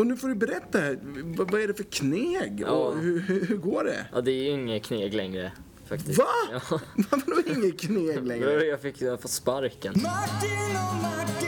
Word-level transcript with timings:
Och 0.00 0.06
nu 0.06 0.16
får 0.16 0.28
du 0.28 0.34
berätta, 0.34 0.78
vad, 1.24 1.50
vad 1.50 1.60
är 1.60 1.68
det 1.68 1.74
för 1.74 1.84
kneg? 1.84 2.60
Ja. 2.66 2.70
Och 2.70 2.98
hur, 2.98 3.20
hur, 3.20 3.46
hur 3.46 3.56
går 3.56 3.84
det? 3.84 4.06
Ja, 4.12 4.20
det 4.20 4.30
är 4.30 4.42
ju 4.42 4.48
inget 4.50 4.84
kneg 4.84 5.14
längre 5.14 5.52
faktiskt. 5.88 6.18
Va? 6.18 6.24
Ja. 6.52 6.80
Vadå 7.10 7.42
inget 7.46 7.80
kneg 7.80 8.26
längre? 8.26 8.64
Jag 8.64 8.80
fick 8.80 9.02
jag 9.02 9.20
fått 9.20 9.30
sparken. 9.30 9.92
Martin 9.96 10.76
och 10.76 11.02
Martin 11.02 11.39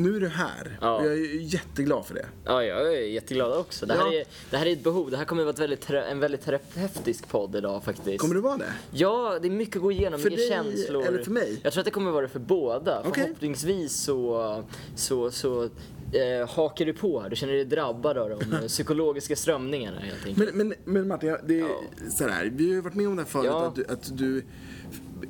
Nu 0.00 0.16
är 0.16 0.20
du 0.20 0.28
här 0.28 0.78
Ja. 0.80 0.94
och 0.98 1.06
jag 1.06 1.12
är 1.12 1.40
jätteglad 1.40 2.06
för 2.06 2.14
det. 2.14 2.26
Ja, 2.44 2.64
jag 2.64 2.94
är 2.94 3.00
jätteglad 3.00 3.52
också. 3.58 3.86
Det 3.86 3.94
här, 3.94 4.00
Ja. 4.12 4.12
är, 4.20 4.24
det 4.50 4.56
här 4.56 4.66
är 4.66 4.72
ett 4.72 4.84
behov. 4.84 5.10
Det 5.10 5.16
här 5.16 5.24
kommer 5.24 5.42
att 5.42 5.46
vara 5.46 5.52
ett 5.52 5.58
väldigt, 5.88 5.90
en 5.90 6.20
väldigt 6.20 6.40
terapeutisk 6.44 7.28
podd 7.28 7.56
idag 7.56 7.84
faktiskt. 7.84 8.18
Kommer 8.20 8.34
det 8.34 8.40
vara 8.40 8.56
det? 8.56 8.72
Ja, 8.90 9.38
det 9.42 9.48
är 9.48 9.50
mycket 9.50 9.76
att 9.76 9.82
gå 9.82 9.92
igenom, 9.92 10.20
För 10.20 10.30
mycket 10.30 10.48
dig 10.50 10.56
känslor. 10.74 11.06
eller 11.06 11.22
för 11.22 11.30
mig? 11.30 11.60
Jag 11.62 11.72
tror 11.72 11.80
att 11.80 11.84
det 11.84 11.90
kommer 11.90 12.10
vara 12.10 12.22
det 12.22 12.28
för 12.28 12.38
båda. 12.38 13.00
Okej. 13.00 13.22
Förhoppningsvis 13.24 13.96
så, 14.02 14.64
så, 14.96 15.30
så 15.30 15.68
eh, 16.12 16.48
hakar 16.48 16.84
du 16.86 16.92
på 16.92 17.20
här. 17.20 17.30
Du 17.30 17.36
känner 17.36 17.52
dig 17.52 17.64
drabbad 17.64 18.18
av 18.18 18.30
de 18.30 18.68
psykologiska 18.68 19.36
strömningarna 19.36 20.00
helt 20.00 20.26
enkelt. 20.26 20.54
Men, 20.54 20.68
men, 20.68 20.76
men 20.84 21.08
Martin, 21.08 21.36
det 21.46 21.60
är 21.60 21.68
så 22.10 22.28
här, 22.28 22.44
vi 22.54 22.66
har 22.68 22.74
ju 22.74 22.80
varit 22.80 22.94
med 22.94 23.08
om 23.08 23.16
det 23.16 23.22
här 23.22 23.28
förut, 23.28 23.46
Ja. 23.46 23.66
att, 23.66 23.74
du, 23.74 23.84
att 23.88 24.18
du 24.18 24.44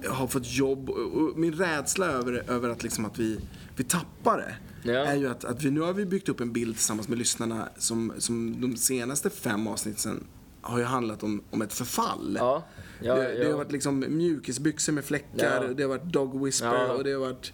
har 0.09 0.27
fått 0.27 0.47
jobb 0.53 0.91
och, 0.91 1.39
min 1.39 1.53
rädsla 1.55 2.07
över, 2.07 2.45
över 2.51 2.69
att, 2.69 2.83
liksom 2.83 3.05
att 3.05 3.19
vi, 3.19 3.39
vi 3.77 3.85
tappar 3.85 4.39
det 4.39 4.55
Ja. 4.93 4.93
är 4.99 5.17
ju 5.17 5.29
att, 5.31 5.45
att 5.45 5.63
vi, 5.63 5.71
nu 5.71 5.81
har 5.81 5.93
vi 5.93 6.07
byggt 6.07 6.29
upp 6.29 6.41
en 6.41 6.53
bild 6.53 6.77
tillsammans 6.77 7.09
med 7.09 7.19
lyssnarna 7.19 7.69
som, 7.79 8.13
som 8.19 8.61
de 8.61 8.77
senaste 8.77 9.31
fem 9.31 9.67
avsnitten 9.67 10.25
har 10.61 10.79
ju 10.79 10.85
handlat 10.85 11.23
om, 11.23 11.43
om 11.51 11.63
ett 11.63 11.73
förfall. 11.73 12.37
Ja, 12.41 12.65
ja, 13.03 13.15
det, 13.15 13.23
det 13.23 13.45
ja. 13.45 13.51
har 13.51 13.57
varit 13.59 13.73
liksom 13.73 14.05
mjukisbyxor 14.09 14.93
med 14.93 15.05
fläckar, 15.05 15.65
Ja. 15.69 15.75
det 15.75 15.83
har 15.83 15.89
varit 15.89 16.05
dog 16.13 16.45
whisper 16.45 16.67
Ja. 16.75 16.93
och 16.93 17.05
det 17.05 17.13
har 17.13 17.21
varit 17.21 17.53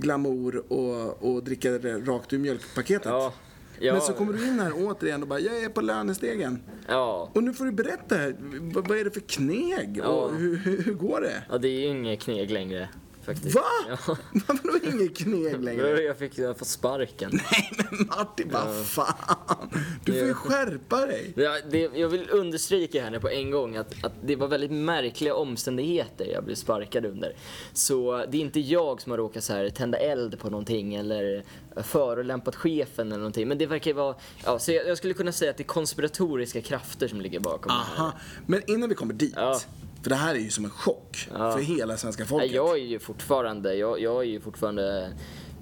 glamour 0.00 0.72
och, 0.72 1.22
och 1.22 1.44
dricka 1.44 1.70
det 1.70 1.98
rakt 1.98 2.32
ur 2.32 2.38
mjölkpaketet. 2.38 3.06
Ja, 3.06 3.32
ja, 3.80 3.92
Men 3.92 4.02
så 4.02 4.12
kommer 4.12 4.32
du 4.32 4.48
in 4.48 4.60
här 4.60 4.72
återigen 4.76 5.22
och 5.22 5.28
bara, 5.28 5.40
jag 5.40 5.62
är 5.62 5.68
på 5.68 5.80
lönestegen. 5.80 6.62
Ja. 6.88 7.30
Och 7.34 7.42
nu 7.42 7.52
får 7.52 7.64
du 7.64 7.72
berätta, 7.72 8.16
vad, 8.60 8.88
vad 8.88 8.98
är 8.98 9.04
det 9.04 9.10
för 9.10 9.20
kneg? 9.20 10.00
Ja. 10.02 10.06
Och 10.06 10.34
hur, 10.34 10.56
hur, 10.56 10.82
hur 10.82 10.94
går 10.94 11.20
det? 11.20 11.42
ja, 11.50 11.58
det 11.58 11.68
är 11.68 11.80
ju 11.80 11.86
inget 11.86 12.20
kneg 12.20 12.50
längre 12.50 12.88
faktiskt. 13.26 13.54
Va? 13.54 13.62
Ja. 13.88 13.96
Vadå 14.48 14.78
inget 14.92 15.16
kneg 15.16 15.62
längre? 15.64 16.02
Jag 16.02 16.18
fick 16.18 16.38
jag 16.38 16.58
fått 16.58 16.68
sparken. 16.68 17.30
Nej 17.52 17.72
men 17.76 18.06
Martin, 18.06 18.50
vad 18.52 18.86
fan. 18.86 19.68
Du 20.04 20.12
får 20.12 20.20
ju 20.22 20.28
Ja. 20.28 20.34
skärpa 20.34 21.06
dig. 21.06 21.32
Ja, 21.36 21.56
det, 21.70 21.78
jag 21.94 22.08
vill 22.08 22.30
understryka 22.30 23.02
här 23.02 23.10
nu 23.10 23.20
på 23.20 23.28
en 23.28 23.50
gång 23.50 23.76
att, 23.76 24.04
att 24.04 24.12
det 24.24 24.36
var 24.36 24.48
väldigt 24.48 24.70
märkliga 24.70 25.34
omständigheter 25.34 26.26
jag 26.32 26.44
blev 26.44 26.54
sparkad 26.54 27.06
under. 27.06 27.36
Så 27.72 28.24
det 28.28 28.36
är 28.36 28.40
inte 28.40 28.60
jag 28.60 29.00
som 29.02 29.10
har 29.10 29.18
råkat 29.18 29.44
så 29.44 29.52
här 29.52 29.70
tända 29.70 29.98
eld 29.98 30.38
på 30.38 30.50
någonting 30.50 30.94
eller 30.94 31.44
förolämpat 31.82 32.56
chefen 32.56 33.06
eller 33.06 33.18
någonting. 33.18 33.48
Men 33.48 33.58
det 33.58 33.66
verkar 33.66 33.90
ju 33.90 33.94
vara, 33.94 34.14
ja, 34.44 34.58
så 34.58 34.72
jag, 34.72 34.86
jag 34.88 34.98
skulle 34.98 35.14
kunna 35.14 35.32
säga 35.32 35.50
att 35.50 35.56
det 35.56 35.62
är 35.62 35.64
konspiratoriska 35.64 36.60
krafter 36.60 37.08
som 37.08 37.20
ligger 37.20 37.40
bakom 37.40 37.68
det 37.68 37.96
här. 37.96 38.02
Aha. 38.04 38.12
Men 38.46 38.62
innan 38.70 38.88
vi 38.88 38.94
kommer 38.94 39.14
dit. 39.14 39.32
Ja. 39.36 39.60
För 40.02 40.10
det 40.10 40.16
här 40.16 40.34
är 40.34 40.38
ju 40.38 40.50
som 40.50 40.64
en 40.64 40.70
chock 40.70 41.28
för 41.32 41.60
hela 41.60 41.96
svenska 41.96 42.24
folket. 42.24 42.52
jag 42.52 42.78
är 42.78 42.82
ju 42.84 42.98
fortfarande, 42.98 43.74
jag, 43.74 44.00
jag 44.00 44.16
är 44.22 44.26
ju 44.26 44.40
fortfarande 44.40 45.12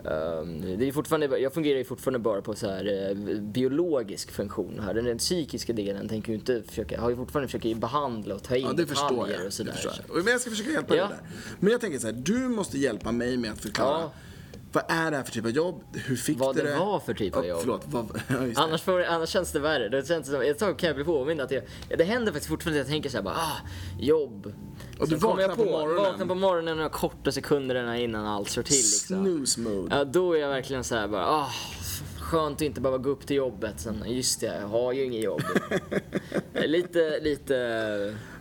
ehm, 0.05 0.79
det 0.79 0.89
är 0.89 0.93
fortfarande, 0.93 1.39
jag 1.39 1.53
fungerar 1.55 1.79
ju 1.79 1.85
fortfarande 1.85 2.19
bara 2.19 2.43
på 2.43 2.55
så 2.55 2.69
här 2.71 3.09
eh, 3.11 3.41
biologisk 3.41 4.31
funktion 4.31 4.81
här. 4.85 4.95
Den, 4.95 5.05
den 5.05 5.19
psykiska 5.19 5.73
delen 5.73 6.09
tänker 6.09 6.29
ju 6.29 6.35
inte 6.39 6.63
försöka, 6.63 7.01
har 7.01 7.11
ju 7.11 7.17
fortfarande 7.17 7.49
försöker 7.49 7.75
behandla 7.75 8.35
och 8.35 8.43
ta 8.43 8.57
in 8.57 8.67
Ja, 8.67 8.73
det 8.73 8.85
detaljer 8.85 9.37
jag. 9.39 9.47
och 9.47 9.53
sådär. 9.53 9.73
Det 9.73 9.77
förstår 9.89 10.05
jag. 10.17 10.25
Men 10.25 10.33
jag 10.33 10.41
ska 10.41 10.51
försöka 10.51 10.71
hjälpa 10.71 10.97
Ja. 10.97 11.03
dig 11.09 11.17
där. 11.23 11.29
Men 11.61 11.73
jag 11.73 11.81
tänker 11.81 11.99
så 11.99 12.07
här, 12.07 12.15
du 12.15 12.39
måste 12.49 12.79
hjälpa 12.79 13.13
mig 13.13 13.37
med 13.37 13.53
att 13.53 13.61
förklara. 13.61 14.01
Ja. 14.01 14.13
Vad 14.75 14.85
är 14.89 15.11
det 15.11 15.17
här 15.17 15.25
för 15.25 15.33
typ 15.33 15.45
av 15.45 15.51
jobb? 15.51 15.83
Hur 15.93 16.17
fick 16.17 16.39
Vad 16.39 16.57
du 16.57 16.63
det 16.63 16.71
det? 16.71 16.79
var 16.79 17.01
för 17.01 17.15
typ 17.15 17.37
av 17.37 17.47
jobb. 17.47 17.61
Förlåt, 17.61 17.83
vad, 17.87 18.23
ja. 18.29 18.63
Annars, 18.63 18.83
får, 18.83 19.05
annars 19.05 19.29
känns 19.29 19.53
det 19.53 19.61
värre. 19.61 19.89
Det 19.89 20.09
känns 20.09 20.27
som, 20.27 20.41
ett 20.41 20.59
tag 20.59 20.79
kan 20.79 20.87
jag 20.87 20.97
bli 20.97 21.05
påmind 21.05 21.41
att 21.41 21.51
jag, 21.51 21.63
det 21.99 22.05
händer 22.05 22.33
faktiskt 22.33 22.49
fortfarande 22.49 22.81
att 22.81 22.87
jag 22.87 22.93
tänker 22.93 23.11
så 23.11 23.17
här 23.17 23.25
bara, 23.25 23.35
ah, 23.35 23.57
jobb. 23.99 24.55
Och 24.99 25.09
du 25.09 25.11
Sen 25.11 25.21
kommer 25.21 25.49
vaknar 25.49 25.65
på 25.65 25.71
morgonen. 25.71 25.97
Vaknar 25.97 26.27
på 26.27 26.35
morgonen 26.35 26.77
några 26.77 26.89
korta 26.89 27.33
sekunderna 27.33 27.99
innan 27.99 28.27
allt 28.27 28.49
slår 28.49 28.63
till 28.63 28.77
liksom. 28.77 29.25
Snooze 29.25 29.61
mode. 29.61 29.97
Ja, 29.97 30.05
då 30.05 30.33
är 30.33 30.39
jag 30.41 30.49
verkligen 30.49 30.85
så 30.85 30.95
här 30.95 31.09
bara, 31.09 31.27
ah, 31.27 31.51
skönt 32.19 32.57
att 32.57 32.63
inte 32.63 32.81
behöva 32.81 32.99
gå 32.99 33.11
upp 33.11 33.27
till 33.27 33.37
jobbet. 33.37 33.75
Sen, 33.77 34.05
just 34.07 34.41
det, 34.41 34.47
jag 34.61 34.69
har 34.69 34.93
ju 34.93 35.05
inget 35.05 35.23
jobb. 35.23 35.43
lite, 36.53 37.21
lite... 37.21 37.55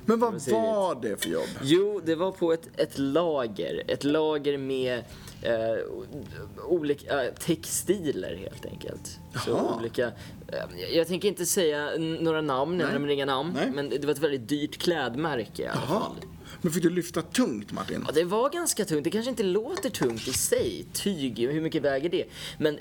Men 0.05 0.19
vad 0.19 0.33
vad 0.33 0.75
var 0.75 1.01
det 1.01 1.23
för 1.23 1.29
jobb? 1.29 1.47
Jo, 1.61 2.01
det 2.05 2.15
var 2.15 2.31
på 2.31 2.53
ett, 2.53 2.69
ett 2.77 2.97
lager. 2.97 3.83
Ett 3.87 4.03
lager 4.03 4.57
med 4.57 5.03
eh, 5.43 6.65
olika 6.67 7.23
eh, 7.25 7.33
textiler 7.33 8.35
helt 8.35 8.65
enkelt. 8.65 9.19
Så 9.45 9.75
olika, 9.79 10.07
eh, 10.47 10.93
jag 10.95 11.07
tänker 11.07 11.27
inte 11.27 11.45
säga 11.45 11.89
några 11.97 12.41
namn, 12.41 12.77
Nej. 12.77 12.87
nämner 12.93 13.09
inga 13.09 13.25
namn. 13.25 13.53
Nej. 13.55 13.71
Men 13.71 13.89
det 13.89 14.05
var 14.05 14.11
ett 14.11 14.19
väldigt 14.19 14.49
dyrt 14.49 14.77
klädmärke 14.77 15.61
i 15.61 15.67
alla 15.67 15.81
Jaha. 15.89 15.99
fall. 15.99 16.15
Men 16.61 16.71
fick 16.71 16.83
du 16.83 16.89
lyfta 16.89 17.21
tungt 17.21 17.71
Martin? 17.71 18.03
Ja, 18.07 18.11
det 18.13 18.23
var 18.23 18.49
ganska 18.49 18.85
tungt. 18.85 19.03
Det 19.03 19.09
kanske 19.09 19.29
inte 19.29 19.43
låter 19.43 19.89
tungt 19.89 20.27
i 20.27 20.33
sig, 20.33 20.85
tyg, 20.93 21.39
hur 21.39 21.61
mycket 21.61 21.81
väger 21.81 22.09
det? 22.09 22.25
Men 22.57 22.77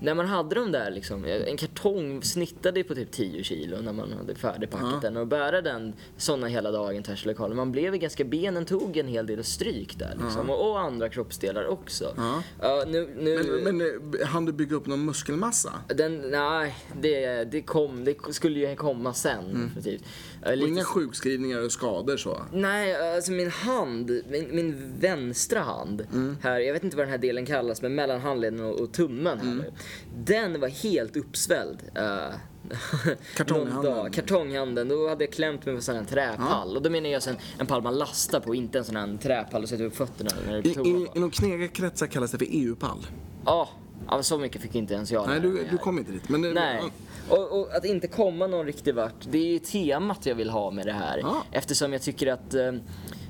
när 0.00 0.14
man 0.14 0.26
hade 0.26 0.54
de 0.54 0.72
där 0.72 0.90
liksom, 0.90 1.24
en 1.24 1.56
kartong 1.56 2.22
snittade 2.22 2.84
på 2.84 2.94
typ 2.94 3.10
10 3.10 3.44
kilo 3.44 3.76
när 3.80 3.92
man 3.92 4.12
hade 4.12 4.34
färdigpackat 4.34 5.02
den 5.02 5.16
och 5.16 5.26
bära 5.26 5.60
den 5.62 5.92
såna 6.16 6.46
hela 6.46 6.70
dagen 6.70 7.02
tvärs 7.02 7.24
i 7.24 7.28
lokalen. 7.28 7.56
Man 7.56 7.72
blev 7.72 7.96
ganska, 7.96 8.24
benen 8.24 8.64
tog 8.64 8.96
en 8.96 9.08
hel 9.08 9.26
del 9.26 9.44
stryk 9.44 9.98
där 9.98 10.16
liksom, 10.24 10.50
och, 10.50 10.70
och 10.70 10.80
andra 10.80 11.08
kroppsdelar 11.08 11.66
också. 11.66 12.14
Ja, 12.60 12.84
nu, 12.86 13.14
nu, 13.18 13.60
Men, 13.64 13.76
men 13.78 13.86
eh, 14.20 14.26
hann 14.26 14.44
du 14.44 14.52
bygga 14.52 14.76
upp 14.76 14.86
någon 14.86 15.04
muskelmassa? 15.04 15.72
den, 15.88 16.16
nej, 16.30 16.74
det, 17.00 17.44
det 17.44 17.62
kom, 17.62 18.04
det 18.04 18.16
skulle 18.30 18.58
ju 18.60 18.76
komma 18.76 19.14
sen. 19.14 19.44
definitivt. 19.74 20.02
Eh, 20.42 20.50
Och 20.50 20.56
lite 20.56 20.70
inga 20.70 20.84
sjukskrivningar 20.84 21.64
och 21.64 21.72
skador 21.72 22.16
så? 22.16 22.42
Nej, 22.52 23.14
alltså 23.16 23.32
min 23.32 23.50
hand, 23.50 24.10
min, 24.28 24.48
min 24.56 24.94
vänstra 25.00 25.60
hand 25.60 26.06
Mm. 26.12 26.36
här, 26.42 26.60
jag 26.60 26.72
vet 26.72 26.84
inte 26.84 26.96
vad 26.96 27.06
den 27.06 27.10
här 27.10 27.18
delen 27.18 27.46
kallas, 27.46 27.82
men 27.82 27.94
mellan 27.94 28.20
handleden 28.20 28.60
och, 28.60 28.80
och 28.80 28.92
tummen 28.92 29.38
här 29.38 29.44
Mm. 29.52 29.64
Den 30.16 30.60
var 30.60 30.68
helt 30.68 31.16
uppsvälld. 31.16 31.78
Uh, 31.98 32.34
Kartonghanden. 33.36 34.12
Kartonghanden. 34.12 34.88
Då 34.88 35.08
hade 35.08 35.24
jag 35.24 35.32
klämt 35.32 35.66
mig 35.66 35.74
på 35.74 35.80
sån 35.80 35.96
här 35.96 36.04
träpall. 36.04 36.76
Och 36.76 36.82
då 36.82 36.90
menar 36.90 37.10
jag 37.10 37.22
sen 37.22 37.36
en 37.58 37.66
pall 37.66 37.82
man 37.82 37.98
lastar 37.98 38.40
på, 38.40 38.54
inte 38.54 38.78
en 38.78 38.84
sån 38.84 38.96
här 38.96 39.18
träpall 39.22 39.62
och 39.62 39.68
sätter 39.68 39.84
upp 39.84 39.96
fötterna 39.96 40.30
när 40.46 40.62
det 40.62 40.68
I, 40.68 40.70
är 40.70 40.74
på 40.74 40.80
i, 40.80 40.92
toa. 40.92 41.08
inom 41.14 41.30
knegarkretsar 41.30 42.06
kallas 42.06 42.30
det 42.30 42.38
för 42.38 42.46
EU-pall. 42.50 43.06
Ja, 43.44 43.68
ja, 44.08 44.22
så 44.22 44.38
mycket 44.38 44.62
fick 44.62 44.74
inte 44.74 44.94
ens 44.94 45.10
jag 45.12 45.28
Nej, 45.28 45.40
du, 45.40 45.66
du 45.70 45.78
kom 45.78 45.98
inte 45.98 46.12
dit. 46.12 46.28
Men 46.28 46.42
det, 46.42 46.52
Nej. 46.52 46.82
Och, 47.28 47.60
och 47.60 47.74
att 47.76 47.84
inte 47.84 48.06
komma 48.06 48.46
någon 48.46 48.66
riktig 48.66 48.94
vart, 48.94 49.14
det 49.30 49.38
är 49.38 49.52
ju 49.52 49.58
temat 49.58 50.26
jag 50.26 50.34
vill 50.34 50.50
ha 50.50 50.70
med 50.70 50.86
det 50.86 50.92
här. 50.92 51.18
Ja. 51.18 51.42
Eftersom 51.52 51.92
jag 51.92 52.02
tycker 52.02 52.26
att 52.32 52.54
eh, 52.54 52.72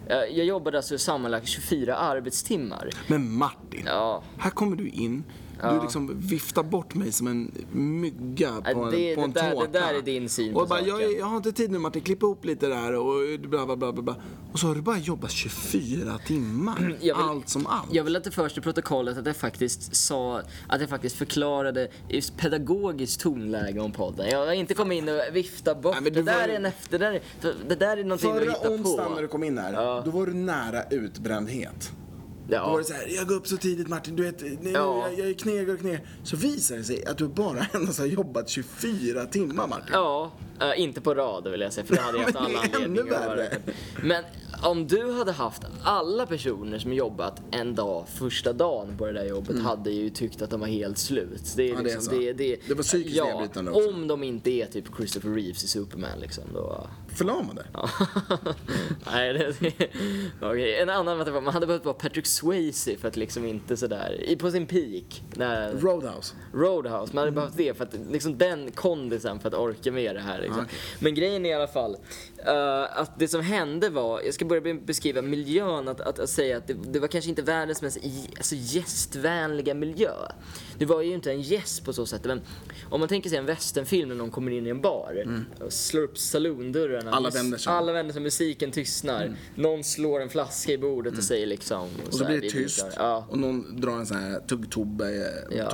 jag 0.08 0.44
jobbade 0.46 0.76
alltså 0.76 0.98
sammanlagt 0.98 1.48
24 1.48 1.96
arbetstimmar. 1.96 2.90
Men 3.06 3.32
Martin, 3.32 3.82
Ja. 3.86 4.22
här 4.38 4.50
kommer 4.50 4.76
du 4.76 4.88
in. 4.88 5.24
Du 5.72 5.80
liksom 5.82 6.20
viftar 6.20 6.62
bort 6.62 6.94
mig 6.94 7.12
som 7.12 7.26
en 7.26 7.50
mygga 7.72 8.48
på 8.52 8.62
Ja, 8.64 8.70
en, 8.84 8.90
det- 8.90 9.14
på 9.14 9.20
en 9.20 9.32
det 9.32 9.40
där- 9.40 9.48
det 9.50 9.54
tårta. 9.56 9.70
där 9.72 9.94
är 9.94 10.02
din 10.02 10.28
syn 10.28 10.54
på 10.54 10.60
och 10.60 10.68
bara, 10.68 10.80
jag, 10.80 11.00
saken. 11.00 11.18
jag 11.18 11.26
har 11.26 11.36
inte 11.36 11.52
tid 11.52 11.70
nu 11.70 11.78
Martin, 11.78 12.02
klipp 12.02 12.22
ihop 12.22 12.44
lite 12.44 12.66
där 12.68 12.94
och 12.94 13.40
bla 13.40 13.66
bla 13.66 13.76
bla 13.76 13.92
bla. 13.92 14.16
Och 14.52 14.58
så 14.58 14.66
har 14.66 14.74
du 14.74 14.80
bara 14.82 14.98
jobbat 14.98 15.30
24 15.30 16.18
timmar. 16.26 16.96
Vill- 17.00 17.12
allt 17.12 17.48
som 17.48 17.66
allt. 17.66 17.88
Jag 17.94 18.04
vill 18.04 18.16
att 18.16 18.24
det 18.24 18.30
förs 18.30 18.52
till 18.52 18.62
protokollet 18.62 19.18
att 19.18 19.26
jag 19.26 19.36
faktiskt 19.36 19.96
sa, 19.96 20.42
att 20.68 20.80
jag 20.80 20.88
faktiskt 20.90 21.16
förklarade 21.16 21.88
i 22.08 22.20
pedagogiskt 22.36 23.20
tonläge 23.20 23.80
om 23.80 23.92
podden. 23.92 24.28
Jag 24.30 24.46
har 24.46 24.52
inte 24.52 24.74
kommit 24.74 24.98
in 24.98 25.08
och 25.08 25.20
vifta 25.32 25.74
bort. 25.74 25.96
Nej, 26.00 26.10
det, 26.10 26.20
du 26.20 26.22
där 26.22 26.34
var- 26.34 26.48
är 26.48 26.56
en 26.56 26.66
efter, 26.66 26.98
det 26.98 27.04
där, 27.04 27.12
är- 27.12 27.54
det 27.68 27.74
där 27.74 27.96
är 27.96 28.04
någonting 28.04 28.30
Förra 28.32 28.50
hittar 28.52 28.70
onsdagen 28.70 29.08
på. 29.08 29.14
när 29.14 29.22
du 29.22 29.28
kom 29.28 29.44
in 29.44 29.58
här, 29.58 29.72
Ja. 29.72 30.02
då 30.04 30.10
var 30.10 30.26
du 30.26 30.34
nära 30.34 30.82
utbrändhet. 30.90 31.92
Då 32.48 32.56
var 32.58 32.70
Ja. 32.72 32.78
det 32.78 32.84
så 32.84 32.92
här, 32.92 33.06
jag 33.16 33.28
går 33.28 33.34
upp 33.34 33.46
så 33.46 33.56
tidigt 33.56 33.88
Martin, 33.88 34.16
du 34.16 34.22
vet, 34.22 34.40
nu, 34.42 34.70
Ja. 34.70 35.08
jag, 35.08 35.18
jag 35.18 35.28
är 35.28 35.32
knegare 35.34 35.72
och 35.72 35.80
knegare. 35.80 36.00
Så 36.24 36.36
visar 36.36 36.76
det 36.76 36.84
sig 36.84 37.06
att 37.06 37.18
du 37.18 37.28
bara 37.28 37.66
endast 37.74 37.98
har 37.98 38.06
jobbat 38.06 38.48
24 38.48 39.26
timmar 39.26 39.66
Martin. 39.66 39.88
Ja, 39.92 40.32
eh, 40.60 40.80
inte 40.80 41.00
på 41.00 41.14
rad 41.14 41.48
vill 41.50 41.60
jag 41.60 41.72
säga 41.72 41.86
för 41.86 41.94
det 41.94 42.00
hade 42.00 42.18
jag 42.18 42.24
haft 42.24 42.36
alla 42.36 42.58
anledningar. 42.74 43.48
Men 44.02 44.24
om 44.64 44.86
du 44.86 45.12
hade 45.12 45.32
haft 45.32 45.62
alla 45.82 46.26
personer 46.26 46.78
som 46.78 46.92
jobbat 46.92 47.42
en 47.50 47.74
dag 47.74 48.04
första 48.08 48.52
dagen 48.52 48.96
på 48.98 49.06
det 49.06 49.12
där 49.12 49.24
jobbet 49.24 49.62
hade 49.62 49.90
ju 49.90 50.10
tyckt 50.10 50.42
att 50.42 50.50
de 50.50 50.60
var 50.60 50.66
helt 50.66 50.98
slut. 50.98 51.52
Det, 51.56 51.70
är 51.70 51.74
Mm. 51.74 51.86
Ja, 51.86 51.90
det 51.90 51.90
är 51.90 51.94
liksom, 51.96 52.14
så. 52.14 52.20
det, 52.20 52.32
det, 52.32 52.68
Det 52.68 52.74
var 52.74 52.82
psykiskt 52.82 53.16
ja, 53.16 53.24
nedbrytande 53.24 53.70
också. 53.70 53.88
Om 53.88 54.08
de 54.08 54.22
inte 54.22 54.50
är 54.50 54.66
typ 54.66 54.84
Christopher 54.96 55.30
Reeves 55.30 55.64
i 55.64 55.68
Superman 55.68 56.18
liksom. 56.20 56.44
Då, 56.54 56.86
Förlamande. 57.08 57.66
ja. 57.72 57.88
Nej, 59.12 59.32
det, 59.32 59.60
det, 59.60 59.88
okej. 60.42 60.80
En 60.80 60.88
annan 60.88 61.20
att 61.20 61.32
man 61.32 61.46
hade 61.46 61.66
behövt 61.66 61.84
vara 61.84 61.94
Patrick 61.94 62.26
Swayze 62.26 62.96
för 62.96 63.08
att 63.08 63.16
liksom 63.16 63.44
inte 63.44 63.76
sådär, 63.76 64.36
på 64.38 64.50
sin 64.50 64.66
peak. 64.66 65.22
När, 65.34 65.72
Roadhouse. 65.72 66.34
Roadhouse, 66.52 67.14
man 67.14 67.22
hade 67.22 67.30
behövt 67.32 67.56
det 67.56 67.76
för 67.76 67.84
att 67.84 67.94
liksom 68.10 68.38
den 68.38 68.70
kondisen 68.70 69.40
för 69.40 69.48
att 69.48 69.54
orka 69.54 69.92
med 69.92 70.16
det 70.16 70.20
här. 70.20 70.40
Liksom. 70.40 70.60
Ah, 70.60 70.64
okej. 70.64 70.78
Men 70.98 71.14
grejen 71.14 71.46
är 71.46 71.50
i 71.50 71.54
alla 71.54 71.66
fall 71.66 71.96
eh, 72.46 73.00
att 73.00 73.18
det 73.18 73.28
som 73.28 73.40
hände 73.40 73.88
var, 73.88 74.20
jag 74.20 74.34
ska 74.34 74.44
börja 74.44 74.53
be- 74.60 74.74
beskriva 74.74 75.22
miljön, 75.22 75.88
att, 75.88 76.00
att, 76.00 76.18
att 76.18 76.30
säga 76.30 76.56
att 76.56 76.66
det, 76.66 76.74
det 76.74 76.98
var 76.98 77.08
kanske 77.08 77.30
inte 77.30 77.42
världens 77.42 77.82
mest 77.82 77.98
alltså, 78.36 78.54
gästvänliga 78.58 79.74
miljö. 79.74 80.10
Det 80.78 80.86
var 80.86 81.02
ju 81.02 81.14
inte 81.14 81.30
en 81.30 81.40
gäst 81.40 81.84
på 81.84 81.92
så 81.92 82.06
sätt, 82.06 82.24
men 82.24 82.40
om 82.90 83.00
man 83.00 83.08
tänker 83.08 83.30
sig 83.30 83.38
en 83.38 83.46
westernfilm 83.46 84.08
när 84.08 84.16
någon 84.16 84.30
kommer 84.30 84.50
in 84.52 84.66
i 84.66 84.70
en 84.70 84.80
bar 84.80 85.24
och 85.64 85.72
slår 85.72 86.02
upp 86.02 86.18
saloondörrarna. 86.18 87.00
Mm. 87.00 87.14
Alla 87.14 87.30
vänder 87.30 87.58
sig. 87.58 87.70
Mm. 87.70 87.78
Alla 87.82 87.92
vänder 87.92 88.12
sig, 88.12 88.22
musiken 88.22 88.70
tystnar. 88.70 89.36
Någon 89.54 89.84
slår 89.84 90.20
en 90.20 90.28
flaska 90.28 90.72
i 90.72 90.78
bordet 90.78 91.18
och 91.18 91.24
säger 91.24 91.46
liksom... 91.46 91.88
Och 92.06 92.14
så 92.14 92.24
här, 92.24 92.30
blir 92.38 92.50
det 92.50 92.56
"Vi 92.56 92.60
är 92.62 92.64
tyst. 92.64 92.78
klara." 92.78 92.92
Ja. 93.08 93.26
Och 93.30 93.38
någon 93.38 93.80
drar 93.80 93.92
en 93.92 94.06
sån 94.06 94.16
här 94.16 94.40
tuggtobbe, 94.40 95.04
Ja. 95.50 95.68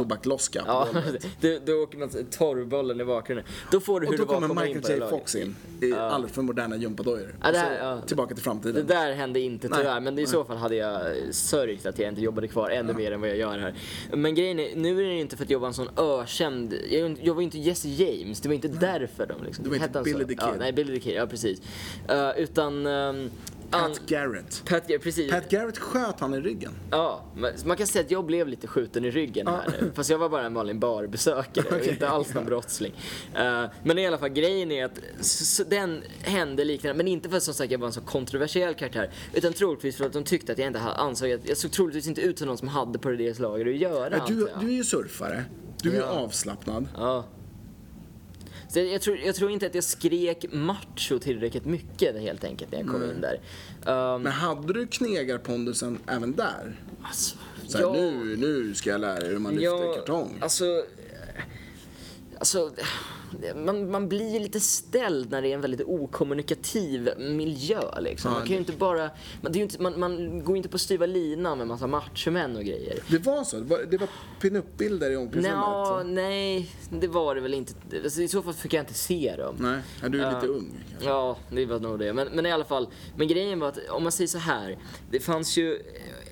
Ja, 0.66 0.88
då, 1.40 1.58
då 1.66 1.72
åker 1.72 1.98
man 1.98 2.10
torrbollen 2.30 3.00
i 3.00 3.04
bakgrunden. 3.04 3.46
Då 3.72 3.80
får 3.80 4.00
du 4.00 4.06
hur 4.06 4.12
Och 4.12 4.18
då 4.18 4.24
det 4.24 4.28
var 4.28 4.42
att 4.42 4.48
kommer 4.48 4.66
Michael 4.74 5.00
J. 5.00 5.06
Fox 5.10 5.34
in 5.34 5.56
i 5.82 5.92
alldeles 5.92 6.34
för 6.34 6.42
moderna 6.42 6.76
gympadojor. 6.76 7.34
Ja, 7.42 7.48
Och 7.48 7.54
så 7.54 7.60
här- 7.60 7.78
ja. 7.78 8.00
tillbaka 8.00 8.34
till 8.72 8.86
Det 8.86 8.94
där 8.94 9.12
hände 9.12 9.40
inte 9.40 9.68
Nej. 9.68 9.78
tyvärr, 9.78 10.00
men 10.00 10.18
i 10.18 10.26
så 10.26 10.44
fall 10.44 10.56
hade 10.56 10.76
jag 10.76 11.00
sörjt 11.30 11.86
att 11.86 11.98
jag 11.98 12.08
inte 12.08 12.20
jobbade 12.20 12.48
kvar 12.48 12.70
ännu 12.70 12.92
mer 12.92 13.12
än 13.12 13.20
vad 13.20 13.30
jag 13.30 13.36
gör 13.36 13.58
här. 13.58 13.74
Men 14.12 14.34
grejen 14.34 14.58
är, 14.60 14.76
nu 14.76 15.00
är 15.04 15.08
det 15.08 15.14
inte 15.20 15.36
för 15.36 15.44
att 15.44 15.50
jag 15.50 15.58
var 15.58 15.68
en 15.68 15.74
sån 15.74 15.88
ökänd, 15.96 16.74
jag, 16.90 17.16
jag 17.22 17.34
var 17.34 17.42
inte 17.42 17.58
Jesse 17.58 17.88
James, 17.88 18.40
det 18.40 18.48
var 18.48 18.54
inte 18.54 18.68
därför 18.68 19.26
de 19.26 19.44
liksom. 19.44 19.64
Du 19.64 19.70
var 19.70 19.76
inte 19.86 20.02
Billy 20.02 20.24
the 20.24 20.34
Ja, 20.38 20.50
Kid. 20.50 20.58
nej, 20.60 20.72
Billy 20.72 20.94
the 20.94 21.00
Kid, 21.00 21.14
ja 21.16 21.26
precis. 21.26 21.62
Eh, 22.08 22.30
utan... 22.38 22.86
ehm, 22.86 23.30
Pat 23.70 24.00
Garrett. 24.06 24.62
Pat 24.68 24.86
precis. 25.02 25.30
Pat 25.30 25.48
Garrett 25.50 25.78
sköt 25.78 26.20
han 26.20 26.34
i 26.34 26.40
ryggen. 26.40 26.72
Ja, 26.90 27.24
man 27.64 27.76
kan 27.76 27.86
säga 27.86 28.04
att 28.04 28.10
jag 28.10 28.26
blev 28.26 28.48
lite 28.48 28.66
skjuten 28.66 29.04
i 29.04 29.10
ryggen 29.10 29.46
här 29.46 29.64
nu. 29.80 29.92
Fast 29.94 30.10
jag 30.10 30.18
var 30.18 30.28
bara 30.28 30.42
en 30.46 30.54
vanlig 30.54 30.78
barbesökare, 30.78 31.64
och 31.80 31.86
inte 31.86 32.08
alls 32.08 32.34
någon 32.34 32.44
brottsling. 32.44 32.92
Eh, 33.34 33.64
men 33.84 33.98
i 33.98 34.06
alla 34.06 34.18
fall, 34.18 34.28
grejen 34.28 34.70
är 34.72 34.84
att 34.84 35.00
den 35.66 36.02
hände 36.22 36.64
liknande, 36.64 36.96
men 36.96 37.08
inte 37.08 37.28
för 37.28 37.36
att 37.36 37.42
som 37.42 37.54
sagt 37.54 37.72
jag 37.72 37.78
var 37.78 37.86
en 37.86 37.92
så 37.92 38.00
kontroversiell 38.00 38.74
karaktär. 38.74 39.10
Utan 39.34 39.52
troligtvis 39.52 39.96
för 39.96 40.04
att 40.06 40.12
de 40.12 40.24
tyckte 40.24 40.52
att 40.52 40.58
jag 40.58 40.66
inte 40.66 40.80
ansåg 40.80 41.32
att, 41.32 41.48
jag 41.48 41.56
såg 41.56 41.72
troligtvis 41.72 42.06
inte 42.06 42.20
ut 42.20 42.38
som 42.38 42.48
någon 42.48 42.58
som 42.58 42.68
hade 42.68 42.98
på 42.98 43.10
det 43.10 43.34
slaget 43.34 43.66
att 43.66 43.76
göra. 43.76 44.10
Men 44.10 44.36
du, 44.36 44.48
du 44.60 44.66
är 44.66 44.72
ju 44.72 44.84
surfare. 44.84 45.44
Du 45.82 45.92
är 45.96 46.00
Ja. 46.00 46.06
avslappnad. 46.06 46.88
Ja. 46.96 47.24
Så 48.72 48.78
jag, 48.78 49.02
tror, 49.02 49.16
jag 49.16 49.34
tror 49.34 49.50
inte 49.50 49.66
att 49.66 49.74
jag 49.74 49.84
skrek 49.84 50.44
macho 50.52 51.18
tillräckligt 51.18 51.64
mycket 51.64 52.20
helt 52.20 52.44
enkelt 52.44 52.72
när 52.72 52.78
jag 52.78 52.88
kom 52.88 53.02
in 53.02 53.20
där. 53.20 53.40
Um, 54.14 54.22
Men 54.22 54.32
hade 54.32 54.72
du 54.72 54.86
knegarpondusen 54.86 55.98
även 56.06 56.36
där? 56.36 56.76
alltså, 57.02 57.36
Så 57.66 57.78
här, 57.78 57.84
ja. 57.84 57.92
nu, 57.92 58.36
nu 58.36 58.74
ska 58.74 58.90
jag 58.90 59.00
lära 59.00 59.20
dig 59.20 59.28
hur 59.28 59.38
man 59.38 59.54
lyfter 59.54 59.94
kartong. 59.94 60.38
Alltså, 60.40 60.64
alltså 62.40 62.70
man, 63.56 63.90
man 63.90 64.08
blir 64.08 64.32
ju 64.32 64.38
lite 64.38 64.60
ställd 64.60 65.30
när 65.30 65.42
det 65.42 65.48
är 65.48 65.54
en 65.54 65.60
väldigt 65.60 65.80
okommunikativ 65.86 67.10
miljö. 67.18 68.00
Liksom. 68.00 68.32
Man, 68.32 68.40
kan 68.40 68.50
ju 68.50 68.56
inte 68.58 68.72
bara, 68.72 69.10
man, 69.40 69.52
det 69.52 69.58
är 69.58 69.62
inte, 69.62 69.82
man, 69.82 70.00
man 70.00 70.44
går 70.44 70.54
ju 70.54 70.56
inte 70.56 70.68
på 70.68 70.78
styva 70.78 71.06
linan 71.06 71.58
med 71.58 71.66
massa 71.66 71.86
machomän 71.86 72.56
och 72.56 72.64
grejer. 72.64 72.98
Det 73.08 73.18
var 73.18 73.44
så? 73.44 73.56
Det 73.56 73.62
var, 73.64 73.78
det 73.90 73.96
var 73.96 74.08
pinup-bilder 74.40 75.10
i 75.10 75.16
omklädningsrummet? 75.16 75.66
Nja, 75.66 76.02
nej, 76.02 76.70
det 76.90 77.08
var 77.08 77.34
det 77.34 77.40
väl 77.40 77.54
inte. 77.54 77.72
Alltså, 78.04 78.22
I 78.22 78.28
så 78.28 78.42
fall 78.42 78.54
fick 78.54 78.72
jag 78.72 78.82
inte 78.82 78.94
se 78.94 79.34
dem. 79.38 79.56
Nej, 79.58 79.80
ja, 80.02 80.08
du 80.08 80.22
är 80.22 80.34
lite 80.34 80.46
Ja. 80.46 80.52
ung. 80.52 80.70
kanske. 80.90 81.08
Ja, 81.08 81.36
det 81.50 81.66
var 81.66 81.80
nog 81.80 81.98
det. 81.98 82.12
Men, 82.12 82.28
men 82.28 82.46
i 82.46 82.52
alla 82.52 82.64
fall, 82.64 82.88
men 83.16 83.28
grejen 83.28 83.60
var 83.60 83.68
att 83.68 83.78
om 83.90 84.02
man 84.02 84.12
säger 84.12 84.28
så 84.28 84.38
här. 84.38 84.78
Det 85.10 85.20
fanns 85.20 85.56
ju 85.56 85.78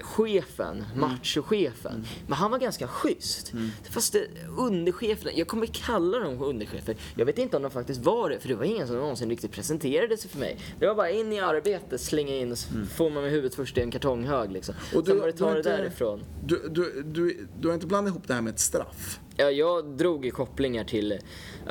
chefen, 0.03 0.85
machochefen. 0.97 2.05
Men 2.27 2.33
han 2.39 2.51
var 2.51 2.59
ganska 2.59 2.89
schysst. 2.89 3.53
Fast 3.91 4.13
det, 4.13 4.27
undercheferna, 4.59 5.31
jag 5.35 5.49
kommer 5.49 5.67
kalla 5.67 6.19
dem 6.19 6.43
underchefer. 6.43 6.97
Jag 7.17 7.27
vet 7.27 7.39
inte 7.39 7.57
om 7.57 7.63
de 7.63 7.71
faktiskt 7.71 8.01
var 8.05 8.31
det, 8.31 8.41
för 8.41 8.49
det 8.49 8.55
var 8.55 8.65
ingen 8.65 8.87
som 8.87 8.97
någonsin 8.97 9.31
riktigt 9.31 9.53
presenterade 9.53 10.17
sig 10.17 10.31
för 10.31 10.39
mig. 10.39 10.59
Det 10.79 10.87
var 10.87 10.95
bara 10.95 11.11
in 11.11 11.33
i 11.33 11.41
arbete, 11.41 11.99
slänga 11.99 12.37
in 12.37 12.53
och 12.53 12.59
så 12.59 12.69
får 12.95 13.11
man 13.11 13.23
med 13.23 13.33
huvudet 13.33 13.55
först 13.55 13.79
i 13.79 13.81
en 13.81 13.91
kartonghög 13.91 14.53
liksom. 14.53 14.75
Och 14.95 15.07
Sen 15.07 15.15
du- 15.15 15.21
var 15.21 15.27
det 15.27 15.33
ta 15.33 15.55
det 15.55 15.63
därifrån. 15.63 16.25
Du, 16.45 16.69
du, 16.71 17.03
du, 17.07 17.47
du 17.61 17.69
har 17.69 17.75
inte 17.75 17.87
blandat 17.87 18.11
ihop 18.11 18.23
det 18.29 18.35
här 18.35 18.43
med 18.43 18.53
ett 18.53 18.61
straff? 18.61 19.21
Ja, 19.41 19.51
jag 19.51 19.85
drog 19.97 20.25
ju 20.25 20.31
kopplingar 20.31 20.85
till, 20.85 21.13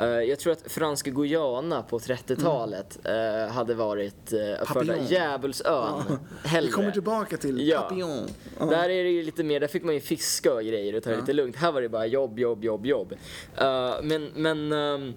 eh, 0.00 0.06
jag 0.06 0.38
tror 0.38 0.52
att 0.52 0.72
franska 0.72 1.10
Guyana 1.10 1.82
på 1.82 1.98
30-talet 1.98 2.98
eh, 3.04 3.52
hade 3.54 3.74
varit 3.74 4.32
uh, 4.32 4.66
Papillon. 4.66 5.06
Djävulsön. 5.06 6.02
Hellre. 6.44 6.66
Vi 6.66 6.72
kommer 6.72 6.90
tillbaka 6.90 7.36
till 7.36 7.68
Ja. 7.68 7.80
Papillon. 7.80 8.17
Ja. 8.58 8.64
Där 8.64 8.88
är 8.88 9.04
det 9.04 9.10
ju 9.10 9.22
lite 9.22 9.44
mer, 9.44 9.60
där 9.60 9.66
fick 9.66 9.84
man 9.84 9.94
ju 9.94 10.00
fiska 10.00 10.54
och 10.54 10.62
grejer 10.62 10.94
och 10.96 11.02
ta 11.02 11.10
det 11.10 11.16
lite 11.16 11.32
lugnt. 11.32 11.56
Här 11.56 11.72
var 11.72 11.82
det 11.82 11.88
bara 11.88 12.06
jobb, 12.06 12.38
jobb, 12.38 12.64
jobb, 12.64 12.86
jobb. 12.86 13.12
Eh, 13.56 13.94
men, 14.02 14.30
men 14.34 14.72
ehm, 14.72 15.14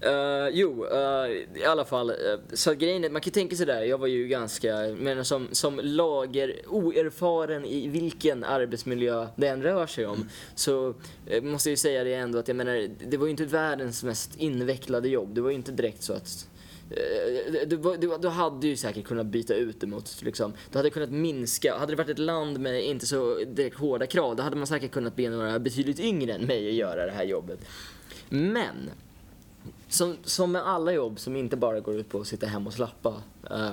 eh, 0.00 0.48
jo, 0.52 0.86
eh, 0.86 1.30
i 1.60 1.64
alla 1.66 1.84
fall. 1.84 2.10
eh, 2.10 2.16
så 2.52 2.74
grejen 2.74 3.04
är, 3.04 3.10
man 3.10 3.20
kan 3.20 3.28
ju 3.28 3.32
tänka 3.32 3.56
sig 3.56 3.66
där, 3.66 3.82
jag 3.82 3.98
var 3.98 4.06
ju 4.06 4.28
ganska, 4.28 4.76
men 4.98 5.24
som, 5.24 5.48
som 5.52 5.80
lager, 5.82 6.54
oerfaren 6.68 7.64
i 7.64 7.88
vilken 7.88 8.44
arbetsmiljö 8.44 9.26
det 9.36 9.48
än 9.48 9.62
rör 9.62 9.86
sig 9.86 10.06
om. 10.06 10.28
Så 10.54 10.94
eh, 11.26 11.42
måste 11.42 11.68
jag 11.68 11.72
ju 11.72 11.76
säga 11.76 12.04
det 12.04 12.14
ändå 12.14 12.38
att 12.38 12.48
jag 12.48 12.56
menar, 12.56 12.88
det 13.10 13.16
var 13.16 13.26
ju 13.26 13.30
inte 13.30 13.44
världens 13.44 14.04
mest 14.04 14.36
invecklade 14.36 15.08
jobb. 15.08 15.34
Det 15.34 15.40
var 15.40 15.50
ju 15.50 15.56
inte 15.56 15.72
direkt 15.72 16.02
så 16.02 16.12
att 16.12 16.48
Du, 16.88 17.96
du, 17.98 18.18
du 18.18 18.28
hade 18.28 18.66
ju 18.66 18.76
säkert 18.76 19.04
kunnat 19.04 19.26
byta 19.26 19.54
ut 19.54 19.80
det 19.80 19.86
mot, 19.86 20.22
liksom, 20.22 20.52
du 20.72 20.78
hade 20.78 20.90
kunnat 20.90 21.10
minska, 21.10 21.78
hade 21.78 21.92
det 21.92 21.96
varit 21.96 22.08
ett 22.08 22.18
land 22.18 22.60
med 22.60 22.84
inte 22.84 23.06
så 23.06 23.38
direkt 23.44 23.76
hårda 23.76 24.06
krav, 24.06 24.36
då 24.36 24.42
hade 24.42 24.56
man 24.56 24.66
säkert 24.66 24.90
kunnat 24.90 25.16
be 25.16 25.30
några 25.30 25.58
betydligt 25.58 26.00
yngre 26.00 26.32
än 26.32 26.42
mig 26.46 26.68
att 26.68 26.74
göra 26.74 27.06
det 27.06 27.12
här 27.12 27.24
jobbet. 27.24 27.60
Men, 28.28 28.90
som, 29.88 30.16
som 30.24 30.52
med 30.52 30.68
alla 30.68 30.92
jobb 30.92 31.18
som 31.20 31.36
inte 31.36 31.56
bara 31.56 31.80
går 31.80 31.94
ut 31.94 32.08
på 32.08 32.20
att 32.20 32.26
sitta 32.26 32.46
hemma 32.46 32.66
och 32.66 32.74
slappa, 32.74 33.22
eh, 33.50 33.70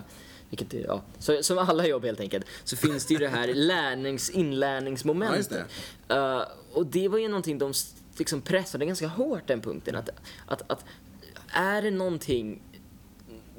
vilket 0.50 0.74
är, 0.74 0.86
ja, 0.86 1.02
så, 1.20 1.44
som 1.44 1.58
alla 1.58 1.88
jobb 1.88 2.06
helt 2.06 2.20
enkelt, 2.20 2.46
så 2.64 2.78
finns 2.78 3.06
det 3.06 3.14
ju 3.14 3.20
det 3.20 3.28
här 3.28 3.48
lärnings, 3.54 4.32
Ja, 4.34 4.40
inlärningsmomentet. 4.40 5.66
Eh, 6.08 6.42
och 6.72 6.86
det 6.86 7.08
var 7.08 7.18
ju 7.18 7.28
någonting 7.28 7.58
de 7.58 7.74
liksom 8.18 8.42
pressade 8.42 8.86
ganska 8.86 9.08
hårt 9.08 9.48
den 9.48 9.62
punkten, 9.62 9.96
att, 9.96 10.10
att, 10.46 10.72
att 10.72 10.86
är 11.48 11.82
det 11.82 11.92
någonting 11.92 12.62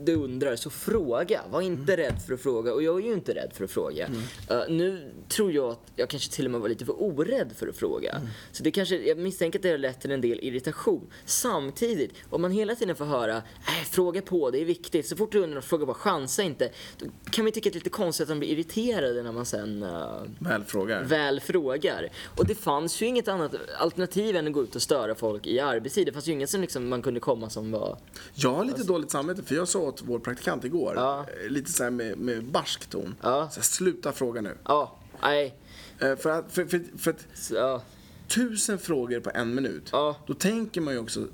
du 0.01 0.15
undrar 0.15 0.57
så 0.57 0.71
fråga. 0.71 1.41
Var 1.51 1.61
inte 1.61 1.97
rädd 1.97 2.23
för 2.27 2.35
att 2.35 2.41
fråga. 2.41 2.73
Och 2.73 2.83
jag 2.83 3.01
är 3.01 3.05
ju 3.07 3.13
inte 3.13 3.35
rädd 3.35 3.51
för 3.55 3.65
att 3.65 3.71
fråga. 3.71 4.09
Eh, 4.51 4.61
nu 4.69 5.13
tror 5.29 5.53
jag 5.53 5.71
att 5.71 5.93
jag 5.97 6.09
kanske 6.09 6.33
till 6.33 6.45
och 6.45 6.51
med 6.51 6.61
var 6.61 6.69
lite 6.69 6.85
för 6.85 7.03
orädd 7.03 7.53
för 7.57 7.69
att 7.69 7.77
fråga. 7.77 8.21
Så 8.53 8.63
det 8.63 8.71
kanske, 8.71 8.97
jag 8.97 9.19
misstänker 9.19 9.59
att 9.59 9.63
det 9.63 9.71
har 9.71 9.79
lett 9.79 10.01
till 10.01 10.11
en 10.11 10.21
del 10.21 10.41
irritation. 10.41 11.07
Samtidigt, 11.25 12.13
om 12.31 12.43
man 12.43 12.51
hela 12.51 12.75
tiden 12.75 12.97
får 12.97 13.05
höra 13.05 13.37
äh, 13.37 13.43
fråga 13.91 14.23
på, 14.23 14.51
det 14.51 14.61
är 14.61 14.65
viktigt. 14.65 15.07
Så 15.07 15.17
fort 15.17 15.33
du 15.33 15.39
undrar, 15.43 15.61
fråga 15.61 15.87
bara, 15.87 15.95
chansa 15.95 16.43
inte. 16.43 16.71
Då 16.99 17.07
kan 17.31 17.45
man 17.45 17.53
tycka 17.53 17.69
att 17.69 17.73
det 17.73 17.77
är 17.79 17.81
lite 17.81 17.91
konstigt 17.91 18.23
att 18.23 18.29
de 18.29 18.39
blir 18.39 18.49
irriterade 18.49 19.23
när 19.23 19.33
man 19.33 19.47
sen 19.47 19.83
eh, 19.83 20.23
Väl 20.39 20.65
frågar. 20.65 21.05
väl 21.05 21.41
frågar. 21.41 22.09
Och 22.37 22.47
det 22.47 22.55
fanns 22.55 23.03
ju 23.03 23.07
inget 23.07 23.29
annat 23.29 23.55
alternativ 23.79 24.37
än 24.37 24.47
att 24.47 24.53
gå 24.53 24.63
ut 24.63 24.77
och 24.77 24.83
störa 24.83 25.15
folk 25.15 25.47
i 25.47 25.61
arbetstid. 25.61 26.07
Det 26.07 26.13
fanns 26.13 26.29
ju 26.29 26.33
inget 26.33 26.51
som 26.51 26.61
liksom 26.61 26.89
man 26.89 27.03
kunde 27.03 27.21
komma 27.21 27.51
som 27.51 27.71
var... 27.71 27.99
Jag 28.35 28.55
har 28.55 28.65
lite 28.65 28.83
dåligt 28.83 29.11
samvete 29.11 29.43
för 29.43 29.55
jag 29.55 29.69
sa 29.69 29.84
åt 29.85 30.03
vår 30.07 30.19
praktikant 30.19 30.65
igår, 30.65 30.93
Ja. 30.97 31.27
eh, 31.45 31.51
lite 31.51 31.73
så 31.73 31.91
med, 31.91 32.19
med 32.19 32.45
barsk 32.45 32.87
ton. 32.87 33.15
Ja. 33.23 33.49
Så 33.51 33.57
här, 33.61 33.65
sluta 33.65 34.13
fråga 34.13 34.41
nu. 34.41 34.57
Ja, 34.65 34.97
nej. 35.23 35.55
Eh, 35.99 36.17
För 36.17 36.31
att, 36.31 36.53
för, 36.53 36.67
för, 36.67 36.85
för 36.99 37.11
att 37.11 37.27
Så, 37.35 37.81
tusen 38.29 38.79
frågor 38.79 39.21
på 39.21 39.31
en 39.35 39.55
minut, 39.55 39.89
Ja. 39.93 40.17
då 40.27 40.35
tänker 40.35 40.81
man 40.81 40.95
ju 40.95 41.01
också 41.01 41.21
eh, 41.21 41.27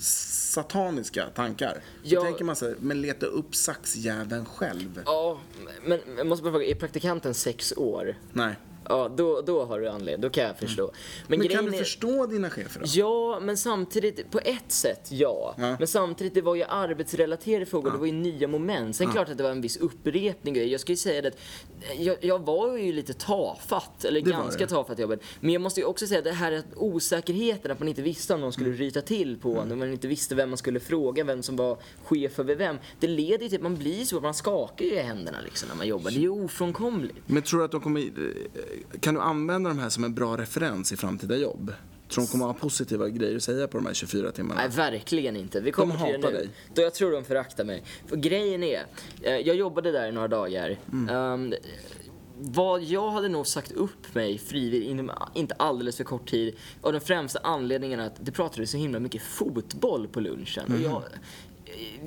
sataniska 0.00 1.26
tankar. 1.34 1.82
Ja. 2.02 2.20
Då 2.20 2.24
tänker 2.26 2.44
man 2.44 2.56
så 2.56 2.66
här, 2.66 2.76
men 2.80 3.00
leta 3.00 3.26
upp 3.26 3.54
saxjäveln 3.54 4.44
själv. 4.44 5.02
Ja, 5.06 5.40
men 5.84 5.98
jag 6.16 6.26
måste 6.26 6.42
bara 6.42 6.52
fråga, 6.52 6.66
är 6.66 6.74
praktikanten 6.74 7.34
sex 7.34 7.72
år? 7.76 8.16
Nej. 8.32 8.54
Ja, 8.92 9.08
då, 9.16 9.40
då 9.40 9.64
har 9.64 9.80
du 9.80 9.88
anledning. 9.88 10.20
Då 10.20 10.30
kan 10.30 10.44
jag 10.44 10.58
förstå. 10.58 10.90
Men, 11.28 11.38
Men 11.38 11.48
kan 11.48 11.64
du 11.64 11.74
är- 11.74 11.78
förstå 11.78 12.26
dina 12.26 12.50
chefer 12.50 12.80
då? 12.80 12.86
Ja, 12.88 13.40
men 13.42 13.56
samtidigt, 13.56 14.30
på 14.30 14.38
ett 14.38 14.72
sätt 14.72 15.08
ja. 15.10 15.54
Ja. 15.58 15.76
Men 15.78 15.88
samtidigt, 15.88 16.34
det 16.34 16.40
var 16.42 16.54
ju 16.54 16.64
arbetsrelaterade 16.64 17.66
frågor, 17.66 17.90
det 17.90 17.98
var 17.98 18.06
ju 18.06 18.12
nya 18.12 18.48
moment. 18.48 18.96
Sen 18.96 19.10
klart 19.10 19.28
att 19.28 19.36
det 19.36 19.42
var 19.42 19.50
en 19.50 19.60
viss 19.60 19.76
upprepning. 19.76 20.70
Jag 20.70 20.80
ska 20.80 20.92
ju 20.92 20.96
säga 20.96 21.22
det 21.22 21.28
att 21.28 21.38
jag, 21.96 22.16
jag 22.20 22.38
var 22.46 22.76
ju 22.76 22.92
lite 22.92 23.12
tafatt, 23.14 24.04
eller 24.04 24.20
Det 24.20 24.30
ganska 24.30 24.66
tafatt 24.66 24.98
i 24.98 25.02
jobbet. 25.02 25.20
Men 25.40 25.50
jag 25.52 25.62
måste 25.62 25.80
ju 25.80 25.86
också 25.86 26.06
säga 26.06 26.18
att 26.18 26.24
det 26.24 26.32
här 26.32 26.52
att 26.52 26.64
osäkerheten, 26.76 27.70
att 27.70 27.78
man 27.78 27.88
inte 27.88 28.02
visste 28.02 28.34
om 28.34 28.40
någon 28.40 28.52
skulle 28.52 28.70
ryta 28.70 29.00
till 29.00 29.38
på 29.38 29.58
en, 29.58 29.72
och 29.72 29.78
man 29.78 29.92
inte 29.92 30.08
visste 30.08 30.34
vem 30.34 30.50
man 30.50 30.58
skulle 30.58 30.80
fråga, 30.80 31.24
vem 31.24 31.42
som 31.42 31.56
var 31.56 31.78
chef 32.04 32.38
över 32.38 32.54
vem. 32.54 32.76
Det 33.00 33.06
leder 33.06 33.42
ju 33.42 33.48
till 33.48 33.58
att 33.58 33.62
man 33.62 33.76
blir 33.76 34.04
så, 34.04 34.20
man 34.20 34.34
skakar 34.34 34.84
ju 34.84 34.92
i 34.92 34.98
händerna 35.00 35.38
liksom 35.44 35.68
när 35.68 35.76
man 35.76 35.86
jobbar. 35.86 36.10
Det 36.10 36.16
är 36.16 36.20
ju 36.20 36.28
ofrånkomligt. 36.28 37.18
Men 37.26 37.42
tror 37.42 37.58
du 37.58 37.64
att 37.64 37.72
de 37.72 37.80
kommer... 37.80 38.02
eh, 38.92 39.00
Kan 39.00 39.14
du 39.14 39.20
använda 39.20 39.70
de 39.70 39.78
här 39.78 39.88
som 39.88 40.04
en 40.04 40.14
bra 40.14 40.36
referens 40.36 40.92
i 40.92 40.96
framtida 40.96 41.36
jobb? 41.36 41.72
Tror 42.08 42.22
du 42.22 42.26
de 42.26 42.32
kommer 42.32 42.44
ha 42.46 42.54
positiva 42.54 43.08
grejer 43.08 43.36
att 43.36 43.42
säga 43.42 43.68
på 43.68 43.76
de 43.78 43.86
här 43.86 43.94
24 43.94 44.32
timmarna? 44.32 44.60
Nej, 44.60 44.70
verkligen 44.76 45.36
inte. 45.36 45.60
Vi 45.60 45.72
kommer 45.72 45.94
till 45.94 46.02
det 46.04 46.12
hatar 46.12 46.30
nu. 46.30 46.36
dig. 46.38 46.48
Då 46.74 46.82
jag 46.82 46.94
tror 46.94 47.12
de 47.12 47.24
föraktar 47.24 47.64
mig. 47.64 47.82
För 48.06 48.16
grejen 48.16 48.62
är, 48.62 48.86
eh, 49.22 49.36
jag 49.36 49.56
jobbade 49.56 49.92
där 49.92 50.08
i 50.08 50.12
några 50.12 50.28
dagar. 50.28 50.78
Mm. 50.92 51.08
Ehm, 51.08 51.54
vad 52.38 52.82
jag 52.82 53.10
hade 53.10 53.28
nog 53.28 53.46
sagt 53.46 53.72
upp 53.72 54.14
mig 54.14 54.38
frivilligt 54.38 54.90
inom 54.90 55.10
inte 55.34 55.54
alldeles 55.54 55.96
för 55.96 56.04
kort 56.04 56.30
tid 56.30 56.54
av 56.80 56.92
den 56.92 57.00
främsta 57.00 57.38
anledningen 57.42 58.00
att 58.00 58.12
det 58.20 58.32
pratades 58.32 58.70
så 58.70 58.76
himla 58.76 59.00
mycket 59.00 59.22
fotboll 59.22 60.08
på 60.08 60.20
lunchen. 60.20 60.64
Mm. 60.66 60.84
Och 60.84 60.90
jag, 60.90 61.02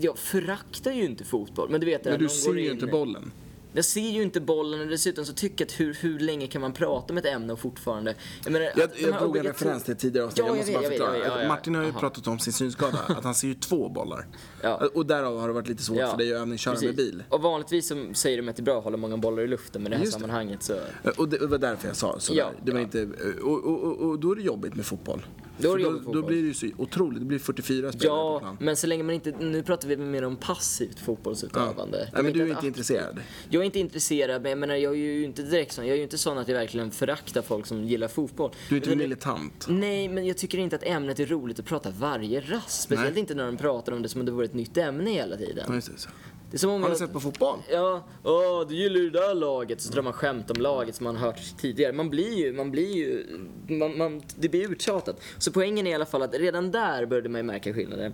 jag 0.03 0.17
föraktar 0.17 0.91
ju 0.91 1.05
inte 1.05 1.23
fotboll. 1.23 1.69
Men 1.69 1.79
du 1.79 1.85
vet 1.85 2.03
det 2.03 2.09
Men 2.09 2.19
du 2.19 2.29
ser 2.29 2.53
ju 2.53 2.65
in- 2.65 2.71
inte 2.71 2.87
bollen. 2.87 3.31
Jag 3.75 3.85
ser 3.85 4.09
ju 4.09 4.23
inte 4.23 4.41
bollen 4.41 4.79
och 4.81 4.87
dessutom 4.87 5.25
så 5.25 5.33
tycker 5.33 5.65
jag 5.65 5.67
att 5.67 5.79
hur, 5.79 5.93
hur 5.93 6.19
länge 6.19 6.47
kan 6.47 6.61
man 6.61 6.73
prata 6.73 7.13
om 7.13 7.17
ett 7.17 7.25
ämne 7.25 7.53
och 7.53 7.59
fortfarande... 7.59 8.15
Jag, 8.43 8.53
menar, 8.53 8.71
Jag, 8.75 8.89
jag 8.97 9.19
drog 9.19 9.37
en 9.37 9.43
referens 9.43 9.83
till 9.83 9.95
tidigare 9.95 10.27
avsnitt. 10.27 10.45
Ja, 10.47 10.55
jag 10.55 10.57
jag 10.57 10.57
måste 10.57 10.71
vet, 10.71 10.81
bara 10.81 10.83
jag 10.83 10.89
vet, 10.89 10.99
förklara. 10.99 11.17
ja, 11.17 11.35
ja, 11.35 11.41
ja. 11.41 11.47
Martin 11.47 11.75
har 11.75 11.83
ju 11.83 11.89
Aha. 11.89 11.99
pratat 11.99 12.27
om 12.27 12.39
sin 12.39 12.53
synskada, 12.53 12.99
att 13.07 13.23
han 13.23 13.35
ser 13.35 13.47
ju 13.47 13.53
två 13.53 13.89
bollar. 13.89 14.27
Ja. 14.61 14.89
Och 14.93 15.05
därav 15.05 15.39
har 15.39 15.47
det 15.47 15.53
varit 15.53 15.67
lite 15.67 15.83
svårt 15.83 16.09
för 16.09 16.17
dig 16.17 16.33
att 16.33 16.41
övningsköra 16.41 16.79
med 16.81 16.95
bil. 16.95 17.23
Och 17.29 17.41
vanligtvis 17.41 17.87
så 17.87 18.13
säger 18.13 18.37
de 18.37 18.49
att 18.49 18.55
det 18.55 18.61
är 18.61 18.63
bra 18.63 18.77
att 18.77 18.83
hålla 18.83 18.97
många 18.97 19.17
bollar 19.17 19.43
i 19.43 19.47
luften, 19.47 19.83
men 19.83 19.91
i 19.91 19.95
det 19.95 19.97
här 19.97 20.05
Just 20.05 20.13
sammanhanget 20.13 20.63
så... 20.63 20.75
Och 21.17 21.29
det 21.29 21.45
var 21.47 21.57
därför 21.57 21.87
jag 21.87 21.97
sa 21.97 22.19
sådär. 22.19 22.39
Ja, 22.39 22.51
det 22.65 22.71
var 22.71 22.79
ja. 22.79 22.83
inte, 22.83 23.07
och, 23.43 23.63
och, 23.63 23.83
och, 23.83 24.09
och 24.09 24.19
då 24.19 24.31
är 24.31 24.35
det 24.35 24.41
jobbigt 24.41 24.75
med 24.75 24.85
fotboll. 24.85 25.25
Då 25.57 25.77
då, 25.77 25.91
då 26.13 26.21
blir 26.21 26.41
det 26.41 26.47
ju 26.47 26.53
så 26.53 26.67
otroligt. 26.77 27.19
Det 27.19 27.25
blir 27.25 27.39
44 27.39 27.91
spelare 27.91 28.17
på 28.17 28.33
Ja, 28.33 28.39
plan. 28.39 28.57
men 28.59 28.75
så 28.75 28.87
länge 28.87 29.03
man 29.03 29.15
inte... 29.15 29.31
Nu 29.39 29.63
pratar 29.63 29.87
vi 29.87 29.97
mer 29.97 30.23
om 30.23 30.35
passivt 30.35 30.99
fotbollsutövande. 30.99 31.97
Nej, 31.97 32.09
Det 32.15 32.23
men 32.23 32.33
du 32.33 32.39
är 32.41 32.45
inte 32.45 32.55
aktivt- 32.57 32.67
intresserad. 32.67 33.19
Jag 33.49 33.61
är 33.61 33.65
inte 33.65 33.79
intresserad, 33.79 34.41
men 34.41 34.49
jag 34.49 34.57
menar, 34.59 34.75
jag 34.75 34.91
är 34.93 34.97
ju 34.97 35.23
inte 35.23 35.41
direkt 35.43 35.71
sån. 35.71 35.85
Jag 35.85 35.93
är 35.93 35.97
ju 35.97 36.03
inte 36.03 36.17
sån 36.17 36.37
att 36.37 36.47
jag 36.47 36.55
verkligen 36.55 36.91
föraktar 36.91 37.41
folk 37.41 37.65
som 37.65 37.83
gillar 37.83 38.07
fotboll. 38.07 38.51
Du 38.69 38.75
är 38.75 38.79
inte 38.79 38.95
militant. 38.95 39.65
Nej, 39.69 40.09
men 40.09 40.25
jag 40.27 40.37
tycker 40.37 40.57
inte 40.57 40.75
att 40.75 40.83
ämnet 40.83 41.19
är 41.19 41.25
roligt 41.25 41.59
att 41.59 41.65
prata 41.65 41.89
varje 41.99 42.39
rast. 42.41 42.81
Speciellt 42.81 43.11
Nej. 43.13 43.19
inte 43.19 43.35
när 43.35 43.45
de 43.45 43.57
pratar 43.57 43.91
om 43.91 44.01
det 44.01 44.09
som 44.09 44.21
om 44.21 44.25
det 44.25 44.31
vore 44.31 44.45
ett 44.45 44.53
nytt 44.53 44.77
ämne 44.77 45.09
hela 45.11 45.37
tiden. 45.37 45.65
Ja, 45.67 45.75
just 45.75 45.91
det, 45.91 45.97
så. 45.99 46.09
Det 46.55 46.57
är 46.57 46.59
som 46.59 46.69
om 46.69 46.83
Har 46.83 46.89
jag... 46.89 46.97
sett 46.97 47.13
på 47.13 47.19
fotboll? 47.19 47.59
Ja, 47.71 48.03
åh, 48.23 48.67
du 48.67 48.75
gillar 48.75 48.99
ju 48.99 49.09
det 49.09 49.19
där 49.19 49.35
laget. 49.35 49.81
Så 49.81 49.93
drar 49.93 50.01
man 50.01 50.13
skämt 50.13 50.51
om 50.51 50.61
laget 50.61 50.95
som 50.95 51.03
man 51.03 51.15
hört 51.15 51.39
tidigare. 51.57 51.93
Man 51.93 52.09
blir 52.09 52.33
ju, 52.33 52.53
man 52.53 52.71
blir 52.71 52.95
ju, 52.95 53.25
man, 53.67 53.97
man, 53.97 54.21
det 54.35 54.49
blir 54.49 54.71
uttjatat. 54.71 55.21
Så 55.37 55.51
poängen 55.51 55.87
är 55.87 55.91
i 55.91 55.93
alla 55.93 56.05
fall 56.05 56.21
att 56.21 56.33
redan 56.33 56.71
där 56.71 57.05
började 57.05 57.29
man 57.29 57.39
ju 57.39 57.43
märka 57.43 57.73
skillnader. 57.73 58.13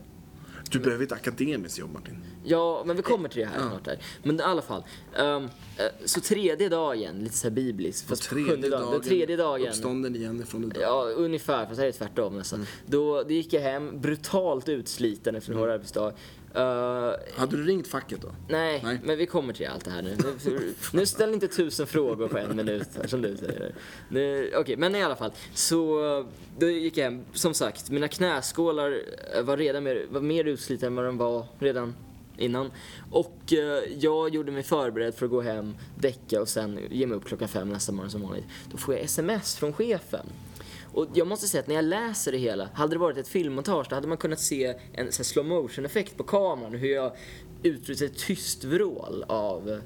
Du 0.72 0.80
behöver 0.80 1.04
ett 1.04 1.12
akademiskt 1.12 1.80
jobb 1.80 1.94
Martin. 1.94 2.18
Ja, 2.44 2.84
men 2.86 2.96
vi 2.96 3.02
kommer 3.02 3.30
till 3.30 3.42
det 3.42 3.48
här 3.48 3.70
snart 3.70 3.86
där. 3.86 4.00
Men 4.24 4.40
i 4.40 4.44
alla 4.44 4.62
fall. 4.62 4.84
eh, 5.16 5.42
så 6.06 6.22
tredje 6.22 6.70
dagen, 6.70 7.20
lite 7.24 7.38
så 7.38 7.48
här 7.48 7.56
bibliskt. 7.56 8.08
Fast 8.08 8.28
sjunde 8.28 8.70
dagen. 8.70 8.92
Den 8.92 9.02
tredje 9.02 9.38
dagen. 9.38 9.68
Uppstånden 9.68 10.16
igen 10.16 10.42
ifrån 10.42 10.70
det 10.70 10.82
Ja, 10.82 11.04
ungefär. 11.16 11.66
Fast 11.66 11.76
det 11.76 11.82
här 11.82 11.88
är 11.88 11.92
tvärtom 11.92 12.38
nästan. 12.38 12.66
Då, 12.86 13.24
då 13.24 13.32
gick 13.32 13.54
jag 13.54 13.62
hem, 13.62 14.02
brutalt 14.02 14.70
utsliten 14.70 15.36
efter 15.36 15.52
en 15.52 15.58
hård 15.58 15.70
arbetsdag. 15.70 16.14
Eh, 16.56 17.12
Hade 17.36 17.58
du 17.58 17.64
ringt 17.64 17.88
facket 17.88 18.22
då? 18.22 18.28
Nej, 18.50 18.82
Nej. 18.84 19.00
men 19.04 19.18
vi 19.18 19.26
kommer 19.26 19.54
till 19.54 19.68
allt 19.68 19.86
det 19.86 19.92
här 19.92 20.02
nu. 20.02 20.18
Nu, 20.46 20.74
nu 20.94 21.06
ställ 21.06 21.34
inte 21.34 21.48
tusen 21.48 21.88
frågor 21.88 22.28
på 22.28 22.38
en 22.38 22.56
minut 22.56 22.88
här, 22.98 23.08
som 23.08 23.22
du 23.22 23.38
säger. 23.38 23.74
Okej, 24.60 24.78
men 24.78 24.96
i 24.96 25.04
alla 25.04 25.16
fall. 25.16 25.32
Så 25.54 26.02
då 26.60 26.70
gick 26.70 26.98
jag 26.98 27.04
hem. 27.04 27.22
Som 27.34 27.54
sagt, 27.54 27.90
mina 27.90 28.08
knäskålar 28.08 29.02
eh, 29.36 29.44
var 29.44 29.58
redan 29.58 29.84
mer, 29.84 30.06
var 30.10 30.22
mer 30.22 30.44
utslitna 30.46 30.88
än 30.88 30.96
vad 30.96 31.06
de 31.06 31.18
var 31.18 31.46
redan 31.60 31.96
innan. 32.38 32.72
Och 33.12 33.54
eh, 33.54 33.84
jag 34.00 34.30
gjorde 34.36 34.52
mig 34.52 34.64
förberedd 34.64 35.16
för 35.16 35.26
att 35.26 35.32
gå 35.32 35.42
hem, 35.42 35.76
däcka 35.96 36.42
och 36.42 36.50
sen 36.50 36.80
ge 36.90 37.08
mig 37.08 37.18
upp 37.18 37.26
klockan 37.26 37.48
fem 37.48 37.70
nästa 37.70 37.92
morgon 37.92 38.12
som 38.12 38.22
vanligt. 38.22 38.46
Då 38.72 38.78
får 38.78 38.94
jag 38.94 39.04
sms 39.04 39.56
från 39.56 39.74
chefen. 39.74 40.26
Och 40.94 41.08
jag 41.14 41.28
måste 41.28 41.48
säga 41.48 41.62
att 41.62 41.68
när 41.68 41.76
jag 41.76 41.86
läser 41.86 42.32
det 42.32 42.38
hela, 42.38 42.70
hade 42.74 42.96
det 42.96 43.00
varit 43.00 43.18
ett 43.18 43.28
filmmontage 43.28 43.88
då 43.90 43.96
hade 43.96 44.08
man 44.08 44.18
kunnat 44.18 44.40
se 44.40 44.76
en 44.94 45.12
så 45.12 45.18
här 45.18 45.24
slow 45.24 45.46
motion 45.46 45.86
effekt 45.86 46.18
på 46.18 46.24
kameran 46.24 46.74
hur 46.74 46.94
jag 46.94 47.12
utbryter 47.64 48.06
ett 48.06 48.18
tyst 48.18 48.64
vrål 48.64 49.26
av 49.28 49.82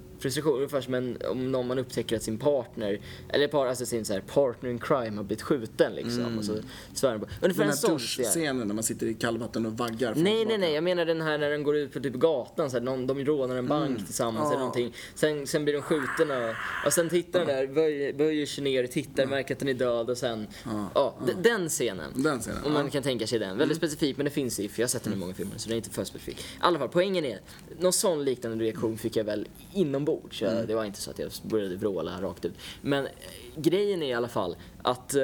Ungefär 0.46 0.82
som 0.82 0.94
en, 0.94 1.18
om 1.30 1.52
någon 1.52 1.68
man 1.68 1.80
upptäcker 1.80 2.16
att 2.16 2.24
sin 2.24 2.38
partner, 2.38 3.00
eller 3.30 3.48
par, 3.48 3.66
alltså 3.68 3.86
sin 3.86 4.06
så 4.06 4.14
här 4.14 4.20
partner 4.22 4.70
in 4.70 4.80
crime 4.80 5.18
har 5.18 5.24
blivit 5.24 5.42
skjuten 5.42 5.94
liksom. 5.96 6.38
Och 6.38 6.46
så 6.46 6.56
svär 6.94 7.12
de 7.12 7.20
på. 7.20 7.26
Ungefär 7.42 7.48
Den 7.50 7.62
en 7.62 7.68
här 7.70 7.76
sån 7.76 8.00
scen. 8.00 8.24
duschscenen 8.26 8.68
när 8.68 8.76
man 8.76 8.84
sitter 8.84 9.08
i 9.08 9.14
kallvatten 9.14 9.66
och 9.66 9.78
vaggar 9.78 10.14
Nej, 10.16 10.46
nej, 10.46 10.58
nej. 10.58 10.74
Jag 10.74 10.84
menar 10.84 11.06
den 11.06 11.22
här 11.22 11.38
när 11.38 11.50
den 11.50 11.64
går 11.64 11.76
ut 11.78 11.94
på 11.94 12.00
typ 12.00 12.14
gatan, 12.14 12.70
så 12.72 12.78
här, 12.78 12.84
någon, 12.84 13.08
de 13.08 13.26
rånar 13.26 13.56
en 13.56 13.68
bank 13.68 14.06
tillsammans 14.06 14.46
eller 14.46 14.54
Ja. 14.56 14.60
någonting. 14.60 14.94
Sen, 15.16 15.48
sen 15.48 15.64
blir 15.64 15.74
de 15.74 15.82
skjutna 15.82 16.50
och, 16.50 16.56
och 16.86 16.94
sen 16.94 17.10
tittar 17.10 17.40
den 17.46 17.48
där, 17.48 17.68
böjer, 17.68 18.14
böjer 18.14 18.46
sig 18.46 18.64
ner, 18.64 18.88
tittar, 18.88 19.26
märker 19.26 19.54
att 19.56 19.60
den 19.60 19.70
är 19.70 19.74
död 19.74 20.10
och 20.10 20.18
sen... 20.18 20.48
Ja, 20.94 21.16
d- 21.28 21.34
den 21.44 21.70
scenen. 21.70 22.12
Den 22.16 22.40
scenen, 22.40 22.64
Om 22.66 22.72
man. 22.72 22.80
Mm. 22.82 22.92
kan 22.92 23.04
tänka 23.04 23.28
sig 23.28 23.40
den. 23.40 23.58
Väldigt 23.58 23.78
specifik, 23.78 24.18
men 24.18 24.26
det 24.26 24.30
finns 24.32 24.60
i, 24.60 24.68
för 24.70 24.80
jag 24.82 24.84
har 24.84 24.90
sett 24.90 25.04
den 25.04 25.14
i 25.14 25.16
många 25.16 25.34
filmer, 25.34 25.58
så 25.58 25.68
den 25.70 25.74
är 25.74 25.78
inte 25.78 25.90
för 25.90 26.04
specifik. 26.04 26.40
I 26.40 26.44
alla 26.60 26.80
fall, 26.80 26.90
poängen 26.90 27.26
är, 27.26 27.40
någon 27.80 27.94
sån 27.94 28.24
liknande 28.26 28.64
reaktion 28.66 28.98
fick 28.98 29.16
jag 29.16 29.24
väl 29.24 29.48
inombords. 29.74 30.15
Jag- 30.32 30.52
Mm. 30.52 30.68
Det 30.68 30.76
var 30.76 30.86
inte 30.86 31.02
så 31.02 31.12
att 31.12 31.20
jag 31.20 31.32
började 31.44 31.76
vråla 31.76 32.22
rakt 32.22 32.46
ut. 32.46 32.54
Men 32.82 33.06
eh, 33.06 33.12
grejen 33.56 34.04
är 34.04 34.08
i 34.08 34.14
alla 34.14 34.28
fall 34.28 34.56
att 34.84 35.14
eh, 35.16 35.22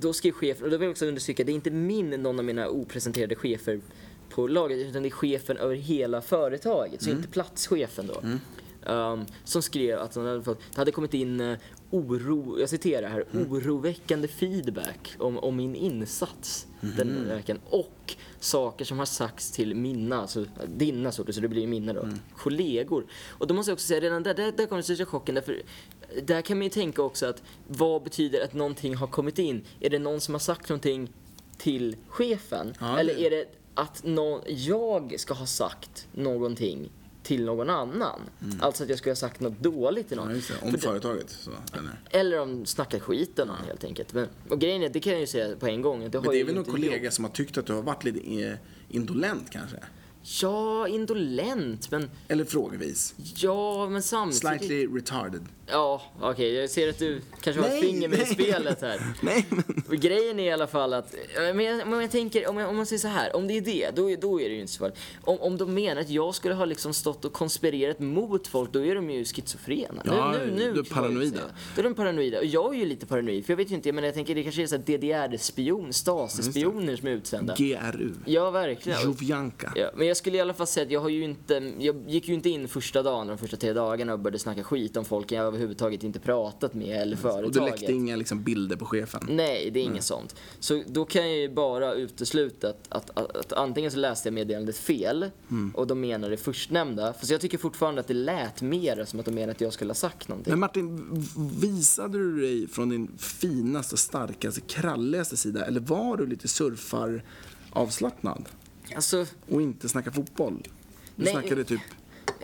då 0.00 0.12
skrev 0.12 0.32
chefen, 0.32 0.64
och 0.64 0.70
då 0.70 0.76
vill 0.76 0.84
jag 0.86 0.90
också 0.90 1.06
understryka, 1.06 1.44
det 1.44 1.52
är 1.52 1.54
inte 1.54 1.70
min, 1.70 2.10
någon 2.10 2.38
av 2.38 2.44
mina 2.44 2.68
opresenterade 2.68 3.34
chefer 3.34 3.80
på 4.30 4.46
laget, 4.46 4.78
utan 4.78 5.02
det 5.02 5.08
är 5.08 5.10
chefen 5.10 5.56
över 5.56 5.74
hela 5.74 6.20
företaget, 6.20 7.02
så 7.02 7.08
Mm. 7.10 7.18
inte 7.18 7.32
platschefen 7.32 8.06
då. 8.06 8.22
Um, 8.92 9.24
som 9.44 9.62
skrev 9.62 9.98
att 9.98 10.14
han 10.14 10.26
hade 10.26 10.42
fått, 10.42 10.58
det 10.70 10.76
hade 10.76 10.90
kommit 10.90 11.14
in 11.14 11.40
eh, 11.40 11.58
oro, 11.90 12.60
jag 12.60 12.68
citerar 12.68 13.08
här, 13.08 13.24
Mm. 13.32 13.52
oroväckande 13.52 14.28
feedback 14.28 15.14
om, 15.18 15.38
om 15.38 15.56
min 15.56 15.74
insats 15.74 16.66
Mm. 16.82 16.96
den 16.96 17.28
veckan. 17.28 17.58
Och 17.70 18.14
saker 18.42 18.84
som 18.84 18.98
har 18.98 19.06
sagts 19.06 19.50
till 19.50 19.74
mina, 19.74 20.20
alltså 20.20 20.44
dina 20.66 21.12
sorter, 21.12 21.32
så 21.32 21.40
det 21.40 21.48
blir 21.48 21.66
mina 21.66 21.92
då, 21.92 22.00
Mm. 22.02 22.18
kollegor. 22.36 23.06
Och 23.28 23.46
då 23.46 23.54
måste 23.54 23.70
jag 23.70 23.74
också 23.76 23.86
säga, 23.86 24.00
redan 24.00 24.22
där, 24.22 24.34
där, 24.34 24.52
där 24.52 24.66
kom 24.66 24.76
den 24.76 24.82
största 24.82 25.04
chocken. 25.06 25.34
Därför, 25.34 25.62
där 26.22 26.42
kan 26.42 26.56
man 26.58 26.64
ju 26.64 26.70
tänka 26.70 27.02
också 27.02 27.26
att 27.26 27.42
vad 27.68 28.02
betyder 28.02 28.44
att 28.44 28.54
någonting 28.54 28.94
har 28.94 29.06
kommit 29.06 29.38
in? 29.38 29.64
Är 29.80 29.90
det 29.90 29.98
någon 29.98 30.20
som 30.20 30.34
har 30.34 30.38
sagt 30.38 30.68
någonting 30.68 31.12
till 31.58 31.96
chefen? 32.08 32.74
Ja, 32.80 32.98
Eller 32.98 33.18
är 33.18 33.30
det 33.30 33.44
att 33.74 34.04
någon, 34.04 34.40
jag 34.46 35.14
ska 35.20 35.34
ha 35.34 35.46
sagt 35.46 36.06
någonting 36.12 36.90
till 37.22 37.44
någon 37.44 37.70
annan? 37.70 38.20
Alltså 38.60 38.82
att 38.82 38.88
jag 38.88 38.98
skulle 38.98 39.10
ha 39.10 39.16
sagt 39.16 39.40
något 39.40 39.58
dåligt 39.58 40.08
till 40.08 40.16
någon. 40.16 40.26
Mm. 40.30 40.38
Ja. 40.48 40.54
För 40.54 40.66
Om 40.66 40.72
det- 40.72 40.78
företaget. 40.78 41.30
Så, 41.30 41.50
eller? 41.72 42.00
eller 42.10 42.40
om 42.40 42.66
snackar 42.66 42.98
skiten 42.98 43.50
om 43.50 43.56
helt 43.66 43.84
enkelt. 43.84 44.12
Men, 44.12 44.28
och 44.48 44.60
grejen 44.60 44.82
är, 44.82 44.88
det 44.88 45.00
kan 45.00 45.12
jag 45.12 45.20
ju 45.20 45.26
säga 45.26 45.56
på 45.56 45.66
en 45.66 45.82
gång. 45.82 46.10
Det 46.10 46.20
Men 46.20 46.30
det 46.30 46.40
är 46.40 46.44
väl 46.44 46.54
någon 46.54 46.64
kollega 46.64 47.04
jag. 47.04 47.12
som 47.12 47.24
har 47.24 47.32
tyckt 47.32 47.58
att 47.58 47.66
du 47.66 47.72
har 47.72 47.82
varit 47.82 48.04
lite 48.04 48.42
eh, 48.42 48.54
indolent 48.88 49.50
kanske? 49.50 49.76
Ja, 50.42 50.88
indolent, 50.88 51.90
men 51.90 52.10
Eller 52.28 52.44
frågevis. 52.44 53.14
ja, 53.36 53.88
men 53.88 54.02
samtidigt. 54.02 54.40
Slightly 54.40 54.86
retarded. 54.86 55.46
Ja, 55.72 56.02
okej, 56.20 56.52
jag 56.54 56.70
ser 56.70 56.88
att 56.88 56.98
du 56.98 57.20
kanske 57.40 57.62
har 57.62 57.68
ett 57.68 57.74
Nej, 57.74 57.82
finger 57.82 58.08
med 58.08 58.18
i 58.18 58.24
spelet 58.26 58.80
här. 58.80 59.00
Nej, 59.22 59.46
men... 59.48 60.00
Grejen 60.00 60.38
är 60.40 60.44
i 60.44 60.50
alla 60.52 60.66
fall 60.66 60.92
att, 60.94 61.14
men 61.36 61.60
jag, 61.60 61.88
men 61.88 62.00
jag 62.00 62.10
tänker, 62.10 62.48
om, 62.50 62.58
jag, 62.58 62.68
om 62.70 62.76
man 62.76 62.86
säger 62.86 63.00
så 63.00 63.08
här, 63.08 63.36
om 63.36 63.48
det 63.48 63.56
är 63.56 63.60
det, 63.60 63.90
då, 63.96 64.10
är- 64.10 64.16
då 64.16 64.40
är 64.40 64.48
det 64.48 64.54
ju 64.54 64.60
inte 64.60 64.72
så 64.72 64.78
farligt. 64.78 64.98
Om, 65.22 65.38
om 65.40 65.56
de 65.58 65.74
menar 65.74 66.00
att 66.00 66.10
jag 66.10 66.34
skulle 66.34 66.54
ha 66.54 66.64
liksom 66.64 66.94
stått 66.94 67.24
och 67.24 67.32
konspirerat 67.32 67.98
mot 67.98 68.46
folk, 68.46 68.72
då 68.72 68.84
är 68.84 68.94
de 68.94 69.10
ju 69.10 69.24
schizofrena. 69.24 70.02
Ja, 70.04 70.32
nu, 70.32 70.46
nu, 70.46 70.54
nu 70.56 70.72
då 70.72 70.80
är 70.80 70.84
paranoida. 70.84 71.40
Då 71.74 71.80
är 71.80 71.84
de 71.84 71.94
paranoida. 71.94 72.38
Och 72.38 72.44
jag 72.44 72.74
är 72.74 72.78
ju 72.78 72.84
lite 72.86 73.06
paranoid, 73.06 73.46
för 73.46 73.52
jag 73.52 73.56
vet 73.56 73.70
ju 73.70 73.74
inte, 73.74 73.92
men 73.92 74.04
jag 74.04 74.14
tänker 74.14 74.34
det 74.34 74.42
kanske 74.42 74.62
är 74.62 74.66
så 74.66 74.76
DDR-spion, 74.76 75.92
Stasi-spioner 75.92 76.96
som 76.96 77.08
är 77.08 77.12
utsända. 77.12 77.54
GRU. 77.58 78.12
Ja, 78.24 78.50
verkligen. 78.50 79.02
Jovjanka. 79.04 79.72
Ja, 79.76 79.90
men 79.94 80.06
jag 80.06 80.16
skulle 80.16 80.36
i 80.36 80.40
alla 80.40 80.54
fall 80.54 80.66
säga 80.66 80.86
att 80.86 80.92
jag 80.92 81.00
har 81.00 81.08
ju 81.08 81.24
inte, 81.24 81.72
jag 81.78 81.96
gick 82.08 82.28
ju 82.28 82.34
inte 82.34 82.50
in 82.50 82.68
första 82.68 83.02
dagen, 83.02 83.26
de 83.26 83.38
första 83.38 83.56
tre 83.56 83.72
dagarna 83.72 84.12
och 84.12 84.18
började 84.18 84.38
snacka 84.38 84.64
skit 84.64 84.96
om 84.96 85.04
folk 85.04 85.32
jag 85.32 85.52
överhuvudtaget 85.62 86.04
inte 86.04 86.18
pratat 86.20 86.74
med 86.74 87.02
eller 87.02 87.16
Och 87.16 87.16
du 87.16 87.16
företaget. 87.30 87.70
läckte 87.80 87.92
inga 87.92 88.16
liksom, 88.16 88.42
bilder 88.42 88.76
på 88.76 88.84
chefen? 88.84 89.26
Nej, 89.28 89.70
det 89.70 89.80
är 89.80 89.84
inget 89.84 90.04
sånt. 90.04 90.34
Så 90.60 90.82
då 90.86 91.04
kan 91.04 91.22
jag 91.30 91.38
ju 91.38 91.48
bara 91.54 91.94
utesluta 91.94 92.68
att, 92.68 92.86
att, 92.88 93.18
att, 93.18 93.36
att 93.36 93.52
antingen 93.52 93.90
så 93.90 93.98
läste 93.98 94.28
jag 94.28 94.34
meddelandet 94.34 94.76
fel 94.76 95.30
Mm. 95.50 95.70
och 95.74 95.86
de 95.86 96.00
menar 96.00 96.30
det 96.30 96.36
förstnämnda. 96.36 97.12
För 97.12 97.32
jag 97.32 97.40
tycker 97.40 97.58
fortfarande 97.58 98.00
att 98.00 98.06
det 98.08 98.14
lät 98.14 98.62
mer 98.62 99.04
som 99.04 99.20
att 99.20 99.26
de 99.26 99.34
menar 99.34 99.50
att 99.50 99.60
jag 99.60 99.72
skulle 99.72 99.90
ha 99.90 99.94
sagt 99.94 100.28
någonting. 100.28 100.50
Men 100.52 100.60
Martin, 100.60 101.10
visade 101.60 102.18
du 102.18 102.40
dig 102.40 102.68
från 102.68 102.88
din 102.88 103.10
finaste, 103.18 103.96
starkaste, 103.96 104.60
kralligaste 104.60 105.36
sida? 105.36 105.66
Eller 105.66 105.80
var 105.80 106.16
du 106.16 106.26
lite 106.26 106.48
surfar-avslappnad? 106.48 108.44
Alltså, 108.94 109.26
Och 109.48 109.62
inte 109.62 109.88
snacka 109.88 110.12
fotboll? 110.12 110.62
Du 111.16 111.24
Nej. 111.24 111.32
snackade 111.32 111.64
typ 111.64 111.80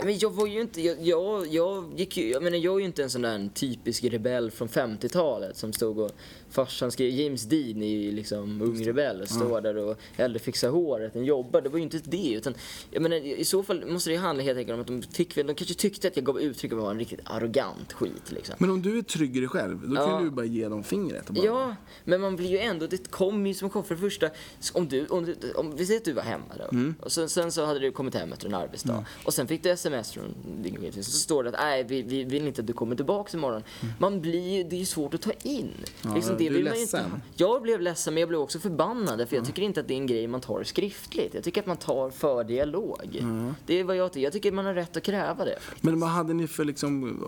men 0.05 0.19
jag 0.19 0.31
var 0.31 0.47
ju 0.47 0.61
inte, 0.61 0.83
jag, 0.83 0.97
jag, 1.01 1.47
jag 1.47 1.93
gick 1.97 2.17
ju, 2.17 2.31
jag 2.31 2.43
menar 2.43 2.57
jag 2.57 2.75
är 2.75 2.79
ju 2.79 2.85
inte 2.85 3.03
en 3.03 3.11
sån 3.11 3.23
där 3.23 3.51
typisk 3.55 4.05
rebell 4.05 4.51
från 4.51 4.69
50-talet 4.69 5.57
som 5.57 5.73
stod 5.73 5.99
och 5.99 6.11
farsan 6.51 6.91
skrev, 6.91 7.11
James 7.11 7.43
Dean 7.43 7.83
ju 7.83 8.13
liksom 8.13 8.63
ung 8.63 8.85
rebell 8.87 9.21
och 9.23 9.29
står 9.29 9.61
där 9.61 9.77
och 9.77 9.99
hellre 10.17 10.39
fixar 10.39 10.69
håret 10.71 11.17
än 11.17 11.25
jobbar. 11.25 11.61
Det 11.61 11.69
var 11.69 11.79
ju 11.79 11.83
inte 11.85 11.99
det 12.05 12.33
utan, 12.33 12.55
jag 12.91 13.03
menar 13.03 13.17
i 13.17 13.45
så 13.45 13.63
fall 13.63 13.87
måste 13.87 14.11
det 14.11 14.17
handla 14.17 14.43
helt 14.45 14.59
enkelt 14.59 14.75
om 14.75 14.81
att 14.81 14.87
de 14.87 15.03
fick 15.03 15.35
de 15.35 15.43
kanske 15.55 15.75
tyckte 15.75 16.09
att 16.09 16.17
jag 16.17 16.25
gav 16.25 16.41
uttryck 16.41 16.71
för 16.71 16.77
att 16.77 16.83
vara 16.83 16.93
en 16.93 16.99
riktigt 16.99 17.21
arrogant 17.25 17.93
skit 17.93 18.33
liksom. 18.33 18.55
Men 18.59 18.71
om 18.71 18.83
du 18.83 18.99
är 18.99 19.03
trygg 19.03 19.37
i 19.37 19.41
dig 19.41 19.49
själv, 19.49 19.89
då 19.89 19.97
kan 19.97 20.09
Ja. 20.11 20.21
du 20.21 20.31
bara 20.31 20.47
ge 20.47 20.69
dem 20.69 20.85
fingret 20.85 21.29
och 21.29 21.35
bara... 21.35 21.45
Ja, 21.45 21.77
men 22.05 22.21
man 22.21 22.37
blir 22.37 22.49
ju 22.51 22.59
ändå, 22.59 22.87
det 22.87 23.11
kommer 23.11 23.49
ju 23.49 23.55
som 23.55 23.71
kom 23.71 23.85
för 23.85 23.95
det 23.95 24.01
första, 24.01 24.31
om 24.73 24.89
du, 24.89 25.07
om 25.07 25.25
du, 25.25 25.37
om, 25.55 25.77
vi 25.77 25.87
säger 25.87 26.01
att 26.01 26.05
du 26.05 26.13
var 26.13 26.23
hemma 26.23 26.45
då, 26.59 26.65
Mm. 26.73 26.95
och 27.01 27.13
sen, 27.13 27.29
sen 27.29 27.53
så 27.53 27.65
hade 27.65 27.81
du 27.81 27.91
kommit 27.93 28.15
hem 28.15 28.33
efter 28.33 28.47
en 28.47 28.55
arbetsdag, 28.55 29.05
och 29.25 29.35
sen 29.35 29.47
fick 29.47 29.63
du 29.63 29.69
sms 29.71 30.13
från 30.13 30.25
din 30.63 30.75
kompis, 30.77 31.07
så 31.07 31.13
står 31.19 31.43
det 31.45 31.49
att 31.51 31.55
nej, 31.59 31.85
vi, 31.85 32.03
vi 32.03 32.25
vill 32.25 32.47
inte 32.47 32.61
att 32.61 32.67
du 32.67 32.73
kommer 32.73 32.97
tillbaka 32.97 33.37
imorgon. 33.37 33.63
Man 33.99 34.21
blir 34.21 34.65
det 34.65 34.77
är 34.77 34.81
ju 34.81 34.87
svårt 34.87 35.15
att 35.15 35.23
ta 35.23 35.33
in. 35.43 35.71
Liksom, 36.15 36.37
Mm. 36.47 36.53
du 36.53 36.69
är 36.69 36.73
vill 36.75 36.87
man. 37.03 37.11
Inte, 37.11 37.21
jag 37.37 37.63
blev 37.63 37.81
ledsen, 37.81 38.15
men 38.15 38.21
jag 38.21 38.29
blev 38.29 38.41
också 38.41 38.59
förbannad, 38.59 39.29
för 39.29 39.37
jag 39.37 39.47
tycker 39.47 39.63
inte 39.63 39.81
att 39.81 39.89
det 39.89 39.95
är 39.95 39.99
en 39.99 40.07
grej 40.07 40.27
man 40.27 40.41
tar 40.41 40.63
skriftligt. 40.65 41.35
Jag 41.35 41.45
tycker 41.45 41.61
att 41.61 41.67
man 41.67 41.77
tar 41.77 42.11
för 42.11 42.45
dialog. 42.45 43.25
Det 43.67 43.81
är 43.81 43.85
vad 43.85 43.97
jag 43.97 44.13
tycker, 44.13 44.25
jag 44.25 44.33
tycker 44.33 44.53
man 44.53 44.67
har 44.67 44.75
rätt 44.75 44.97
att 44.97 45.03
kräva 45.03 45.45
det. 45.45 45.59
Men 45.81 46.01
vad 46.01 46.11
hade 46.11 46.35
ni 46.35 46.47
för 46.47 46.65
liksom 46.65 47.19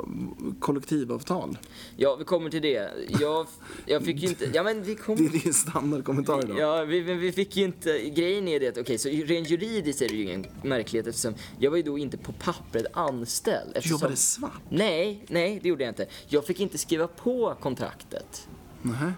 kollektivavtal? 0.60 1.58
Ja, 1.96 2.16
vi 2.16 2.24
kommer 2.24 2.50
till 2.50 2.62
det. 2.62 2.90
Jag, 3.20 3.46
jag 3.86 4.04
fick 4.04 4.22
ju 4.22 4.28
inte, 4.28 4.50
ja 4.54 4.62
men 4.62 4.82
vi 4.82 4.94
Det 5.00 5.02
kommer 5.02 5.24
är 5.24 5.42
din 5.44 5.54
standardkommentar 5.54 6.44
idag. 6.44 6.58
Ja, 6.58 6.84
vi, 6.84 7.00
vi 7.00 7.32
fick 7.32 7.56
ju 7.56 7.64
inte... 7.64 7.98
Grejen 8.10 8.48
är 8.48 8.60
det 8.60 8.68
att, 8.68 8.78
okej, 8.78 8.98
så 8.98 9.08
rent 9.08 9.50
juridiskt 9.50 10.02
är 10.02 10.08
det 10.08 10.14
ju 10.14 10.22
ingen 10.22 10.46
märklighet 10.62 11.06
eftersom 11.06 11.34
jag 11.58 11.70
var 11.70 11.76
ju 11.76 11.82
då 11.82 11.98
inte 11.98 12.16
på 12.18 12.32
pappret 12.32 12.86
anställd. 12.92 13.70
Du 13.72 13.78
Eftersom, 13.78 13.94
jobbade 13.94 14.16
svart? 14.16 14.60
Nej, 14.68 15.24
nej, 15.28 15.60
det 15.62 15.68
gjorde 15.68 15.84
jag 15.84 15.90
inte. 15.90 16.06
Jag 16.28 16.46
fick 16.46 16.60
inte 16.60 16.78
skriva 16.78 17.06
på 17.06 17.54
kontraktet. 17.60 18.48
Nähä. 18.82 19.12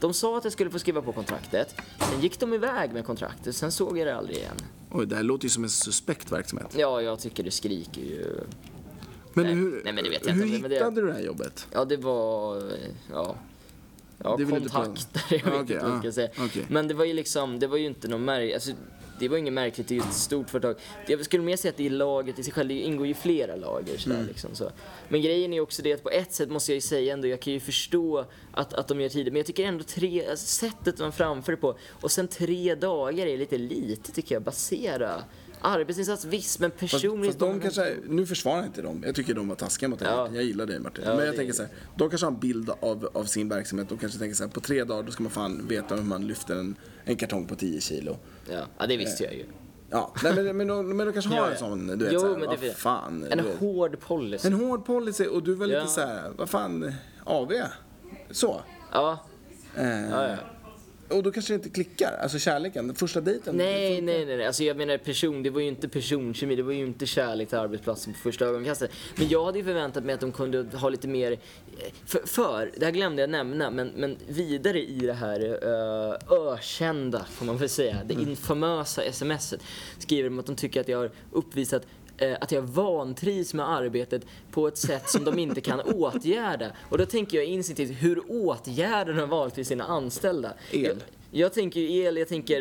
De 0.00 0.14
sa 0.14 0.38
att 0.38 0.44
jag 0.44 0.52
skulle 0.52 0.70
få 0.70 0.78
skriva 0.78 1.02
på 1.02 1.12
kontraktet. 1.12 1.74
Sen 2.10 2.20
gick 2.20 2.40
de 2.40 2.54
iväg 2.54 2.92
med 2.92 3.04
kontraktet, 3.06 3.56
sen 3.56 3.72
såg 3.72 3.98
jag 3.98 4.06
det 4.06 4.16
aldrig 4.16 4.36
igen. 4.36 4.54
Oj, 4.90 5.06
det 5.06 5.16
här 5.16 5.22
låter 5.22 5.44
ju 5.44 5.48
som 5.50 5.64
en 5.64 5.70
suspekt 5.70 6.32
verksamhet. 6.32 6.74
Ja, 6.76 7.02
jag 7.02 7.20
tycker 7.20 7.42
det 7.44 7.50
skriker 7.50 8.00
ju. 8.00 8.40
Men 9.34 9.44
Nej, 9.44 9.54
hur, 9.54 9.80
nej, 9.84 9.92
men 9.92 10.04
det 10.04 10.10
vet 10.10 10.26
jag 10.26 10.32
hur 10.34 10.44
inte, 10.46 10.58
men 10.60 10.70
det- 10.70 10.76
hittade 10.76 11.00
du 11.00 11.06
det 11.06 11.12
här 11.12 11.20
jobbet? 11.20 11.66
Ja, 11.72 11.84
det 11.84 11.96
var... 11.96 12.62
Ja. 13.12 13.36
Ja, 14.22 14.36
kontakter. 14.36 15.22
Jag 15.30 15.38
vet 15.38 15.44
Ja, 15.44 15.60
okej, 15.60 15.60
inte 15.60 15.78
vad 15.84 15.92
jag 15.92 15.98
ska 15.98 16.06
ja, 16.06 16.12
säga. 16.12 16.28
okej. 16.46 16.66
Men 16.68 16.88
det 16.88 16.94
var 16.94 17.04
ju 17.04 17.12
liksom, 17.12 17.58
det 17.58 17.66
var 17.66 17.76
ju 17.76 17.86
inte 17.86 18.08
något 18.08 18.20
märkligt. 18.20 18.54
Alltså, 18.54 18.70
det 19.20 19.28
var 19.28 19.36
inget 19.36 19.52
märkligt, 19.52 19.88
det 19.88 19.94
är 19.94 19.96
ju 19.96 20.02
ett 20.02 20.14
stort 20.14 20.50
företag. 20.50 20.76
Jag 21.06 21.24
skulle 21.24 21.42
mer 21.42 21.56
säga 21.56 21.70
att 21.70 21.76
det 21.76 21.86
är 21.86 21.90
laget 21.90 22.38
i 22.38 22.42
sig 22.44 22.52
själv, 22.52 22.68
det 22.68 22.74
ingår 22.74 23.06
ju 23.06 23.14
flera 23.14 23.56
lager 23.56 23.98
sådär, 23.98 24.16
Mm. 24.16 24.28
liksom, 24.28 24.54
så. 24.54 24.70
Men 25.08 25.22
grejen 25.22 25.52
är 25.52 25.60
också 25.60 25.82
det 25.82 25.92
att 25.92 26.02
på 26.02 26.10
ett 26.10 26.32
sätt 26.34 26.50
måste 26.50 26.72
jag 26.72 26.74
ju 26.74 26.80
säga 26.80 27.12
ändå, 27.12 27.28
jag 27.28 27.40
kan 27.40 27.52
ju 27.52 27.60
förstå 27.60 28.24
att, 28.52 28.72
att 28.74 28.88
de 28.88 29.00
gör 29.00 29.08
tider, 29.08 29.30
men 29.30 29.36
jag 29.36 29.46
tycker 29.46 29.64
ändå 29.64 29.84
tre, 29.84 30.26
alltså, 30.30 30.46
sättet 30.46 30.98
man 30.98 31.12
framför 31.12 31.52
det 31.52 31.58
på, 31.58 31.76
och 32.00 32.10
sen 32.10 32.28
tre 32.28 32.74
dagar 32.74 33.26
är 33.26 33.38
lite 33.38 33.58
lite 33.58 34.12
tycker 34.12 34.34
jag, 34.34 34.42
basera. 34.42 35.22
Arbetsinsats 35.60 36.24
visst, 36.24 36.60
men 36.60 36.70
Fast, 36.70 36.80
personligt... 36.80 37.26
fast 37.30 37.38
de 37.38 37.60
kanske, 37.60 37.96
nu 38.08 38.26
försvarar 38.26 38.56
jag 38.56 38.66
inte 38.66 38.82
dem. 38.82 39.02
Jag 39.06 39.14
tycker 39.14 39.34
de 39.34 39.48
var 39.48 39.56
taskiga 39.56 39.88
mot 39.88 39.98
dig. 39.98 40.08
Ja. 40.08 40.28
Jag 40.34 40.44
gillar 40.44 40.66
dig 40.66 40.78
Martin. 40.80 41.04
Ja, 41.06 41.16
Men 41.16 41.26
jag 41.26 41.36
tänker 41.36 41.52
så 41.52 41.62
här, 41.62 41.70
de 41.96 42.08
kanske 42.10 42.26
har 42.26 42.32
en 42.32 42.38
bild 42.38 42.70
av, 42.80 43.08
av 43.14 43.24
sin 43.24 43.48
verksamhet. 43.48 43.88
De 43.88 43.98
kanske 43.98 44.18
tänker 44.18 44.34
så 44.36 44.44
här, 44.44 44.50
på 44.50 44.60
tre 44.60 44.84
dagar 44.84 45.02
då 45.02 45.12
ska 45.12 45.22
man 45.22 45.32
fan 45.32 45.66
veta 45.68 45.94
hur 45.94 46.02
man 46.02 46.26
lyfter 46.26 46.56
en, 46.56 46.76
en 47.04 47.16
kartong 47.16 47.46
på 47.46 47.54
10 47.54 47.80
kilo. 47.80 48.16
Ja, 48.50 48.60
ja, 48.78 48.86
det 48.86 48.96
visste 48.96 49.24
jag 49.24 49.34
ju. 49.34 49.44
Ja, 49.90 50.14
nej, 50.22 50.34
men, 50.34 50.56
men, 50.56 50.66
de, 50.66 50.96
men 50.96 51.06
de 51.06 51.12
kanske 51.12 51.30
har 51.30 51.36
Ja, 51.36 51.44
en 51.46 51.50
ja. 51.52 51.58
sån, 51.58 51.86
du 51.86 52.04
vet 52.04 52.12
Jo, 52.12 52.20
så 52.20 52.26
här, 52.26 52.32
men 52.36 52.48
det 52.50 52.66
vad 52.66 52.76
fan. 52.76 53.26
En 53.30 53.44
vet. 53.44 53.58
hård 53.58 54.00
policy. 54.00 54.48
en 54.48 54.54
hård 54.54 54.84
policy 54.86 55.26
och 55.26 55.42
du 55.42 55.54
var 55.54 55.66
lite 55.66 55.78
Ja. 55.78 55.86
så 55.86 56.00
här, 56.00 56.30
vad 56.36 56.50
fan, 56.50 56.92
AV? 57.24 57.52
Så. 58.30 58.60
Ja, 58.92 59.18
Eh, 59.74 60.10
ja, 60.10 60.28
ja. 60.28 60.36
Och 61.10 61.22
då 61.22 61.30
kanske 61.30 61.52
det 61.52 61.54
inte 61.54 61.68
klickar, 61.68 62.18
alltså 62.22 62.38
kärleken, 62.38 62.94
första 62.94 63.20
dejten. 63.20 63.56
Nej, 63.56 64.00
nej, 64.00 64.26
nej, 64.26 64.36
nej. 64.36 64.46
Alltså 64.46 64.64
jag 64.64 64.76
menar 64.76 64.98
person, 64.98 65.42
det 65.42 65.50
var 65.50 65.60
ju 65.60 65.68
inte 65.68 65.88
personkemi, 65.88 66.56
det 66.56 66.62
var 66.62 66.72
ju 66.72 66.86
inte 66.86 67.06
kärlek 67.06 67.48
till 67.48 67.58
arbetsplatsen 67.58 68.12
på 68.12 68.18
första 68.18 68.44
ögonkastet. 68.44 68.90
Men 69.16 69.28
jag 69.28 69.44
hade 69.44 69.58
ju 69.58 69.64
förväntat 69.64 70.04
mig 70.04 70.14
att 70.14 70.20
de 70.20 70.32
kunde 70.32 70.76
ha 70.76 70.88
lite 70.88 71.08
mer, 71.08 71.32
eh, 71.32 71.38
för, 72.06 72.26
för 72.26 72.70
det 72.76 72.84
här 72.84 72.92
glömde 72.92 73.22
jag 73.22 73.30
nämna, 73.30 73.70
men, 73.70 73.92
men 73.96 74.16
vidare 74.28 74.82
i 74.82 74.98
det 74.98 75.12
här 75.12 75.40
uh, 75.40 76.52
ökända, 76.52 77.24
får 77.24 77.46
man 77.46 77.56
väl 77.56 77.68
säga, 77.68 77.96
det 78.06 78.14
infamösa 78.14 79.12
smset, 79.12 79.60
skriver 79.98 80.30
de 80.30 80.38
att 80.38 80.46
de 80.46 80.56
tycker 80.56 80.80
att 80.80 80.88
jag 80.88 80.98
har 80.98 81.10
uppvisat 81.32 81.82
att 82.40 82.52
jag 82.52 82.62
vantrivs 82.62 83.54
med 83.54 83.68
arbetet 83.70 84.22
på 84.50 84.68
ett 84.68 84.78
sätt 84.78 85.10
som 85.10 85.24
de 85.24 85.38
inte 85.38 85.60
kan 85.60 85.80
åtgärda. 85.94 86.70
Och 86.88 86.98
då 86.98 87.06
tänker 87.06 87.36
jag 87.36 87.46
instinktivt, 87.46 88.02
hur 88.02 88.22
åtgärdar 88.28 89.12
de 89.12 89.28
vanligtvis 89.28 89.68
sina 89.68 89.84
anställda? 89.84 90.52
El. 90.72 91.02
Jag, 91.30 91.52
tänker 91.52 91.80
ju 91.80 91.92
el, 92.02 92.16
jag 92.16 92.28
tänker 92.28 92.60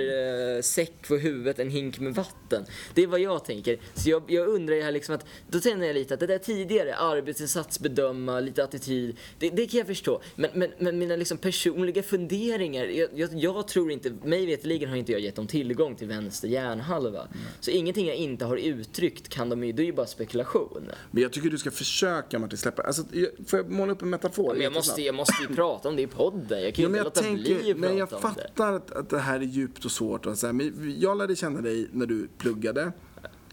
eh, 0.56 0.62
säck 0.62 0.93
för 1.06 1.17
huvudet, 1.17 1.60
en 1.60 1.69
hink 1.69 1.99
med 1.99 2.15
vatten. 2.15 2.65
Det 2.93 3.03
är 3.03 3.08
vad 3.08 3.19
jag 3.19 3.45
tänker. 3.45 3.80
Så 3.93 4.10
jag, 4.10 4.23
jag 4.27 4.47
undrar 4.47 4.75
ju 4.75 4.82
här 4.82 4.91
liksom 4.91 5.15
att, 5.15 5.25
då 5.49 5.60
känner 5.62 5.88
jag 5.88 5.93
lite 5.93 6.13
att 6.13 6.19
det 6.19 6.27
där 6.27 6.38
tidigare, 6.38 6.95
arbetsinsats, 6.95 7.80
bedöma, 7.80 8.39
lite 8.39 8.63
attityd, 8.63 9.17
det, 9.39 9.49
det 9.49 9.65
kan 9.67 9.77
jag 9.77 9.88
förstå. 9.88 10.21
Men, 10.36 10.49
men, 10.53 10.69
men 10.80 10.99
mina 10.99 11.15
liksom 11.15 11.38
personliga 11.38 12.03
funderingar, 12.03 12.86
jag, 12.86 13.10
jag, 13.15 13.30
jag 13.34 13.67
tror 13.67 13.91
inte, 13.91 14.12
mig 14.23 14.45
veterligen 14.45 14.89
har 14.89 14.95
inte 14.97 15.12
jag 15.12 15.21
gett 15.21 15.36
dem 15.36 15.47
tillgång 15.47 15.95
till 15.95 16.08
vänster 16.08 16.47
hjärnhalva. 16.47 17.27
Så 17.60 17.71
ingenting 17.71 18.08
jag 18.08 18.15
inte 18.15 18.45
har 18.45 18.58
uttryckt 18.58 19.30
kan 19.30 19.49
de 19.49 19.63
ju, 19.63 19.71
det 19.71 19.82
är 19.84 19.86
ju 19.86 19.93
bara 19.93 20.06
spekulation. 20.08 20.91
Men 21.12 21.23
jag 21.23 21.34
tycker 21.34 21.49
du 21.49 21.58
ska 21.58 21.71
försöka 21.71 22.39
Martin 22.39 22.58
släppa, 22.58 22.82
alltså, 22.82 23.03
jag- 23.12 23.30
får 23.47 23.60
jag 23.60 23.71
måla 23.71 23.91
upp 23.91 24.01
en 24.01 24.10
metafor? 24.10 24.53
Men 24.53 24.63
jag 24.63 24.73
måste, 24.73 25.01
jag 25.01 25.15
måste 25.15 25.34
ju 25.49 25.56
prata 25.56 25.89
om 25.89 25.95
det 25.95 26.01
i 26.01 26.08
podden, 26.08 26.63
jag 26.63 26.73
kan 26.75 26.86
ju 26.86 26.97
Ja, 26.97 27.06
inte 27.08 27.21
låta 27.21 27.21
bli 27.34 27.45
tänker, 27.53 27.71
att 27.71 27.77
men 27.77 27.97
jag 27.97 28.10
prata 28.10 28.27
om 28.27 28.34
det. 28.36 28.49
Fattar 28.58 28.74
att, 28.74 28.91
att 28.91 29.10
det 29.10 29.20
här 29.20 29.36
är 29.39 29.43
djupt 29.43 29.86
och 29.86 29.91
svårt. 29.91 30.26
Och 30.26 30.38
så 30.38 30.46
här, 30.46 30.54
men 30.54 30.96
jag 31.00 31.17
lärde 31.17 31.36
känna 31.36 31.62
dig 31.62 31.89
när 31.91 32.06
du 32.06 32.28
pluggade. 32.38 32.91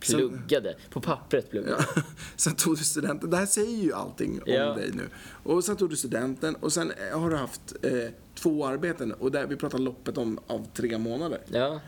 Sen- 0.02 0.16
Pluggade, 0.18 0.76
på 0.90 1.00
pappret 1.00 1.50
pluggade. 1.50 1.84
Ja, 1.96 2.02
sen 2.36 2.54
tog 2.54 2.76
du 2.76 2.84
studenten. 2.84 3.30
Det 3.30 3.36
här 3.36 3.46
säger 3.46 3.82
ju 3.82 3.92
allting 3.92 4.32
om 4.32 4.52
Ja. 4.52 4.74
dig 4.74 4.90
nu. 4.94 5.08
Och 5.42 5.64
sen 5.64 5.76
tog 5.76 5.90
du 5.90 5.96
studenten 5.96 6.54
och 6.54 6.72
sen 6.72 6.90
eh, 7.10 7.18
har 7.20 7.30
du 7.30 7.36
haft 7.36 7.74
eh, 7.82 7.92
två 8.34 8.66
arbeten 8.66 9.12
och 9.12 9.30
där 9.32 9.46
vi 9.46 9.56
pratar 9.56 9.78
loppet 9.78 10.18
om 10.18 10.38
av 10.46 10.66
tre 10.74 10.98
månader. 10.98 11.40
Ja, 11.48 11.80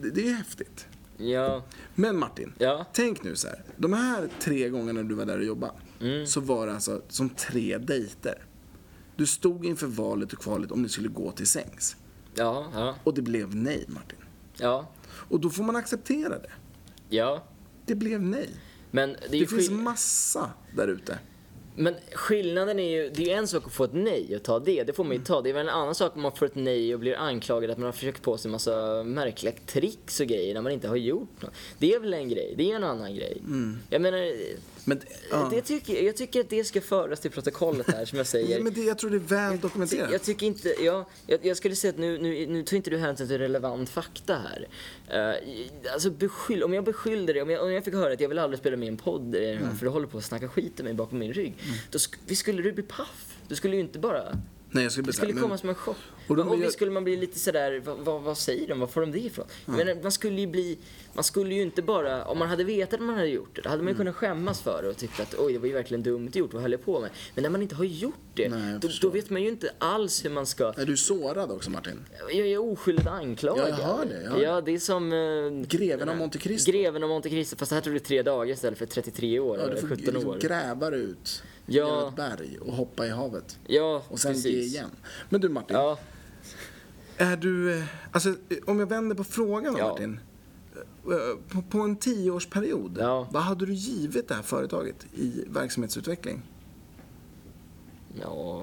Det, 0.00 0.10
det 0.10 0.28
är 0.28 0.32
häftigt. 0.34 0.86
ja, 1.16 1.64
Men 1.94 2.18
Martin, 2.18 2.52
Ja. 2.58 2.86
tänk 2.92 3.22
nu 3.24 3.36
så 3.36 3.48
här. 3.48 3.62
De 3.76 3.92
här 3.92 4.28
tre 4.40 4.68
gångerna 4.68 5.02
du 5.02 5.14
var 5.14 5.24
där 5.26 5.38
och 5.38 5.44
jobbade 5.44 5.72
Mm. 6.00 6.26
så 6.26 6.40
var 6.40 6.66
det 6.66 6.74
alltså 6.74 7.02
som 7.08 7.28
tre 7.28 7.78
dejter. 7.78 8.44
Du 9.16 9.26
stod 9.26 9.64
inför 9.66 9.86
valet 9.86 10.32
och 10.32 10.38
kvalet 10.38 10.72
om 10.72 10.82
ni 10.82 10.88
skulle 10.88 11.08
gå 11.08 11.30
till 11.30 11.46
sängs. 11.46 11.96
Ja, 12.34 12.66
ja, 12.74 12.94
Och 13.04 13.14
det 13.14 13.22
blev 13.22 13.54
nej, 13.56 13.84
Martin. 13.88 14.18
ja, 14.56 14.86
Och 15.28 15.40
då 15.40 15.50
får 15.50 15.62
man 15.64 15.76
acceptera 15.76 16.38
det. 16.38 16.50
ja. 17.08 17.42
Det 17.86 17.94
blev 17.94 18.22
nej. 18.22 18.48
Men 18.90 19.12
det 19.30 19.38
Det 19.40 19.46
finns 19.46 19.70
massa 19.70 20.50
där 20.76 20.88
ute. 20.88 21.18
Men 21.76 21.94
skillnaden 22.12 22.78
är 22.78 22.90
ju, 23.02 23.10
det 23.10 23.22
är 23.22 23.26
ju 23.26 23.32
en 23.32 23.48
sak 23.48 23.66
att 23.66 23.72
få 23.72 23.84
ett 23.84 23.92
nej 23.94 24.36
och 24.36 24.42
ta 24.42 24.58
det, 24.58 24.84
det 24.84 24.92
får 24.92 25.04
man 25.04 25.16
ju 25.16 25.24
ta. 25.24 25.42
Det 25.42 25.50
är 25.50 25.54
väl 25.54 25.68
en 25.68 25.74
annan 25.74 25.94
sak 25.94 26.16
om 26.16 26.22
man 26.22 26.32
får 26.32 26.46
ett 26.46 26.54
nej 26.54 26.94
och 26.94 27.00
blir 27.00 27.16
anklagad 27.16 27.70
att 27.70 27.78
man 27.78 27.84
har 27.84 27.92
försökt 27.92 28.22
på 28.22 28.38
sig 28.38 28.48
en 28.48 28.52
massa 28.52 29.02
märkliga 29.02 29.54
tricks 29.66 30.20
och 30.20 30.26
grejer 30.26 30.54
när 30.54 30.62
man 30.62 30.72
inte 30.72 30.88
har 30.88 30.96
gjort 30.96 31.42
något. 31.42 31.52
Det 31.78 31.94
är 31.94 32.00
väl 32.00 32.14
en 32.14 32.28
grej, 32.28 32.54
det 32.56 32.72
är 32.72 32.76
en 32.76 32.84
annan 32.84 33.14
grej. 33.14 33.42
Jag 33.90 34.02
menar, 34.02 34.32
Men, 34.84 35.00
ja. 35.30 35.48
det 35.50 35.62
tycker, 35.62 36.02
jag 36.02 36.16
tycker 36.16 36.40
att 36.40 36.50
det 36.50 36.64
ska 36.64 36.80
föras 36.80 37.20
till 37.20 37.30
protokollet 37.30 37.90
här 37.90 38.04
som 38.04 38.18
jag 38.18 38.26
säger. 38.36 38.60
Men 38.60 38.72
det, 38.72 38.80
jag 38.80 38.98
tror 38.98 39.10
det 39.10 39.16
är 39.16 39.50
väl 39.50 39.60
dokumenterat. 39.60 40.12
Jag 40.12 40.22
tycker 40.22 40.46
inte, 40.46 40.74
ja, 40.80 41.08
jag, 41.26 41.46
jag 41.46 41.56
skulle 41.56 41.76
säga 41.76 41.90
att 41.92 41.98
nu, 41.98 42.18
nu, 42.18 42.46
nu 42.46 42.62
tar 42.62 42.76
inte 42.76 42.90
du 42.90 42.98
hänsyn 42.98 43.28
till 43.28 43.38
relevant 43.38 43.88
fakta 43.90 44.34
här. 44.38 44.68
Uh, 45.30 45.92
alltså 45.92 46.10
beskyll, 46.10 46.62
om 46.62 46.74
jag 46.74 46.84
beskyllde 46.84 47.32
dig, 47.32 47.42
om 47.42 47.50
jag, 47.50 47.62
om 47.62 47.72
jag 47.72 47.84
fick 47.84 47.94
höra 47.94 48.12
att 48.12 48.20
jag 48.20 48.28
vill 48.28 48.38
aldrig 48.38 48.58
spela 48.60 48.76
med 48.76 48.86
i 48.86 48.88
en 48.88 48.96
podd 48.96 49.34
eh, 49.34 49.58
för 49.78 49.84
du 49.84 49.88
håller 49.88 50.06
på 50.06 50.18
att 50.18 50.24
snacka 50.24 50.48
skit 50.48 50.80
om 50.80 50.84
mig 50.84 50.94
bakom 50.94 51.18
min 51.18 51.32
rygg. 51.32 51.54
Då 51.90 51.98
sk- 51.98 52.16
visst 52.26 52.40
skulle 52.40 52.62
du 52.62 52.72
bli 52.72 52.82
paff. 52.82 53.36
Du 53.48 53.56
skulle 53.56 53.76
ju 53.76 53.80
inte 53.82 53.98
bara 53.98 54.38
Nej, 54.74 54.82
jag 54.84 54.92
skulle 54.92 55.06
Det 55.06 55.12
skulle 55.12 55.32
men- 55.34 55.42
komma 55.42 55.58
som 55.58 55.68
en 55.68 55.74
chock. 55.74 55.96
Och 56.28 56.36
då- 56.36 56.42
och 56.42 56.48
men 56.50 56.60
visst 56.60 56.72
skulle 56.72 56.90
man 56.90 57.04
bli 57.04 57.16
lite 57.16 57.38
sådär, 57.38 57.82
vad, 57.84 57.98
vad, 57.98 58.22
vad 58.22 58.38
säger 58.38 58.68
de? 58.68 58.80
Var 58.80 58.86
får 58.86 59.00
de 59.00 59.12
det 59.12 59.18
ifrån? 59.18 59.46
Jag 59.66 59.76
menar, 59.76 60.02
man 60.02 60.12
skulle 60.12 60.40
ju 60.40 60.46
bli, 60.46 60.78
man 61.14 61.24
skulle 61.24 61.54
ju 61.54 61.62
inte 61.62 61.82
bara, 61.82 62.24
om 62.24 62.38
man 62.38 62.48
hade 62.48 62.64
vetat 62.64 62.94
att 62.94 63.06
man 63.06 63.14
hade 63.14 63.28
gjort 63.28 63.56
det, 63.56 63.60
då 63.62 63.68
hade 63.68 63.82
man 63.82 63.92
ju 63.92 63.96
kunnat 63.96 64.14
skämmas 64.16 64.60
för 64.62 64.82
det 64.82 64.88
och 64.88 64.96
tyckt 64.96 65.20
att 65.20 65.34
oj, 65.38 65.52
det 65.52 65.58
var 65.58 65.66
ju 65.66 65.72
verkligen 65.72 66.02
dumt 66.02 66.30
gjort, 66.32 66.52
vad 66.52 66.62
höll 66.62 66.72
jag 66.72 66.84
på 66.84 67.00
med? 67.00 67.10
Men 67.34 67.42
när 67.42 67.50
man 67.50 67.62
inte 67.62 67.74
har 67.74 67.84
gjort 67.84 68.14
det, 68.34 68.48
Nej, 68.48 68.78
då, 68.80 68.88
då 69.00 69.08
vet 69.08 69.30
man 69.30 69.42
ju 69.42 69.48
inte 69.48 69.72
alls 69.78 70.24
hur 70.24 70.30
man 70.30 70.46
ska 70.46 70.72
Är 70.72 70.86
du 70.86 70.96
sårad 70.96 71.50
också 71.50 71.70
Martin? 71.70 72.04
Jag 72.32 72.46
är 72.46 72.58
oskyldigt 72.58 73.06
anklagad. 73.08 73.68
Ja, 73.70 73.76
jag 73.78 73.86
hör 73.86 74.04
det, 74.04 74.22
jag 74.24 74.30
hör 74.30 74.40
ja, 74.42 74.60
det 74.60 74.74
är 74.74 74.78
som... 74.78 75.12
Uh, 75.12 75.62
Greven 75.66 76.08
av 76.08 76.16
Monte 76.16 76.38
Cristo. 76.38 76.70
Greven 76.72 77.02
av 77.02 77.08
Monte 77.08 77.30
Cristo, 77.30 77.56
fast 77.56 77.68
det 77.70 77.74
här 77.76 77.80
tog 77.82 77.92
det 77.94 78.00
tre 78.00 78.22
dagar 78.22 78.52
istället 78.54 78.78
för 78.78 78.86
33 78.86 79.40
år, 79.40 79.58
Ja, 79.58 79.64
du 79.64 79.70
eller 79.70 79.80
får 79.80 79.88
17 79.88 80.04
liksom 80.14 80.30
år. 80.30 80.38
gräva 80.38 80.90
dig 80.90 81.00
ut 81.00 81.42
Ja. 81.72 81.86
genom 81.86 82.08
ett 82.08 82.16
berg 82.16 82.58
och 82.58 82.72
hoppa 82.72 83.06
i 83.06 83.10
havet. 83.10 83.58
Ja, 83.66 84.02
Och 84.08 84.20
sen 84.20 84.32
precis. 84.32 84.46
ge 84.52 84.60
igen. 84.62 84.90
Men 85.28 85.40
du 85.40 85.48
Martin, 85.48 85.76
Ja, 85.76 85.98
är 87.16 87.36
du... 87.36 87.78
eh, 87.78 87.84
Alltså, 88.12 88.28
eh, 88.28 88.34
om 88.66 88.78
jag 88.80 88.86
vänder 88.88 89.16
på 89.16 89.24
frågan 89.24 89.76
Ja. 89.78 89.88
Martin. 89.88 90.20
Eh, 91.06 91.38
På, 91.48 91.62
på 91.62 91.78
en 91.80 91.96
tioårsperiod, 91.96 92.96
Ja. 93.00 93.28
vad 93.32 93.42
hade 93.42 93.66
du 93.66 93.72
givit 93.74 94.28
det 94.28 94.34
här 94.34 94.42
företaget 94.42 95.06
i 95.14 95.44
verksamhetsutveckling? 95.48 96.42
ja. 98.20 98.62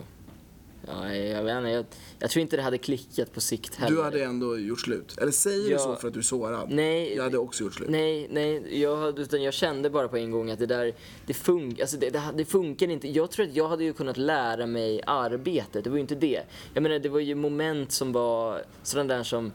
Ja, 0.88 1.16
jag, 1.16 1.44
vet 1.44 1.58
inte, 1.58 1.70
jag, 1.70 1.86
jag 2.20 2.30
tror 2.30 2.42
inte 2.42 2.56
det 2.56 2.62
hade 2.62 2.78
klickat 2.78 3.34
på 3.34 3.42
sikt 3.42 3.76
heller. 3.76 3.96
Du 3.96 4.04
hade 4.04 4.24
ändå 4.24 4.60
gjort 4.60 4.80
slut? 4.82 5.18
Eller 5.18 5.32
säger 5.32 5.64
du 5.66 5.72
Ja. 5.72 5.78
så 5.80 5.96
för 5.96 6.08
att 6.08 6.14
du 6.14 6.20
är 6.20 6.24
sårad? 6.24 6.70
Nej. 6.72 7.16
Jag 7.16 7.24
hade 7.24 7.38
också 7.38 7.64
gjort 7.64 7.74
slut. 7.74 7.90
Nej, 7.90 8.28
nej, 8.32 8.82
jag, 8.82 9.20
utan 9.20 9.44
jag 9.44 9.54
kände 9.54 9.90
bara 9.90 10.08
på 10.08 10.18
en 10.18 10.32
gång 10.32 10.52
att 10.52 10.60
det 10.60 10.66
där, 10.66 10.94
det, 11.26 11.34
fun, 11.34 11.78
alltså 11.82 11.98
det, 11.98 12.10
det, 12.10 12.22
det 12.36 12.46
funkar 12.46 12.88
inte. 12.90 13.08
Jag 13.10 13.32
tror 13.32 13.46
att 13.46 13.56
jag 13.56 13.68
hade 13.70 13.84
ju 13.84 13.94
kunnat 13.94 14.18
lära 14.18 14.66
mig 14.66 15.02
arbetet, 15.08 15.84
det 15.84 15.90
var 15.90 15.98
ju 15.98 16.02
inte 16.02 16.16
det. 16.16 16.42
Jag 16.74 16.84
menar, 16.84 17.00
det 17.00 17.10
var 17.10 17.20
ju 17.20 17.36
moment 17.36 17.92
som 17.92 18.12
var 18.12 18.62
sådana 18.84 19.14
där 19.16 19.24
som 19.24 19.52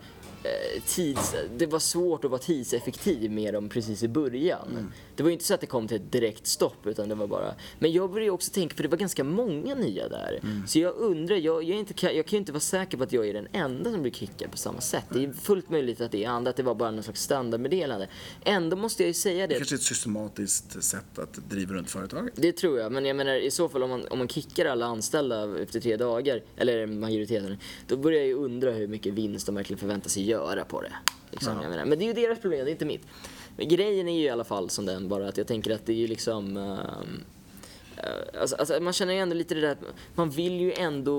tids, 0.87 1.35
det 1.57 1.66
var 1.66 1.78
svårt 1.78 2.24
att 2.24 2.30
vara 2.30 2.40
tidseffektiv 2.40 3.30
med 3.30 3.54
dem 3.54 3.68
precis 3.68 4.02
i 4.02 4.09
början. 4.09 4.68
Mm. 4.70 4.92
Det 5.16 5.22
var 5.22 5.30
ju 5.30 5.33
inte 5.33 5.44
så 5.44 5.54
att 5.54 5.61
det 5.61 5.66
kom 5.66 5.88
till 5.88 5.96
ett 5.96 6.12
direkt 6.12 6.46
stopp 6.46 6.87
utan 6.87 7.09
det 7.09 7.14
var 7.14 7.26
bara... 7.26 7.54
Men 7.78 7.92
jag 7.92 8.11
började 8.11 8.30
också 8.30 8.52
tänka, 8.52 8.76
för 8.76 8.83
det 8.83 8.88
var 8.88 8.98
ganska 8.98 9.24
många 9.24 9.74
nya 9.74 10.09
där. 10.09 10.40
Mm. 10.42 10.66
Så 10.66 10.78
jag 10.78 10.94
undrar, 10.96 11.37
jag, 11.37 11.62
jag, 11.64 11.78
inte, 11.78 12.07
jag 12.07 12.26
kan 12.26 12.37
ju 12.37 12.38
inte 12.38 12.52
vara 12.52 12.61
säker 12.61 12.96
på 12.98 13.04
att 13.04 13.12
jag 13.12 13.28
är 13.28 13.33
den 13.35 13.48
enda 13.52 13.92
som 13.92 14.02
blir 14.02 14.12
kickad 14.12 14.50
på 14.50 14.57
samma 14.57 14.80
sätt. 14.80 15.04
Det 15.11 15.24
är 15.24 15.33
fullt 15.33 15.70
möjligt 15.70 16.00
att 16.00 16.12
det 16.12 16.24
är 16.24 16.28
andra, 16.28 16.50
att 16.50 16.57
det 16.57 16.62
var 16.62 16.74
bara 16.74 16.90
någon 16.90 17.02
slags 17.02 17.22
standardmeddelande. 17.22 18.09
Ändå 18.44 18.76
måste 18.76 19.02
jag 19.02 19.09
ju 19.09 19.14
säga 19.14 19.46
Det 19.46 19.54
det. 19.54 19.59
kanske 19.59 19.74
är 19.74 19.76
ett 19.76 19.83
systematiskt 19.83 20.83
sätt 20.85 21.18
att 21.18 21.35
driva 21.50 21.74
runt 21.74 21.90
företaget. 21.90 22.33
Det 22.37 22.52
tror 22.52 22.78
jag, 22.78 22.92
men 22.92 23.07
jag 23.07 23.16
menar 23.16 23.35
i 23.35 23.50
så 23.50 23.68
fall 23.68 23.83
om 23.83 23.90
man, 23.90 24.07
om 24.11 24.18
man 24.18 24.28
kickar 24.28 24.66
alla 24.66 24.87
anställda 24.87 25.62
efter 25.62 25.80
tre 25.80 25.96
dagar, 25.96 26.42
eller 26.57 26.87
majoriteten, 26.87 27.57
då 27.88 27.96
börjar 27.96 28.18
jag 28.18 28.28
ju 28.28 28.35
undra 28.35 28.70
hur 28.70 28.87
mycket 28.88 29.14
vinst 29.14 29.46
de 29.46 29.54
verkligen 29.54 29.78
förväntar 29.78 30.11
sig 30.11 30.22
göra 30.22 30.34
på 30.68 30.83
det. 30.83 30.92
Liksom, 31.31 31.61
jag 31.62 31.70
menar. 31.70 31.85
Men 31.85 31.99
det 31.99 32.05
är 32.05 32.07
ju 32.07 32.12
deras 32.12 32.38
problem, 32.38 32.64
det 32.64 32.70
är 32.70 32.73
inte 32.73 32.85
mitt. 32.85 33.07
Men 33.57 33.68
grejen 33.68 34.09
är 34.09 34.18
ju 34.18 34.25
i 34.25 34.29
alla 34.29 34.44
fall 34.44 34.70
som 34.70 34.87
den, 34.87 35.09
bara 35.09 35.29
att 35.29 35.37
jag 35.38 35.47
tänker 35.47 35.70
att 35.75 35.87
det 35.87 35.92
är 35.92 35.97
ju 35.97 36.07
liksom... 36.07 36.57
ehm, 36.57 37.25
eh, 37.97 38.40
alltså, 38.40 38.57
alltså, 38.57 38.81
man 38.81 38.92
känner 38.92 39.12
ju 39.12 39.18
ändå 39.18 39.35
lite 39.37 39.55
det 39.55 39.61
där 39.61 39.70
att 39.73 39.79
man 40.14 40.31
vill 40.31 40.61
ju 40.61 40.73
ändå 40.73 41.16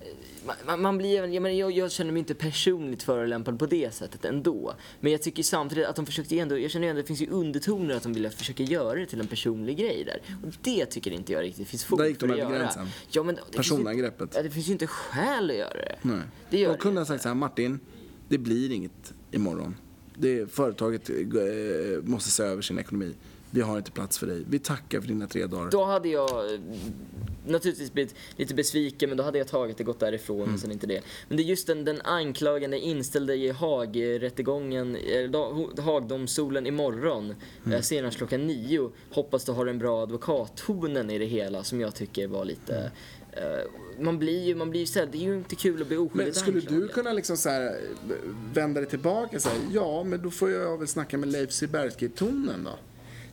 eh, 0.00 0.56
man- 0.66 0.80
man, 0.82 0.98
blir, 0.98 1.24
jag, 1.26 1.42
menar, 1.42 1.56
jag, 1.56 1.72
jag 1.72 1.92
känner 1.92 2.12
mig 2.12 2.18
inte 2.20 2.34
personligt 2.34 3.02
förolämpad 3.02 3.58
på 3.58 3.66
det 3.66 3.94
sättet 3.94 4.24
ändå. 4.24 4.74
Men 5.00 5.12
jag 5.12 5.22
tycker 5.22 5.42
samtidigt 5.42 5.86
att 5.86 5.96
de 5.96 6.06
försökte 6.06 6.38
ändå, 6.38 6.58
jag 6.58 6.70
känner 6.70 6.86
ju 6.86 6.90
ändå 6.90 7.00
att 7.00 7.04
det 7.06 7.16
finns 7.16 7.22
ju 7.22 7.30
undertoner 7.30 7.94
att 7.96 8.02
de 8.02 8.12
vill 8.14 8.30
försöka 8.30 8.62
göra 8.62 8.98
det 8.98 9.06
till 9.06 9.20
en 9.20 9.26
personlig 9.26 9.76
grej 9.78 10.04
där. 10.06 10.20
Och 10.48 10.54
det 10.62 10.86
tycker 10.86 11.10
inte 11.10 11.32
jag 11.32 11.42
riktigt 11.42 11.68
finns 11.68 11.84
fog 11.84 11.98
Där 11.98 12.06
gick 12.06 12.20
de 12.20 12.26
för 12.28 12.34
att 12.34 12.40
över 12.40 12.50
göra. 12.52 12.62
gränsen. 12.62 12.86
Ja, 13.10 13.22
men 13.22 13.34
det 13.34 13.40
finns 13.40 13.54
ju- 13.54 13.56
Personangreppet. 13.56 14.30
Ja, 14.34 14.42
det 14.42 14.50
finns 14.50 14.68
ju 14.68 14.72
inte 14.72 14.86
skäl 14.86 15.50
att 15.50 15.56
göra 15.56 15.74
det. 15.74 15.96
Nej. 16.02 16.20
Det 16.50 16.58
gör 16.58 16.72
De 16.72 16.78
kunde 16.78 17.00
ha 17.00 17.06
sagt 17.06 17.22
så 17.22 17.28
här, 17.28 17.34
Martin, 17.34 17.80
det 18.28 18.38
blir 18.38 18.72
inget 18.72 19.14
imorgon. 19.30 19.74
Det, 20.18 20.52
företaget 20.52 21.10
eh, 21.10 21.16
måste 22.04 22.30
se 22.30 22.42
över 22.42 22.62
sin 22.62 22.78
ekonomi. 22.78 23.14
Vi 23.50 23.60
har 23.60 23.78
inte 23.78 23.90
plats 23.90 24.18
för 24.18 24.26
dig. 24.26 24.44
Vi 24.50 24.58
tackar 24.58 25.00
för 25.00 25.08
dina 25.08 25.26
tre 25.26 25.46
dagar. 25.46 25.70
Då 25.70 25.84
hade 25.84 26.08
jag 26.08 26.52
eh, 26.54 26.60
naturligtvis 27.46 27.92
blivit 27.92 28.14
lite 28.36 28.54
besviken 28.54 29.08
men 29.10 29.16
då 29.18 29.24
hade 29.24 29.38
jag 29.38 29.48
tagit 29.48 29.76
det, 29.78 29.84
gått 29.84 30.00
därifrån 30.00 30.40
Mm. 30.42 30.54
och 30.54 30.60
sen 30.60 30.72
inte 30.72 30.86
det. 30.86 31.00
Men 31.28 31.36
det 31.36 31.42
är 31.42 31.44
just 31.44 31.66
den, 31.66 31.84
den 31.84 32.00
anklagande 32.00 32.78
inställda 32.78 33.34
i 33.34 33.50
Haag-rättegången, 33.50 34.96
eh, 34.96 35.82
Haagdomstolen 35.84 36.66
imorgon, 36.66 37.34
Mm. 37.64 37.72
eh, 37.76 37.80
senast 37.80 38.16
klockan 38.16 38.46
nio. 38.46 38.92
Hoppas 39.10 39.44
du 39.44 39.52
har 39.52 39.66
en 39.66 39.78
bra 39.78 40.02
advokattonen 40.02 41.10
i 41.10 41.18
det 41.18 41.24
hela 41.26 41.64
som 41.64 41.80
jag 41.80 41.94
tycker 41.94 42.26
var 42.26 42.44
lite... 42.44 42.90
Eh, 43.36 43.70
man 43.98 44.18
blir 44.18 44.44
ju, 44.44 44.54
man 44.54 44.70
blir 44.70 44.80
ju 44.80 44.86
så 44.86 44.98
här, 44.98 45.06
det 45.06 45.18
är 45.18 45.22
ju 45.22 45.34
inte 45.34 45.56
kul 45.56 45.82
att 45.82 45.88
bli 45.88 45.96
Men 45.96 46.06
oskyldigt 46.06 46.36
skulle 46.36 46.60
du 46.60 46.66
anklagad. 46.66 46.90
kunna 46.94 47.12
liksom 47.12 47.36
så 47.36 47.48
här, 47.48 47.62
eh, 47.66 48.16
vända 48.54 48.80
dig 48.80 48.90
tillbaka 48.90 49.36
och 49.36 49.42
säga 49.42 49.54
ja, 49.72 50.04
men 50.04 50.22
då 50.22 50.30
får 50.30 50.50
jag 50.50 50.78
väl 50.78 50.88
snacka 50.88 51.18
med 51.18 51.28
Leif 51.28 51.50
Silbersky-tonen 51.50 52.64
då? 52.64 52.78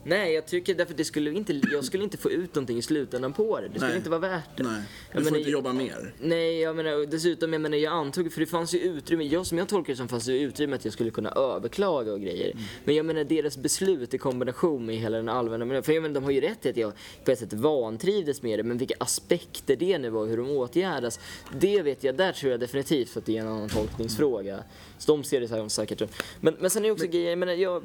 Nej, 0.06 0.34
jag 0.34 0.46
tycker 0.46 0.74
därför 0.74 0.94
det 0.94 1.04
skulle 1.04 1.32
inte, 1.32 1.60
jag 1.72 1.84
skulle 1.84 2.04
inte 2.04 2.16
få 2.16 2.30
ut 2.30 2.54
någonting 2.54 2.78
i 2.78 2.82
slutändan 2.82 3.32
på 3.32 3.60
det. 3.60 3.68
Det 3.68 3.74
skulle 3.74 3.88
Nej. 3.88 3.96
inte 3.96 4.10
vara 4.10 4.20
värt 4.20 4.56
det. 4.56 4.62
Nej, 4.62 4.72
Jag 5.12 5.20
du 5.20 5.24
får 5.24 5.30
menar, 5.30 5.38
inte 5.38 5.50
jobba 5.50 5.72
mer. 5.72 6.12
Nej, 6.20 6.60
jag 6.60 6.76
menar 6.76 7.06
dessutom, 7.06 7.52
jag 7.52 7.62
menar 7.62 7.76
jag 7.78 7.92
antog, 7.92 8.32
för 8.32 8.40
det 8.40 8.46
fanns 8.46 8.74
ju 8.74 8.78
utrymme, 8.78 9.24
jag 9.24 9.46
som 9.46 9.58
jag 9.58 9.68
tolkar 9.68 9.92
det 9.92 9.96
som 9.96 10.08
fanns 10.08 10.24
det 10.26 10.38
utrymme 10.40 10.76
att 10.76 10.84
jag 10.84 10.94
skulle 10.94 11.10
kunna 11.10 11.30
överklaga 11.30 12.12
och 12.12 12.20
grejer. 12.20 12.50
Mm. 12.50 12.64
Men 12.84 12.94
jag 12.94 13.06
menar 13.06 13.24
deras 13.24 13.56
beslut 13.56 14.14
i 14.14 14.18
kombination 14.18 14.86
med 14.86 14.96
hela 14.96 15.16
den 15.16 15.28
allmänna 15.28 15.64
miljön, 15.64 15.82
för 15.82 15.92
jag 15.92 16.02
menar 16.02 16.14
de 16.14 16.24
har 16.24 16.30
ju 16.30 16.40
rätt 16.40 16.66
i 16.66 16.70
att 16.70 16.76
jag 16.76 16.92
på 17.24 17.30
ett 17.30 17.38
sätt 17.38 17.52
vantrivdes 17.52 18.42
med 18.42 18.58
det, 18.58 18.62
men 18.62 18.78
vilka 18.78 18.94
aspekter 18.98 19.76
det 19.76 19.98
nu 19.98 20.10
var 20.10 20.20
och 20.20 20.28
hur 20.28 20.36
de 20.36 20.50
åtgärdas, 20.50 21.20
det 21.60 21.82
vet 21.82 22.04
jag, 22.04 22.14
där 22.16 22.32
tror 22.32 22.50
jag 22.50 22.60
definitivt 22.60 23.16
att 23.16 23.26
det 23.26 23.36
är 23.36 23.40
en 23.40 23.48
annan 23.48 23.68
tolkningsfråga. 23.68 24.58
Så 24.98 25.12
de 25.12 25.24
ser 25.24 25.40
det 25.40 25.48
så 25.48 25.54
här 25.56 25.68
säkert. 25.68 26.02
Men, 26.40 26.56
men 26.60 26.70
sen 26.70 26.84
är 26.84 26.90
också 26.90 27.06
grejer, 27.06 27.30
jag 27.30 27.38
menar 27.38 27.52
jag, 27.52 27.82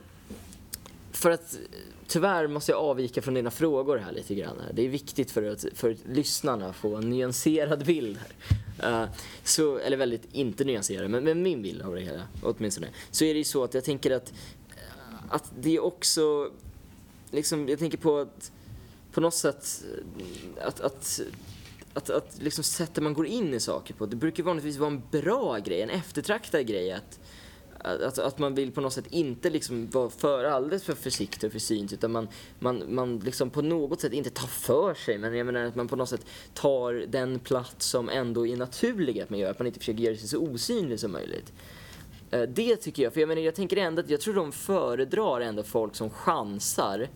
för 1.11 1.31
att 1.31 1.57
tyvärr 2.07 2.47
måste 2.47 2.71
jag 2.71 2.81
avvika 2.81 3.21
från 3.21 3.33
dina 3.33 3.51
frågor 3.51 3.97
här 3.97 4.11
lite 4.11 4.35
grann. 4.35 4.59
Här. 4.59 4.73
Det 4.73 4.85
är 4.85 4.89
viktigt 4.89 5.31
för 5.31 5.43
att 5.43 5.65
för 5.73 5.95
lyssnarna 6.05 6.69
att 6.69 6.75
få 6.75 6.95
en 6.95 7.09
nyanserad 7.09 7.85
bild 7.85 8.17
här. 8.17 9.03
Uh, 9.03 9.09
så, 9.43 9.77
eller 9.77 9.97
väldigt 9.97 10.27
inte 10.31 10.63
nyanserad, 10.63 11.09
men, 11.09 11.23
men 11.23 11.43
min 11.43 11.61
bild 11.61 11.81
av 11.81 11.95
det 11.95 12.01
hela 12.01 12.21
åtminstone. 12.43 12.87
Så 13.11 13.25
är 13.25 13.33
det 13.33 13.37
ju 13.37 13.43
så 13.43 13.63
att 13.63 13.73
jag 13.73 13.83
tänker 13.83 14.11
att, 14.11 14.33
eh, 14.69 15.15
att 15.29 15.51
det 15.59 15.75
är 15.75 15.83
också, 15.83 16.51
liksom, 17.31 17.69
jag 17.69 17.79
tänker 17.79 17.97
på 17.97 18.17
att 18.17 18.51
på 19.11 19.21
något 19.21 19.33
sätt 19.33 19.83
att, 20.61 20.81
att 20.81 21.21
att, 21.93 22.09
att 22.09 22.37
liksom 22.41 22.63
sättet 22.63 23.03
man 23.03 23.13
går 23.13 23.27
in 23.27 23.53
i 23.53 23.59
saker 23.59 23.93
på, 23.93 24.05
det 24.05 24.15
brukar 24.15 24.43
vanligtvis 24.43 24.77
vara 24.77 24.91
en 24.91 25.01
bra 25.11 25.57
grej, 25.57 25.81
en 25.81 25.89
eftertraktad 25.89 26.67
grej. 26.67 26.91
Att, 26.91 27.19
att, 27.79 28.19
att 28.19 28.39
man 28.39 28.55
vill 28.55 28.71
på 28.71 28.81
något 28.81 28.93
sätt 28.93 29.07
inte 29.09 29.49
liksom 29.49 29.89
vara 29.89 30.09
för 30.09 30.43
alldeles 30.43 30.83
för 30.83 30.93
försiktig 30.95 31.47
och 31.47 31.53
försynt 31.53 31.93
utan 31.93 32.11
man, 32.11 32.27
man, 32.59 32.95
man 32.95 33.19
liksom 33.19 33.49
på 33.49 33.61
något 33.61 34.01
sätt 34.01 34.13
inte 34.13 34.29
tar 34.29 34.47
för 34.47 34.93
sig 34.93 35.17
men 35.17 35.33
jag 35.37 35.45
menar 35.45 35.65
att 35.65 35.75
man 35.75 35.87
på 35.87 35.95
något 35.95 36.09
sätt 36.09 36.25
tar 36.53 36.93
den 36.93 37.39
plats 37.39 37.85
som 37.85 38.09
ändå 38.09 38.47
är 38.47 38.57
naturlig 38.57 39.19
att 39.21 39.29
man 39.29 39.39
gör, 39.39 39.51
att 39.51 39.59
man 39.59 39.67
inte 39.67 39.79
försöker 39.79 39.99
göra 40.03 40.15
sig 40.15 40.27
så 40.27 40.39
osynlig 40.39 40.99
som 40.99 41.11
möjligt. 41.11 41.53
Eh, 42.31 42.41
Det 42.41 42.75
tycker 42.75 43.03
jag, 43.03 43.13
för 43.13 43.19
jag 43.19 43.27
menar 43.27 43.41
jag 43.41 43.55
tänker 43.55 43.77
ändå 43.77 44.01
att 44.01 44.09
jag 44.09 44.21
tror 44.21 44.33
de 44.33 44.51
föredrar 44.51 45.41
ändå 45.41 45.63
folk 45.63 45.95
som 45.95 46.09
chansar 46.09 47.09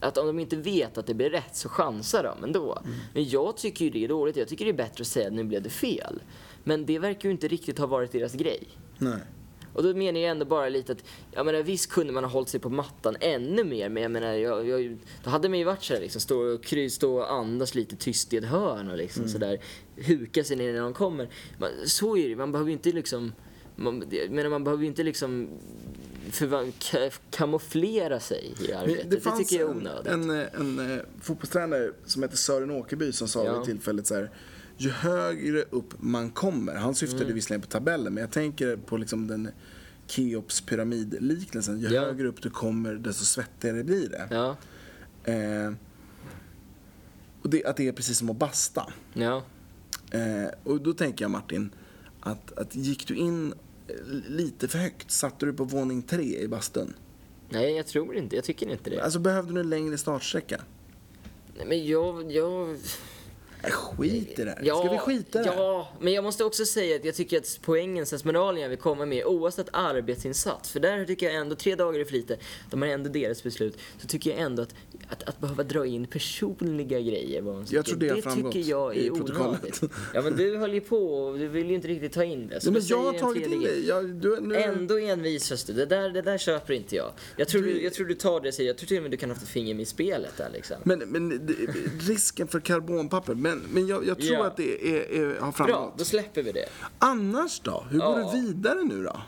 att 0.00 0.18
om 0.18 0.26
de 0.26 0.38
inte 0.38 0.56
vet 0.56 0.98
att 0.98 1.06
det 1.06 1.14
blir 1.14 1.30
rätt 1.30 1.56
så 1.56 1.68
chansar 1.68 2.22
de 2.22 2.44
ändå. 2.44 2.82
Men 3.14 3.28
jag 3.28 3.56
tycker 3.56 3.84
ju 3.84 3.90
det 3.90 4.04
är 4.04 4.08
dåligt. 4.08 4.36
Jag 4.36 4.48
tycker 4.48 4.64
det 4.64 4.70
är 4.70 4.72
bättre 4.72 5.02
att 5.02 5.06
säga 5.06 5.26
att 5.26 5.32
nu 5.32 5.44
blev 5.44 5.62
det 5.62 5.70
fel. 5.70 6.22
Men 6.64 6.86
det 6.86 6.98
verkar 6.98 7.28
ju 7.28 7.32
inte 7.32 7.48
riktigt 7.48 7.78
ha 7.78 7.86
varit 7.86 8.12
deras 8.12 8.32
grej. 8.32 8.68
Nej. 8.98 9.20
Och 9.78 9.84
då 9.84 9.94
menar 9.94 10.20
jag 10.20 10.30
ändå 10.30 10.44
bara 10.44 10.68
lite 10.68 10.92
att, 10.92 11.04
jag 11.32 11.46
menar 11.46 11.62
visst 11.62 11.90
kunde 11.90 12.12
man 12.12 12.24
ha 12.24 12.30
hållit 12.30 12.48
sig 12.48 12.60
på 12.60 12.68
mattan 12.70 13.16
ännu 13.20 13.64
mer, 13.64 13.88
men 13.88 14.02
jag 14.02 14.12
menar, 14.12 14.32
jag, 14.32 14.68
jag, 14.68 14.96
då 15.24 15.30
hade 15.30 15.48
man 15.48 15.58
ju 15.58 15.64
varit 15.64 15.82
såhär 15.84 16.00
liksom, 16.00 16.20
stå 16.20 16.38
och, 16.40 16.64
kry- 16.64 16.88
stå 16.88 17.16
och 17.18 17.32
andas 17.32 17.74
lite 17.74 17.96
tyst 17.96 18.32
i 18.32 18.36
ett 18.36 18.44
hörn 18.44 18.90
och 18.90 18.96
liksom 18.96 19.28
sådär, 19.28 19.58
huka 19.96 20.44
sig 20.44 20.56
ner 20.56 20.72
när 20.72 20.80
de 20.80 20.94
kommer. 20.94 21.28
Man, 21.58 21.70
så 21.84 22.16
är 22.16 22.28
det 22.28 22.36
man 22.36 22.52
behöver 22.52 22.68
ju 22.70 22.72
inte 22.76 22.92
liksom, 22.92 23.32
man, 23.76 24.04
jag 24.10 24.30
menar 24.30 24.50
man 24.50 24.64
behöver 24.64 24.82
ju 24.82 24.88
inte 24.88 25.02
liksom 25.02 25.48
kamouflera 27.30 28.20
sig 28.20 28.54
i 28.68 28.72
arbetet. 28.72 29.10
Det, 29.10 29.20
fanns 29.20 29.38
tycker 29.48 29.62
jag 29.62 29.70
är 29.70 29.74
en, 29.74 29.78
onödigt. 29.80 30.06
en, 30.12 30.30
eh, 30.30 30.46
en, 30.60 30.92
eh, 30.98 31.04
fotbollstränare 31.22 31.90
som 32.06 32.22
heter 32.22 32.36
Sören 32.36 32.70
Åkerby 32.70 33.12
som 33.12 33.28
sa 33.28 33.44
Ja. 33.44 33.56
vid 33.58 33.64
tillfället 33.64 34.06
så 34.06 34.14
här. 34.14 34.30
Ju 34.80 34.90
högre 34.90 35.62
upp 35.62 35.94
man 35.98 36.30
kommer, 36.30 36.74
han 36.74 36.94
syftade 36.94 37.22
Mm. 37.24 37.34
visserligen 37.34 37.60
på 37.60 37.66
tabellen, 37.66 38.14
men 38.14 38.20
jag 38.20 38.30
tänker 38.30 38.76
på 38.76 38.96
liksom 38.96 39.26
den 39.26 39.48
Keops 40.06 40.60
pyramidliknelsen. 40.60 41.80
Ju 41.80 41.88
Ja. 41.88 42.00
högre 42.00 42.28
upp 42.28 42.42
du 42.42 42.50
kommer, 42.50 42.94
desto 42.94 43.24
svettigare 43.24 43.84
blir 43.84 44.08
det. 44.08 44.28
Ja, 44.30 44.56
Eh, 45.24 45.72
och 47.42 47.50
det, 47.50 47.64
att 47.64 47.76
det 47.76 47.88
är 47.88 47.92
precis 47.92 48.18
som 48.18 48.30
att 48.30 48.36
basta. 48.36 48.92
ja. 49.14 49.42
Eh, 50.10 50.48
och 50.64 50.80
då 50.80 50.92
tänker 50.92 51.24
jag 51.24 51.30
Martin, 51.30 51.70
att, 52.20 52.58
att 52.58 52.76
gick 52.76 53.06
du 53.08 53.16
in 53.16 53.52
eh, 53.88 53.94
lite 54.28 54.68
för 54.68 54.78
högt, 54.78 55.10
satte 55.10 55.46
du 55.46 55.52
på 55.52 55.64
våning 55.64 56.02
tre 56.02 56.38
i 56.40 56.48
bastun? 56.48 56.94
Nej, 57.50 57.76
jag 57.76 57.86
tror 57.86 58.16
inte, 58.16 58.36
jag 58.36 58.44
tycker 58.44 58.68
inte 58.70 58.90
det. 58.90 59.00
Alltså 59.00 59.18
behövde 59.18 59.54
du 59.54 59.60
en 59.60 59.70
längre 59.70 59.98
startsträcka? 59.98 60.60
Nej, 61.56 61.66
men 61.66 61.86
jag, 61.86 62.32
jag... 62.32 62.76
Skit 63.62 64.38
i 64.38 64.44
det. 64.44 64.56
Ska 64.64 64.90
vi 64.90 64.98
skita 64.98 65.40
i 65.40 65.44
det? 65.44 65.52
Ja, 65.56 65.88
men 66.00 66.12
jag 66.12 66.24
måste 66.24 66.44
också 66.44 66.64
säga 66.64 66.96
att 66.96 67.04
jag 67.04 67.14
tycker 67.14 67.38
att 67.38 67.60
poängen, 67.62 68.06
sensmoralen 68.06 68.70
vill 68.70 68.78
komma 68.78 69.06
med, 69.06 69.24
oavsett 69.24 69.68
arbetinsats, 69.72 70.70
för 70.70 70.80
där 70.80 71.04
tycker 71.04 71.26
jag 71.26 71.34
ändå, 71.34 71.56
tre 71.56 71.74
dagar 71.74 72.00
är 72.00 72.04
för 72.04 72.12
lite, 72.12 72.36
de 72.70 72.82
har 72.82 72.88
ändå 72.88 73.10
deras 73.10 73.42
beslut, 73.42 73.78
så 73.98 74.06
tycker 74.06 74.30
jag 74.30 74.38
ändå 74.38 74.62
att, 74.62 74.74
att, 75.08 75.22
att 75.22 75.40
behöva 75.40 75.62
dra 75.62 75.86
in 75.86 76.06
personliga 76.06 77.00
grejer, 77.00 77.42
man 77.42 77.66
Jag 77.70 77.84
tror 77.84 77.98
det 77.98 78.08
det 78.22 78.34
tycker 78.34 78.70
jag 78.70 78.96
är 78.96 79.12
onödigt. 79.12 79.80
Ja, 80.14 80.22
men 80.22 80.36
du 80.36 80.56
höll 80.56 80.74
ju 80.74 80.80
på 80.80 80.96
och 80.96 81.38
du 81.38 81.48
vill 81.48 81.68
ju 81.68 81.74
inte 81.74 81.88
riktigt 81.88 82.12
ta 82.12 82.24
in 82.24 82.48
det. 82.48 82.60
Så 82.60 82.70
Nej, 82.70 82.80
men 82.80 82.88
jag 82.88 83.12
har 83.12 83.18
tagit 83.18 83.46
in 83.46 83.60
det. 83.60 83.78
Jag, 83.78 84.14
du, 84.14 84.40
nu, 84.40 84.56
Ändå 84.56 84.98
envisas 84.98 85.64
du. 85.64 85.72
Det 85.72 85.86
där, 85.86 86.10
det 86.10 86.22
där 86.22 86.38
köper 86.38 86.74
inte 86.74 86.96
jag. 86.96 87.12
Jag 87.36 87.48
tror 87.48 87.62
du, 87.62 87.82
jag 87.82 87.94
tror 87.94 88.06
du 88.06 88.14
tar 88.14 88.40
det 88.40 88.58
jag 88.58 88.78
tror 88.78 88.86
till 88.86 88.96
och 88.96 89.02
med 89.02 89.10
du 89.10 89.16
kan 89.16 89.30
ha 89.30 89.34
haft 89.34 89.46
ett 89.46 89.52
finger 89.52 89.74
med 89.74 89.82
i 89.82 89.86
spelet 89.86 90.36
där 90.36 90.50
liksom. 90.52 90.76
Men, 90.84 90.98
men 90.98 91.48
risken 92.00 92.48
för 92.48 92.60
karbonpapper. 92.60 93.34
Men, 93.48 93.58
men 93.70 93.86
jag, 93.86 94.06
jag 94.06 94.18
tror 94.20 94.32
Ja. 94.36 94.46
att 94.46 94.56
det 94.56 94.96
är, 94.96 95.10
är, 95.20 95.26
har 95.40 95.40
Bra, 95.40 95.52
framgått. 95.52 95.98
då 95.98 96.04
släpper 96.04 96.42
vi 96.42 96.52
det. 96.52 96.64
Annars 96.98 97.60
då? 97.60 97.84
Hur 97.90 97.98
går 97.98 98.20
Ja. 98.20 98.30
du 98.32 98.40
vidare 98.40 98.82
nu 98.84 99.02
då? 99.04 99.20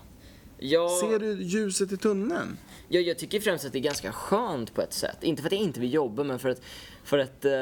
Jag, 0.59 0.91
Ser 0.91 1.19
du 1.19 1.43
ljuset 1.43 1.93
i 1.93 1.97
tunneln? 1.97 2.59
jag, 2.89 3.03
jag 3.03 3.19
tycker 3.19 3.41
främst 3.41 3.65
att 3.65 3.73
det 3.73 3.79
är 3.79 3.81
ganska 3.81 4.13
skönt 4.13 4.75
på 4.75 4.83
ett 4.83 4.93
sätt. 4.93 5.17
Inte 5.21 5.43
för 5.43 5.49
att 5.49 5.53
jag 5.53 5.61
inte 5.61 5.81
vill 5.81 5.95
jobba, 5.95 6.25
men 6.25 6.39
för 6.39 6.49
att, 6.49 6.63
för 7.05 7.19
att 7.19 7.45
eh, 7.45 7.53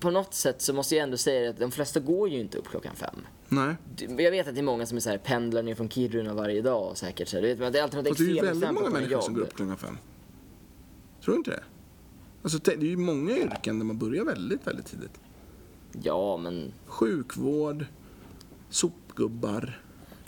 på 0.00 0.10
något 0.10 0.34
sätt 0.34 0.62
så 0.62 0.72
måste 0.72 0.94
jag 0.96 1.02
ändå 1.02 1.16
säga 1.16 1.50
att 1.50 1.58
de 1.58 1.70
flesta 1.70 2.00
går 2.00 2.28
ju 2.28 2.38
inte 2.40 2.58
upp 2.58 2.68
klockan 2.68 2.96
fem. 2.96 3.14
Nej. 3.48 3.74
Jag 4.24 4.30
vet 4.30 4.48
att 4.48 4.54
det 4.54 4.60
är 4.60 4.62
många 4.62 4.86
som 4.86 4.96
är 4.96 5.00
så 5.00 5.10
här, 5.10 5.18
pendlar 5.18 5.62
ner 5.62 5.74
från 5.74 5.88
Kiruna 5.88 6.34
varje 6.34 6.62
dag 6.62 6.96
säkert. 6.96 7.28
Så 7.28 7.36
här, 7.36 7.42
du 7.42 7.48
vet, 7.48 7.58
men 7.58 7.72
det 7.72 7.78
är 7.78 7.82
alltid 7.82 7.98
något 7.98 8.08
Fast 8.08 8.18
det 8.18 8.24
är 8.24 8.34
ju 8.34 8.40
väldigt 8.40 8.72
många 8.72 8.90
människor 8.90 9.20
som 9.20 9.34
går 9.34 9.42
jobb. 9.42 9.50
upp 9.50 9.56
klockan 9.56 9.76
fem. 9.78 9.98
Tror 11.24 11.34
du 11.34 11.38
inte 11.38 11.50
det? 11.50 11.62
Alltså, 12.42 12.58
det 12.58 12.72
är 12.72 12.78
ju 12.84 12.96
många 12.96 13.36
yrken 13.36 13.78
där 13.78 13.86
man 13.86 13.98
börjar 13.98 14.24
väldigt, 14.24 14.66
väldigt 14.66 14.86
tidigt. 14.86 15.20
Ja, 16.02 16.36
men... 16.36 16.72
Sjukvård, 16.86 17.86
sopgubbar, 18.70 19.80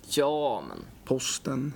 Ja, 0.09 0.65
men... 0.69 0.79
posten. 1.05 1.73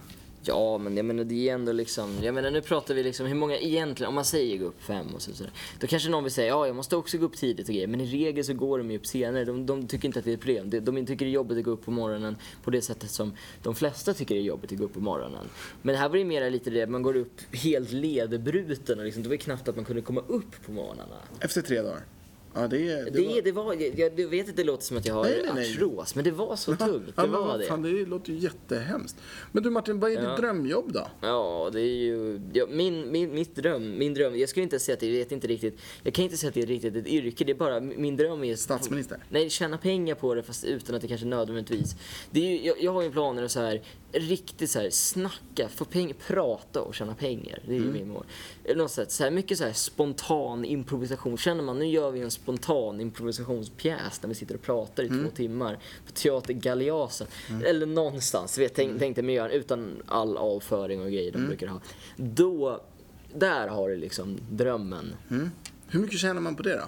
Ja, 0.49 0.79
men 0.79 0.97
jag 0.97 1.07
menar 1.07 1.25
det 1.25 1.49
är 1.49 1.55
ändå 1.55 1.73
liksom, 1.73 2.15
jag 2.23 2.35
menar 2.35 2.51
nu 2.51 2.61
pratar 2.61 2.95
vi 2.95 3.03
liksom 3.03 3.27
hur 3.27 3.35
många 3.35 3.59
egentligen, 3.59 4.09
om 4.09 4.15
man 4.15 4.25
säger 4.25 4.59
gå 4.59 4.65
upp 4.65 4.83
fem 4.83 5.07
och 5.15 5.23
så, 5.23 5.35
sådär. 5.35 5.53
Då 5.81 5.87
kanske 5.87 6.09
någon 6.09 6.25
vill 6.25 6.33
säga, 6.33 6.49
ja 6.49 6.67
jag 6.67 6.77
måste 6.77 6.97
också 6.97 7.19
gå 7.19 7.27
upp 7.27 7.37
tidigt 7.37 7.69
och 7.69 7.75
grejer. 7.75 7.87
Men 7.87 8.01
i 8.01 8.07
regel 8.07 8.45
så 8.45 8.55
går 8.55 8.79
de 8.79 8.91
ju 8.91 8.99
upp 8.99 9.07
senare. 9.07 9.45
De, 9.45 9.67
de 9.67 9.87
tycker 9.87 10.07
inte 10.07 10.19
att 10.19 10.25
det 10.25 10.31
är 10.31 10.35
ett 10.35 10.41
problem. 10.41 10.71
De, 10.71 10.81
de 10.81 11.07
tycker 11.07 11.25
det 11.25 11.31
är 11.31 11.33
jobbigt 11.33 11.59
att 11.59 11.65
gå 11.65 11.71
upp 11.71 11.85
på 11.85 11.91
morgonen 11.91 12.37
på 12.65 12.71
det 12.71 12.83
sättet 12.83 13.11
som 13.11 13.33
de 13.63 13.75
flesta 13.75 14.15
tycker 14.15 14.35
det 14.35 14.41
är 14.41 14.45
jobbigt 14.45 14.73
att 14.73 14.79
gå 14.79 14.85
upp 14.85 14.95
på 14.95 15.01
morgonen. 15.01 15.47
Men 15.83 15.95
här 15.95 16.09
var 16.09 16.17
det 16.17 16.25
mer 16.25 16.51
lite 16.51 16.71
det, 16.71 16.87
man 16.87 17.03
går 17.03 17.17
upp 17.17 17.41
helt 17.53 17.93
ledbruten 17.93 18.99
och 18.99 19.05
liksom, 19.05 19.23
det 19.23 19.29
var 19.29 19.35
ju 19.35 19.39
knappt 19.39 19.69
att 19.69 19.77
man 19.77 19.85
kunde 19.85 20.03
komma 20.03 20.23
upp 20.27 20.67
på 20.67 20.73
morgnarna. 20.73 21.17
Efter 21.41 21.63
tre 21.63 21.83
dagar. 21.83 22.03
Ja, 22.57 22.69
det, 22.69 22.79
det, 22.79 23.11
Det, 23.11 23.27
var... 23.27 23.43
det 23.43 23.53
var, 23.53 23.75
jag, 23.75 24.21
jag 24.21 24.29
vet 24.29 24.49
att 24.49 24.57
det 24.57 24.65
låter 24.65 24.85
som 24.85 24.97
att 24.97 25.07
jag 25.07 25.15
har 25.15 25.23
Nej, 25.25 25.41
nej, 25.45 25.53
nej. 25.55 25.73
artros, 25.75 26.15
men 26.15 26.25
det 26.25 26.31
var 26.31 26.57
så 26.57 26.77
tungt. 26.77 27.13
Ja, 27.17 27.23
Det 27.23 27.29
var 27.29 27.59
det. 27.59 27.65
Fan, 27.67 27.83
det 27.83 28.07
låter 28.07 28.33
ju 28.33 28.39
jättehemskt. 28.39 29.17
Men 29.53 29.63
du 29.63 29.71
Martin, 29.71 30.01
vad 30.01 30.11
är 30.13 30.15
Ja. 30.23 30.29
ditt 30.31 30.37
drömjobb 30.39 30.93
då? 30.93 31.07
Ja, 31.21 31.71
det 31.73 31.81
är 31.81 31.85
ju... 31.85 32.41
Ja, 32.53 32.67
min, 32.71 33.13
min, 33.13 33.35
mitt 33.35 33.57
dröm, 33.57 33.99
min 33.99 34.15
dröm, 34.15 34.37
jag 34.39 34.49
skulle 34.49 34.63
inte 34.63 34.79
säga 34.79 34.95
att 34.95 35.01
det, 35.01 35.07
jag 35.07 35.13
vet 35.19 35.33
inte 35.33 35.47
riktigt, 35.47 35.79
jag 36.03 36.15
kan 36.15 36.25
inte 36.25 36.37
säga 36.37 36.49
att 36.49 36.55
det 36.55 36.63
är 36.63 36.67
riktigt 36.67 36.97
ett 36.97 37.07
yrke, 37.07 37.45
det 37.45 37.53
är 37.53 37.57
bara, 37.57 37.81
min 37.81 38.17
dröm 38.17 38.45
är... 38.45 38.57
Statsminister? 38.57 39.19
Nej, 39.31 39.51
tjäna 39.51 39.79
pengar 39.79 40.15
på 40.15 40.35
det 40.35 40.43
fast 40.43 40.65
utan 40.65 40.95
att 40.97 41.03
det 41.03 41.09
kanske 41.09 41.27
nödvändigtvis. 41.27 41.97
Det 42.31 42.41
är 42.41 42.51
ju, 42.51 42.67
jag, 42.67 42.83
jag 42.83 42.93
har 42.93 43.03
ju 43.03 43.11
planer 43.11 43.43
att 43.43 43.51
så 43.51 43.61
här, 43.61 43.83
riktigt 44.13 44.71
så 44.71 44.79
här, 44.79 44.91
snacka, 44.91 45.69
få 45.69 45.85
pengar, 45.85 46.17
prata 46.27 46.83
och 46.83 46.95
tjäna 46.95 47.15
pengar. 47.15 47.63
Det 47.67 47.75
är 47.75 47.79
ju 47.81 47.93
min 47.93 48.09
mål. 48.09 48.25
Något 48.77 48.91
sätt, 48.91 49.13
så 49.13 49.25
här, 49.25 49.31
mycket 49.31 49.59
så 49.59 49.65
här 49.65 49.73
spontan 49.73 50.65
improvisation. 50.65 51.39
Känner 51.39 51.63
man, 51.63 51.79
nu 51.79 51.87
gör 51.87 52.11
vi 52.11 52.21
en 52.21 52.31
spontan 52.47 53.01
improvisationspjäs 53.01 54.23
när 54.23 54.29
vi 54.29 54.35
sitter 54.35 54.55
och 54.55 54.63
pratar 54.63 55.03
i 55.03 55.09
två 55.09 55.31
timmar 55.35 55.79
på 56.07 56.13
Teater 56.13 56.53
Galeasen. 56.53 57.27
Eller 57.65 57.87
någonstans, 57.87 58.59
vet, 58.59 58.75
tänk, 58.75 58.99
tänkte 58.99 59.23
mig 59.23 59.35
göra 59.35 59.53
utan 59.53 60.03
all 60.07 60.37
avföring 60.37 61.03
och 61.03 61.11
grejer 61.11 61.33
de 61.33 61.47
brukar 61.47 61.67
ha. 61.67 61.81
Då, 62.17 62.81
där 63.35 63.69
har 63.69 63.89
du 63.89 63.97
liksom 63.97 64.39
drömmen. 64.51 65.15
Hur 65.89 66.01
mycket 66.01 66.19
tjänar 66.19 66.41
man 66.41 66.57
på 66.57 66.63
det 66.63 66.75
då? 66.75 66.85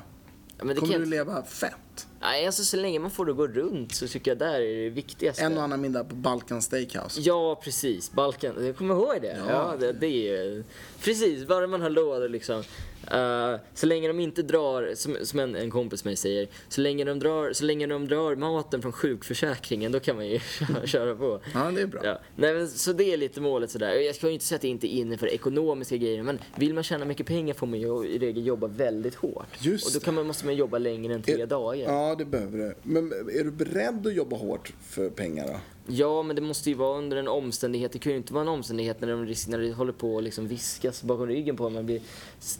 Ja, 0.58 0.64
det 0.64 0.74
Kommer 0.74 0.92
kan 0.92 1.00
du 1.00 1.06
leva 1.06 1.42
fett? 1.44 1.72
Nej, 2.20 2.46
alltså 2.46 2.64
så 2.64 2.76
länge 2.76 2.98
man 2.98 3.10
får 3.10 3.24
det 3.26 3.30
att 3.30 3.36
gå 3.36 3.46
runt 3.46 3.94
så 3.94 4.08
tycker 4.08 4.30
jag 4.30 4.38
där 4.38 4.60
är 4.60 4.84
det 4.84 4.90
viktigaste. 4.90 5.42
En 5.42 5.56
och 5.56 5.62
annan 5.62 5.80
middag 5.80 6.04
på 6.04 6.14
Balkan 6.14 6.62
Steakhouse. 6.62 7.20
Ja, 7.20 7.60
precis. 7.64 8.12
Balkan. 8.12 8.66
Jag 8.66 8.76
kommer 8.76 8.94
ihåg 8.94 9.14
det. 9.22 9.36
Ja, 9.48 9.52
Ja. 9.52 9.76
det, 9.80 9.92
det 9.92 10.28
är 10.28 10.64
Precis, 11.04 11.46
bara 11.46 11.66
man 11.66 11.80
har 11.82 11.90
råd 11.90 12.30
liksom. 12.30 12.62
Eh, 13.10 13.54
så 13.74 13.86
länge 13.86 14.08
de 14.08 14.20
inte 14.20 14.42
drar, 14.42 14.92
som, 14.94 15.16
som 15.22 15.38
en, 15.38 15.54
en 15.56 15.70
kompis 15.70 16.04
mig 16.04 16.16
säger, 16.16 16.48
så 16.68 16.80
länge, 16.80 17.04
de 17.04 17.18
drar, 17.18 17.52
så 17.52 17.64
länge 17.64 17.86
de 17.86 18.08
drar 18.08 18.36
maten 18.36 18.82
från 18.82 18.92
sjukförsäkringen, 18.92 19.92
då 19.92 20.00
kan 20.00 20.16
man 20.16 20.26
ju 20.28 20.40
köra, 20.84 21.14
på. 21.14 21.40
Ja, 21.54 21.70
det 21.70 21.80
är 21.80 21.86
bra. 21.86 22.00
Ja. 22.04 22.18
Nej, 22.36 22.54
men, 22.54 22.68
så 22.68 22.92
det 22.92 23.04
är 23.12 23.16
lite 23.16 23.40
målet 23.40 23.70
sådär. 23.70 23.94
Jag 23.94 24.14
ska 24.14 24.26
ju 24.26 24.32
inte 24.32 24.44
säga 24.44 24.56
att 24.56 24.62
det 24.62 24.68
inte 24.68 24.94
är 24.94 24.98
inne 24.98 25.18
för 25.18 25.26
ekonomiska 25.26 25.96
grejer, 25.96 26.22
men 26.22 26.38
vill 26.56 26.74
man 26.74 26.84
tjäna 26.84 27.04
mycket 27.04 27.26
pengar 27.26 27.54
får 27.54 27.66
man 27.66 27.80
ju 27.80 28.06
i 28.06 28.18
regel 28.18 28.46
jobba 28.46 28.66
väldigt 28.66 29.14
hårt. 29.14 29.46
Just 29.58 29.96
och 29.96 30.02
då 30.04 30.12
man, 30.12 30.26
måste 30.26 30.46
man 30.46 30.56
jobba 30.56 30.78
längre 30.78 31.14
än 31.14 31.22
tre 31.22 31.42
Är- 31.42 31.46
dagar. 31.46 31.87
Ja, 31.88 32.14
det 32.18 32.24
behöver 32.24 32.58
du. 32.58 32.74
Men 32.82 33.12
är 33.12 33.44
du 33.44 33.50
beredd 33.50 34.06
att 34.06 34.14
jobba 34.14 34.36
hårt 34.36 34.72
för 34.80 35.10
pengar 35.10 35.46
då? 35.46 35.60
Ja, 35.86 36.22
men 36.22 36.36
det 36.36 36.42
måste 36.42 36.70
ju 36.70 36.76
vara 36.76 36.98
under 36.98 37.16
en 37.16 37.28
omständighet. 37.28 37.92
Det 37.92 37.98
kan 37.98 38.12
ju 38.12 38.18
inte 38.18 38.32
vara 38.32 38.42
en 38.42 38.48
omständighet 38.48 39.00
när 39.00 39.08
de 39.08 39.34
när 39.48 39.58
det 39.58 39.72
håller 39.72 39.92
på 39.92 40.18
att 40.18 40.24
liksom 40.24 40.48
viskas 40.48 41.02
bakom 41.02 41.26
ryggen 41.26 41.56
på 41.56 41.66
en. 41.66 41.86
Blir, 41.86 42.00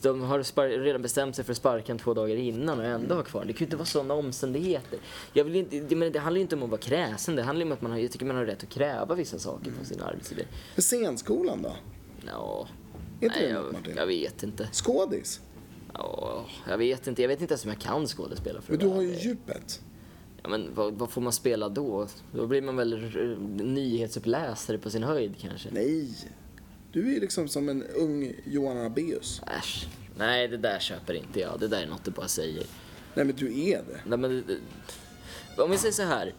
de 0.01 0.21
har 0.21 0.79
redan 0.83 1.01
bestämt 1.01 1.35
sig 1.35 1.45
för 1.45 1.51
att 1.51 1.57
sparka 1.57 1.95
två 1.97 2.13
dagar 2.13 2.35
innan 2.35 2.79
och 2.79 2.85
ändå 2.85 3.15
ha 3.15 3.23
kvar. 3.23 3.45
Det 3.45 3.53
kan 3.53 3.59
ju 3.59 3.65
inte 3.65 3.75
vara 3.77 3.85
sådana 3.85 4.13
omständigheter. 4.13 4.99
Jag 5.33 5.43
vill 5.43 5.55
inte, 5.55 5.79
det, 5.79 5.95
men 5.95 6.11
det 6.11 6.19
handlar 6.19 6.37
ju 6.37 6.41
inte 6.41 6.55
om 6.55 6.63
att 6.63 6.69
vara 6.69 6.81
kräsen. 6.81 7.35
Det 7.35 7.43
handlar 7.43 7.65
ju 7.65 7.71
om 7.71 7.73
att 7.73 7.81
man 7.81 7.91
har, 7.91 7.99
jag 7.99 8.11
tycker 8.11 8.25
man 8.25 8.35
har 8.35 8.45
rätt 8.45 8.63
att 8.63 8.69
kräva 8.69 9.15
vissa 9.15 9.39
saker 9.39 9.71
från 9.71 9.85
sin 9.85 10.01
arbetsgivare. 10.01 10.47
För 10.75 10.81
scenskolan 10.81 11.61
då? 11.61 11.75
Ja, 12.25 12.67
Är 13.21 13.25
inte 13.25 13.39
nej, 13.39 13.47
det 13.47 13.53
något 13.53 13.87
jag, 13.87 13.97
jag 13.97 14.07
vet 14.07 14.43
inte. 14.43 14.69
Skådis? 14.71 15.41
Ja, 15.93 16.45
jag 16.67 16.77
vet 16.77 17.07
inte. 17.07 17.21
Jag 17.21 17.29
vet 17.29 17.41
inte 17.41 17.51
ens 17.53 17.63
om 17.65 17.71
jag 17.71 17.79
kan 17.81 18.07
skådespela 18.07 18.61
för 18.61 18.71
Men 18.71 18.79
du 18.79 18.87
har 18.87 19.01
ju 19.01 19.15
djupet. 19.19 19.81
Ja, 20.43 20.49
men 20.49 20.69
vad, 20.75 20.93
vad 20.93 21.09
får 21.09 21.21
man 21.21 21.33
spela 21.33 21.69
då? 21.69 22.07
Då 22.31 22.47
blir 22.47 22.61
man 22.61 22.75
väl 22.75 22.99
nyhetsuppläsare 23.57 24.77
på 24.77 24.89
sin 24.89 25.03
höjd 25.03 25.35
kanske. 25.41 25.69
Nej. 25.71 26.09
Du 26.91 27.15
är 27.15 27.19
liksom 27.19 27.47
som 27.47 27.69
en 27.69 27.83
ung 27.83 28.33
Johan 28.45 28.77
Rabaeus. 28.77 29.41
Äsch. 29.59 29.87
Nej, 30.17 30.47
det 30.47 30.57
där 30.57 30.79
köper 30.79 31.13
inte 31.13 31.39
jag. 31.39 31.59
Det 31.59 31.67
där 31.67 31.81
är 31.81 31.87
något 31.87 32.03
du 32.03 32.11
bara 32.11 32.27
säger. 32.27 32.63
Nej, 33.15 33.25
men 33.25 33.35
du 33.35 33.61
är 33.69 33.77
det. 33.77 33.99
Nej, 34.05 34.17
men, 34.19 34.43
det- 34.47 35.61
om 35.63 35.71
vi 35.71 35.77
säger 35.77 35.93
så 35.93 36.03
här. 36.03 36.33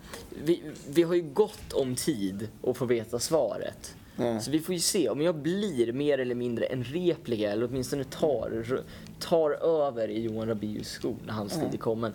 Vi, 0.44 0.62
vi 0.88 1.02
har 1.02 1.14
ju 1.14 1.22
gott 1.22 1.72
om 1.72 1.94
tid 1.94 2.48
att 2.66 2.76
få 2.76 2.84
veta 2.84 3.18
svaret. 3.18 3.94
Ja. 4.20 4.40
Så 4.40 4.50
vi 4.50 4.60
får 4.60 4.74
ju 4.74 4.80
se. 4.80 5.08
Om 5.08 5.20
jag 5.20 5.34
blir 5.34 5.92
mer 5.92 6.18
eller 6.18 6.34
mindre 6.34 6.64
en 6.64 6.84
replika, 6.84 7.50
eller 7.52 7.66
åtminstone 7.66 8.04
tar, 8.04 8.82
tar 9.18 9.50
över 9.50 10.08
i 10.08 10.22
Johan 10.22 10.48
Rabaeus 10.48 10.88
skor 10.88 11.16
när 11.26 11.32
hans 11.32 11.54
tid 11.54 11.74
är 11.74 11.78
kommen. 11.78 12.12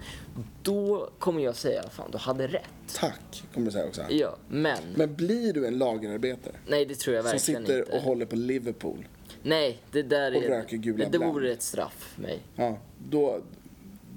Då 0.63 1.10
kommer 1.20 1.44
jag 1.44 1.56
säga, 1.56 1.84
fan 1.89 2.12
du 2.12 2.18
hade 2.18 2.48
rätt. 2.48 2.63
Tack, 3.00 3.44
kommer 3.54 3.65
du 3.65 3.72
säga 3.72 3.86
också. 3.88 4.02
Ja, 4.10 4.36
men. 4.50 4.78
Men 4.96 5.15
blir 5.15 5.54
du 5.54 5.68
en 5.68 5.78
lagerarbetare? 5.78 6.56
nej, 6.68 6.86
det 6.86 6.96
tror 6.96 7.15
jag 7.15 7.26
Som 7.26 7.32
verkligen 7.32 7.62
sitter 7.62 7.80
inte. 7.80 7.91
och 7.91 8.02
håller 8.02 8.26
på 8.26 8.36
Liverpool? 8.36 9.08
Nej, 9.44 9.78
det 9.91 10.02
där 10.02 10.36
Och 10.36 10.44
är... 10.44 10.50
röker 10.50 10.78
gula 10.78 11.06
det, 11.10 11.18
det 11.18 11.26
vore 11.26 11.52
ett 11.52 11.62
straff 11.62 12.13
för 12.15 12.22
mig. 12.22 12.39
Ja, 12.56 12.78
då, 13.10 13.39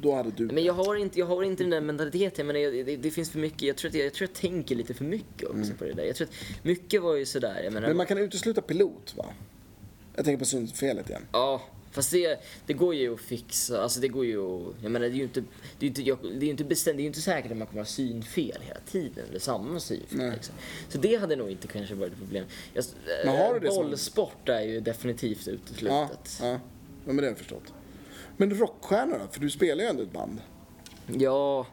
då 0.03 0.15
hade 0.15 0.31
du... 0.31 0.47
Men 0.47 0.65
jag 0.65 0.73
har 0.75 0.97
inte, 0.97 1.19
jag 1.19 1.27
har 1.27 1.43
inte 1.43 1.63
den 1.63 1.71
där 1.71 1.81
mentaliteten. 1.81 2.47
Men 2.47 2.55
det, 2.57 2.83
det, 2.83 2.97
det 2.97 3.11
finns 3.11 3.31
för 3.31 3.39
mycket, 3.39 3.63
jag 3.63 3.77
tror, 3.77 3.89
att 3.89 3.95
jag, 3.95 4.07
jag 4.07 4.15
tror 4.15 4.29
jag 4.33 4.41
tänker 4.41 4.75
lite 4.75 4.95
för 4.95 5.05
mycket 5.05 5.49
också 5.49 5.73
på 5.79 5.85
det 5.85 5.93
där. 5.93 6.05
Jag 6.05 6.17
tror 6.17 6.29
att 6.29 6.65
mycket 6.65 7.03
var 7.03 7.15
ju 7.17 7.27
sådär, 7.27 7.55
jag 7.65 7.73
menar, 7.73 7.79
Mm. 7.79 7.91
Men 7.91 7.97
man 7.97 8.07
kan 8.07 8.19
utesluta 8.19 8.61
pilot, 8.63 9.15
va? 9.17 9.27
Jag 10.17 10.25
tänker 10.25 10.39
på 10.39 10.45
synfelet 10.45 11.09
igen. 11.09 11.23
Ja, 11.33 11.63
fast 11.91 12.11
det, 12.13 12.41
det 12.67 12.73
går 12.73 12.95
ju 12.95 13.15
att 13.15 13.21
fixa. 13.21 13.83
Alltså 13.83 14.01
det 14.01 14.09
går 14.09 14.25
ju 14.27 14.39
att, 14.39 14.75
jag 14.83 14.91
menar 14.93 15.07
det 15.07 15.13
är 15.15 15.17
ju 15.17 15.23
inte, 15.23 15.45
det 15.79 15.87
är 15.87 15.89
inte, 15.89 16.03
jag, 16.03 16.19
det 16.39 16.47
är 16.47 16.51
inte 16.51 16.65
bestämt, 16.65 16.97
det 16.97 17.01
är 17.01 17.03
ju 17.03 17.07
inte 17.09 17.21
säkert 17.21 17.51
att 17.51 17.57
man 17.57 17.67
kommer 17.67 17.81
ha 17.81 17.87
synfel 17.87 18.59
hela 18.63 18.81
tiden. 18.91 19.25
Eller 19.31 19.39
samma 19.39 19.81
synfel 19.81 20.31
liksom. 20.33 20.55
Så 20.89 20.99
det 20.99 21.17
hade 21.17 21.37
nog 21.37 21.51
inte 21.51 21.69
kanske 21.69 21.95
varit 21.95 22.13
ett 22.13 22.19
problem. 22.19 22.45
Jag, 22.75 22.85
Men 23.25 23.37
har 23.37 23.55
du 23.55 23.61
det 23.61 23.73
som- 23.73 23.85
bollsport 23.87 24.49
är 24.49 24.61
ju 24.63 24.81
definitivt 24.81 25.47
Ja, 25.47 25.53
uteslutet. 25.53 26.39
ja. 26.43 26.47
ja, 26.49 26.59
men 27.05 27.17
det 27.17 27.23
har 27.23 27.29
jag 27.29 27.39
förstått. 27.39 27.73
Men 28.39 28.55
rockstjärna 28.55 29.19
då? 29.19 29.25
För 29.31 29.41
du 29.41 29.51
spelar 29.51 29.85
ju 29.85 29.91
ändå 29.91 30.03
ett 30.03 30.13
band. 30.13 30.41
Ja, 31.07 31.67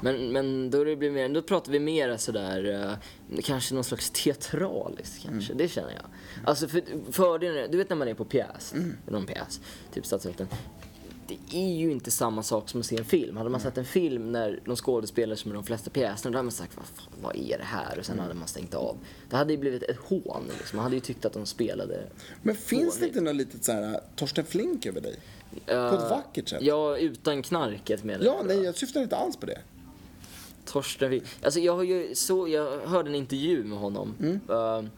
men, 0.00 0.32
men 0.32 0.70
då, 0.70 0.84
det 0.84 0.96
blir 0.96 1.10
mer, 1.10 1.28
då 1.28 1.42
pratar 1.42 1.72
vi 1.72 1.80
mer 1.80 2.16
sådär, 2.16 2.98
eh, 3.30 3.40
kanske 3.42 3.74
någon 3.74 3.84
slags 3.84 4.10
teatraliskt 4.10 5.22
kanske, 5.22 5.54
det 5.54 5.68
känner 5.68 5.92
jag. 5.92 6.04
Alltså 6.44 6.68
för 6.68 6.82
fördelen, 7.12 7.70
du 7.70 7.78
vet 7.78 7.90
när 7.90 7.96
man 7.96 8.08
är 8.08 8.14
på 8.14 8.24
pjäs, 8.24 8.74
någon 9.06 9.26
pjäs, 9.26 9.60
typ 9.92 10.06
Stadsteatern. 10.06 10.46
Det 11.28 11.56
är 11.56 11.74
ju 11.76 11.90
inte 11.90 12.10
samma 12.10 12.42
sak 12.42 12.68
som 12.68 12.80
att 12.80 12.86
se 12.86 12.96
en 12.98 13.04
film. 13.04 13.36
Hade 13.36 13.50
man 13.50 13.60
sett 13.60 13.78
en 13.78 13.84
film 13.84 14.32
när 14.32 14.60
de 14.64 14.76
skådespelar 14.76 15.36
som 15.36 15.50
i 15.50 15.54
de 15.54 15.64
flesta 15.64 15.90
pjäserna, 15.90 16.32
då 16.32 16.38
hade 16.38 16.44
man 16.44 16.52
sagt 16.52 16.76
vad, 16.76 16.86
fan, 16.86 17.12
vad 17.22 17.36
är 17.36 17.58
det 17.58 17.64
här? 17.64 17.98
Och 17.98 18.06
sen 18.06 18.18
hade 18.18 18.34
man 18.34 18.48
stängt 18.48 18.74
av. 18.74 18.96
Det 19.30 19.36
hade 19.36 19.52
ju 19.52 19.58
blivit 19.58 19.82
ett 19.82 19.96
hån. 19.96 20.44
Liksom. 20.58 20.76
Man 20.76 20.82
hade 20.82 20.96
ju 20.96 21.00
tyckt 21.00 21.24
att 21.24 21.32
de 21.32 21.46
spelade 21.46 22.06
Men 22.42 22.54
finns 22.54 22.94
det 22.94 23.00
Dåligt. 23.00 23.16
inte 23.16 23.20
något 23.20 23.36
litet 23.36 23.64
så 23.64 23.72
här 23.72 24.00
Torsten 24.16 24.44
Flink 24.44 24.86
över 24.86 25.00
dig? 25.00 25.18
På 25.66 25.72
ett 25.72 26.10
vackert 26.10 26.48
sätt? 26.48 26.62
Ja, 26.62 26.96
utan 26.96 27.42
knarket 27.42 28.04
menar 28.04 28.24
Ja, 28.24 28.42
nej, 28.44 28.62
jag 28.62 28.74
syftar 28.74 29.02
inte 29.02 29.16
alls 29.16 29.36
på 29.36 29.46
det. 29.46 29.58
Torsten 30.64 31.08
Flink. 31.08 31.24
Alltså 31.42 31.60
jag, 31.60 31.76
har 31.76 31.82
ju 31.82 32.14
så, 32.14 32.48
jag 32.48 32.80
hörde 32.80 33.08
en 33.10 33.14
intervju 33.14 33.64
med 33.64 33.78
honom. 33.78 34.14
Mm. 34.20 34.40
eh, 34.48 34.90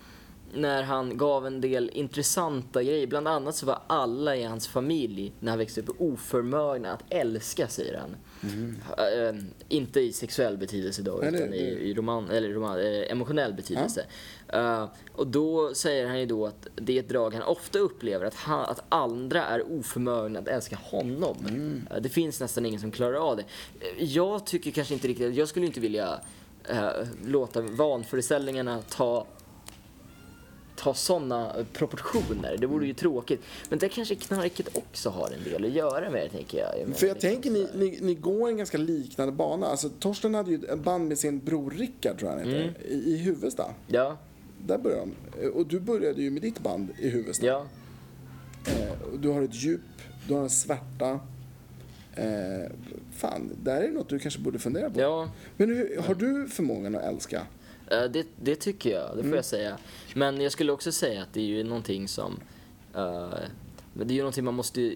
när 0.55 0.83
han 0.83 1.17
gav 1.17 1.47
en 1.47 1.61
del 1.61 1.91
intressanta 1.95 2.83
grejer. 2.83 3.07
Bland 3.07 3.29
annat 3.29 3.55
så 3.57 3.67
var 3.67 3.79
alla 3.87 4.37
i 4.37 4.43
hans 4.45 4.69
familj, 4.69 5.33
när 5.41 5.53
han 5.53 5.59
växte 5.59 5.81
upp, 5.81 5.91
oförmögna 5.99 6.93
att 6.93 7.03
älska, 7.11 7.69
säger 7.69 7.99
han. 7.99 8.17
Eh, 8.99 9.43
inte 9.69 10.01
i 10.01 10.13
sexuell 10.13 10.57
betydelse 10.59 11.03
då, 11.03 11.19
Nej, 11.23 11.29
utan 11.35 11.55
i, 11.55 11.75
det- 11.75 11.81
i 11.81 11.95
roman, 11.95 12.31
eller 12.31 12.49
roman, 12.49 12.79
eh, 12.81 13.11
emotionell 13.13 13.53
betydelse. 13.55 14.05
Eh, 14.49 14.85
och 15.13 15.27
då 15.27 15.75
säger 15.75 16.07
han 16.07 16.21
ju 16.21 16.27
då 16.27 16.47
att 16.47 16.67
det 16.75 16.97
är 16.97 17.01
ett 17.03 17.09
drag 17.09 17.35
han 17.35 17.43
ofta 17.43 17.79
upplever, 17.79 18.27
att, 18.27 18.35
han, 18.35 18.61
att 18.65 18.83
andra 18.89 19.45
är 19.45 19.73
oförmögna 19.73 20.39
att 20.39 20.49
älska 20.49 20.77
honom. 20.77 21.37
Eh, 21.91 21.97
det 22.01 22.09
finns 22.09 22.41
nästan 22.41 22.67
ingen 22.67 22.81
som 22.81 22.91
klarar 22.91 23.31
av 23.31 23.37
det. 23.37 23.43
Eh, 23.81 24.05
jag 24.05 24.47
tycker 24.47 24.71
kanske 24.71 24.95
inte 24.95 25.09
riktigt, 25.09 25.35
jag 25.37 25.49
skulle 25.49 25.67
inte 25.67 25.81
vilja 25.81 26.21
låta 27.27 27.61
vanföreställningarna 27.61 28.83
ta 28.89 29.27
ta 30.79 30.95
sådana 30.95 31.53
proportioner. 31.73 32.57
Det 32.59 32.67
vore 32.67 32.87
ju 32.87 32.95
tråkigt. 32.95 33.41
Men 33.69 33.79
det 33.79 33.89
kanske 33.89 34.15
knarket 34.15 34.77
också 34.77 35.11
har 35.11 35.31
en 35.31 35.45
del 35.45 35.65
att 35.65 35.71
göra 35.71 36.11
med, 36.11 36.31
tänker 36.31 36.59
jag. 36.59 36.97
För 36.97 37.07
jag 37.07 37.15
liksom 37.15 37.31
tänker, 37.31 37.51
ni, 37.51 37.69
ni, 37.75 37.99
ni 38.03 38.15
går 38.15 38.49
en 38.49 38.57
ganska 38.57 38.79
liknande 38.79 39.33
bana. 39.33 39.67
Alltså, 39.67 39.89
Torsten 39.89 40.35
hade 40.35 40.51
ju 40.51 40.65
ett 40.65 40.79
band 40.79 41.09
med 41.09 41.19
sin 41.19 41.39
bror 41.39 41.71
Rickard, 41.71 42.19
tror 42.19 42.31
jag 42.31 42.39
han 42.39 42.49
heter, 42.49 42.75
i, 42.89 42.95
i 42.95 43.17
Huvudsta. 43.17 43.75
Ja, 43.87 44.17
Där 44.67 44.79
började 44.79 45.11
de. 45.37 45.49
Och 45.49 45.67
du 45.67 45.81
började 45.81 46.23
ju 46.23 46.31
med 46.31 46.43
ditt 46.43 46.61
band 46.61 46.89
i 46.99 47.09
Huvudsta. 47.09 47.47
ja. 47.47 47.67
Eh, 48.67 49.19
du 49.21 49.29
har 49.29 49.43
ett 49.43 49.55
djup, 49.55 49.81
du 50.29 50.35
har 50.35 50.43
en 50.43 50.51
svärta. 50.51 51.21
Eh, 52.15 52.71
fan, 53.17 53.51
där 53.63 53.83
är 53.83 53.89
något 53.89 54.09
du 54.09 54.19
kanske 54.19 54.41
borde 54.41 54.59
fundera 54.59 54.91
på. 54.91 55.01
Ja. 55.01 55.29
Men 55.57 55.69
hur, 55.69 56.03
har 56.07 56.15
du 56.15 56.49
förmågan 56.49 56.95
att 56.97 57.03
älska? 57.03 57.47
Eh, 57.91 58.05
Det, 58.05 58.27
det 58.37 58.57
tycker 58.57 58.91
jag, 58.91 59.09
det 59.11 59.15
får 59.15 59.21
Mm. 59.21 59.35
jag 59.35 59.45
säga. 59.45 59.79
Men 60.15 60.41
jag 60.41 60.53
skulle 60.53 60.73
också 60.73 60.93
säga 60.93 61.23
att 61.23 61.33
det 61.33 61.41
är 61.41 61.45
ju 61.47 61.65
någonting 61.65 62.09
som... 62.09 62.41
eh, 62.95 63.29
det 63.95 64.13
är 64.13 64.17
ju 64.17 64.19
någonting 64.19 64.45
man 64.45 64.55
måste 64.55 64.95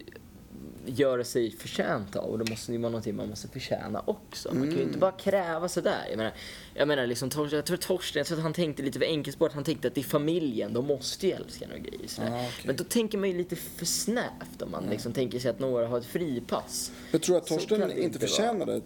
göra 0.87 1.25
sig 1.25 1.51
förtjänt 1.51 2.17
av 2.17 2.25
och 2.31 2.39
det 2.39 2.51
måste 2.51 2.73
ju 2.73 2.79
vara 2.79 2.91
någonting 2.91 3.17
man 3.17 3.29
måste 3.29 3.49
förtjäna 3.49 4.03
också. 4.07 4.49
Man 4.49 4.59
kan 4.63 4.71
ju 4.71 4.75
Mm. 4.77 4.87
inte 4.87 4.99
bara 4.99 5.13
kräva 5.13 5.69
sådär. 5.69 6.07
Jag 6.11 6.17
menar, 6.17 6.33
jag 6.75 6.89
menar 6.89 7.07
liksom, 7.07 7.31
jag 7.51 7.65
tror 7.65 7.77
Torsten, 7.77 8.21
jag 8.21 8.27
tror 8.27 8.39
att 8.39 8.43
han 8.43 8.53
tänkte 8.53 8.83
lite 8.83 8.99
för 8.99 9.07
enkelspårat. 9.07 9.53
Han 9.53 9.65
tänkte 9.65 9.89
att 9.89 9.95
det 9.95 10.01
är 10.01 10.05
familjen, 10.05 10.73
de 10.73 10.87
måste 10.87 11.27
ju 11.27 11.33
älska 11.33 11.67
några 11.67 11.79
grejer. 11.79 12.07
sådär. 12.09 12.31
Ah, 12.31 12.35
okej. 12.49 12.65
Men 12.67 12.77
då 12.77 12.85
tänker 12.85 13.19
man 13.19 13.31
ju 13.31 13.37
lite 13.39 13.57
för 13.57 13.85
snävt 13.87 14.63
om 14.63 14.71
man 14.71 14.85
liksom 14.91 15.13
tänker 15.13 15.39
sig 15.39 15.51
att 15.51 15.59
några 15.61 15.87
har 15.89 15.99
ett 15.99 16.07
fripass. 16.07 16.93
Jag 17.11 17.23
tror 17.23 17.37
att 17.37 17.47
Torsten 17.47 17.83
inte 17.83 18.03
inte 18.03 18.19
förtjänade 18.19 18.81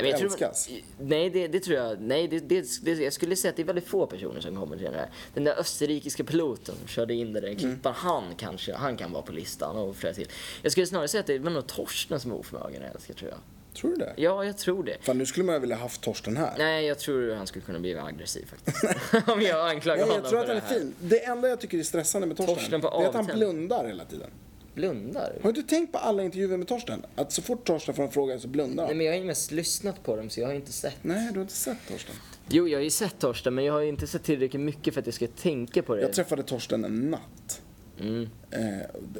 att 0.00 0.08
jag 0.08 0.18
tror- 0.18 0.26
älskas. 0.26 0.68
nej, 0.98 1.30
det, 1.30 1.48
det 1.48 1.60
tror 1.60 1.76
jag. 1.76 2.00
Nej, 2.00 2.28
det, 2.28 2.38
det, 2.38 2.66
det, 2.82 2.92
jag 2.92 3.12
skulle 3.12 3.36
säga 3.36 3.50
att 3.50 3.56
det 3.56 3.62
är 3.62 3.66
väldigt 3.66 3.86
få 3.86 4.06
personer 4.06 4.40
som 4.40 4.56
kommer 4.56 4.76
till 4.76 4.84
den 4.84 4.94
här. 4.94 5.10
Den 5.34 5.44
där 5.44 5.54
österrikiska 5.60 6.24
piloten 6.24 6.74
körde 6.86 7.14
in 7.14 7.32
det 7.32 7.40
där 7.40 7.48
i 7.48 7.56
klippan, 7.56 7.92
han 7.96 8.34
kanske, 8.36 8.74
han 8.74 8.96
kan 8.96 9.12
vara 9.12 9.22
på 9.22 9.32
listan 9.32 9.76
och 9.76 9.96
flera 9.96 10.14
till. 10.14 10.28
Jag 10.62 10.72
skulle 10.72 10.86
snarare 10.86 11.08
säga 11.08 11.20
att 11.20 11.26
det 11.26 11.38
var 11.38 11.50
nog 11.50 11.66
Torsten 11.66 12.20
som 12.20 12.30
är 12.30 12.34
oförmögen 12.34 12.82
att 12.82 12.94
älska, 12.94 13.12
tror 13.12 13.30
jag. 13.30 13.38
Tror 13.74 13.90
du 13.90 13.96
det? 13.96 14.12
Ja, 14.16 14.44
jag 14.44 14.58
tror 14.58 14.84
det. 14.84 14.96
Fan, 15.00 15.18
nu 15.18 15.26
skulle 15.26 15.46
man 15.46 15.60
vilja 15.60 15.76
haft 15.76 16.00
Torsten 16.00 16.36
här. 16.36 16.54
Nej, 16.58 16.86
jag 16.86 16.98
tror 16.98 17.34
han 17.34 17.46
skulle 17.46 17.64
kunna 17.64 17.78
bli 17.78 17.98
aggressiv 17.98 18.46
faktiskt. 18.46 18.84
Om 19.28 19.42
jag 19.42 19.70
anklagar 19.70 19.96
Nej, 19.96 20.06
honom 20.06 20.22
jag 20.22 20.30
tror 20.30 20.40
att 20.40 20.48
han 20.48 20.56
är 20.56 20.60
fin. 20.60 20.94
Det 21.00 21.24
enda 21.24 21.48
jag 21.48 21.60
tycker 21.60 21.78
är 21.78 21.82
stressande 21.82 22.26
med 22.26 22.36
Torsten, 22.36 22.54
Torsten 22.56 22.80
på 22.80 22.98
det 22.98 23.04
är 23.04 23.08
att 23.08 23.14
han 23.14 23.26
blundar 23.26 23.84
hela 23.86 24.04
tiden. 24.04 24.30
Blundar? 24.74 25.38
Har 25.42 25.52
du 25.52 25.62
tänkt 25.62 25.92
på 25.92 25.98
alla 25.98 26.22
intervjuer 26.22 26.56
med 26.56 26.68
Torsten? 26.68 27.02
Att 27.16 27.32
så 27.32 27.42
fort 27.42 27.64
Torsten 27.64 27.94
får 27.94 28.02
en 28.02 28.10
fråga 28.10 28.38
så 28.38 28.48
blundar 28.48 28.74
Nej, 28.76 28.86
han. 28.86 28.96
men 28.96 29.06
jag 29.06 29.12
har 29.12 29.18
ju 29.18 29.24
mest 29.24 29.50
lyssnat 29.52 30.02
på 30.02 30.16
dem 30.16 30.30
så 30.30 30.40
jag 30.40 30.46
har 30.46 30.54
inte 30.54 30.72
sett. 30.72 30.96
Nej, 31.02 31.28
du 31.32 31.38
har 31.38 31.42
inte 31.42 31.54
sett 31.54 31.78
Torsten. 31.88 32.14
Jo, 32.48 32.68
jag 32.68 32.78
har 32.78 32.84
ju 32.84 32.90
sett 32.90 33.18
Torsten 33.18 33.54
men 33.54 33.64
jag 33.64 33.72
har 33.72 33.80
ju 33.80 33.88
inte 33.88 34.06
sett 34.06 34.22
tillräckligt 34.22 34.62
mycket 34.62 34.94
för 34.94 35.00
att 35.00 35.06
jag 35.06 35.14
ska 35.14 35.26
tänka 35.26 35.82
på 35.82 35.94
det. 35.94 36.02
Jag 36.02 36.12
träffade 36.12 36.42
Torsten 36.42 36.84
en 36.84 37.10
natt. 37.10 37.62
Mm. 38.00 38.28
Eh, 38.50 38.60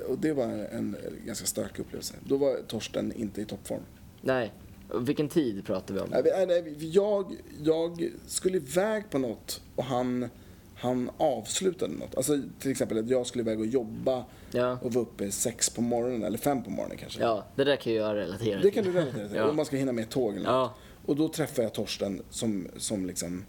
och 0.09 0.19
det- 0.19 0.33
var 0.33 0.45
en 0.45 0.97
ganska 1.27 1.47
stark 1.47 1.79
upplevelse. 1.79 2.15
Då 2.27 2.37
var 2.37 2.57
Torsten 2.67 3.13
inte 3.17 3.41
i 3.41 3.45
toppform. 3.45 3.83
Nej. 4.21 4.53
Vilken 5.01 5.29
tid 5.29 5.65
pratar 5.67 5.95
vi 5.95 6.01
om? 6.01 6.09
Nej, 6.11 6.23
nej, 6.25 6.47
nej, 6.47 6.77
Jag, 6.95 7.37
jag 7.63 8.11
skulle 8.27 8.57
iväg 8.57 9.11
på 9.11 9.19
något 9.19 9.61
och 9.77 9.85
han, 9.85 10.29
han 10.75 11.11
avslutade 11.17 11.93
något. 11.95 12.15
Alltså 12.17 12.41
till 12.59 12.71
exempel 12.71 12.99
att 12.99 13.09
jag 13.09 13.27
skulle 13.27 13.43
iväg 13.43 13.61
och 13.61 13.67
jobba 13.67 14.25
Ja. 14.55 14.79
och 14.83 14.93
vara 14.95 15.03
uppe 15.05 15.31
sex 15.31 15.71
på 15.71 15.83
morgonen, 15.83 16.25
eller 16.25 16.39
fem 16.39 16.63
på 16.63 16.71
morgonen 16.71 16.99
kanske. 16.99 17.21
Ja, 17.21 17.45
det 17.57 17.65
där 17.65 17.77
kan 17.77 17.95
jag 17.95 18.17
relatera 18.17 18.57
Det 18.57 18.63
till. 18.63 18.73
kan 18.73 18.85
du 18.85 18.93
relatera 18.93 19.29
till. 19.29 19.37
Ja. 19.37 19.49
Om 19.49 19.57
man 19.57 19.65
ska 19.65 19.77
hinna 19.77 19.93
med 19.93 20.05
ett 20.05 20.11
tåg 20.11 20.37
eller 20.37 20.51
Ja. 20.51 20.61
något. 20.63 20.73
Och 21.07 21.17
då 21.17 21.29
träffade 21.29 21.63
jag 21.63 21.73
Torsten 21.73 22.23
som, 22.31 22.69
som 22.77 23.07
liksom 23.07 23.45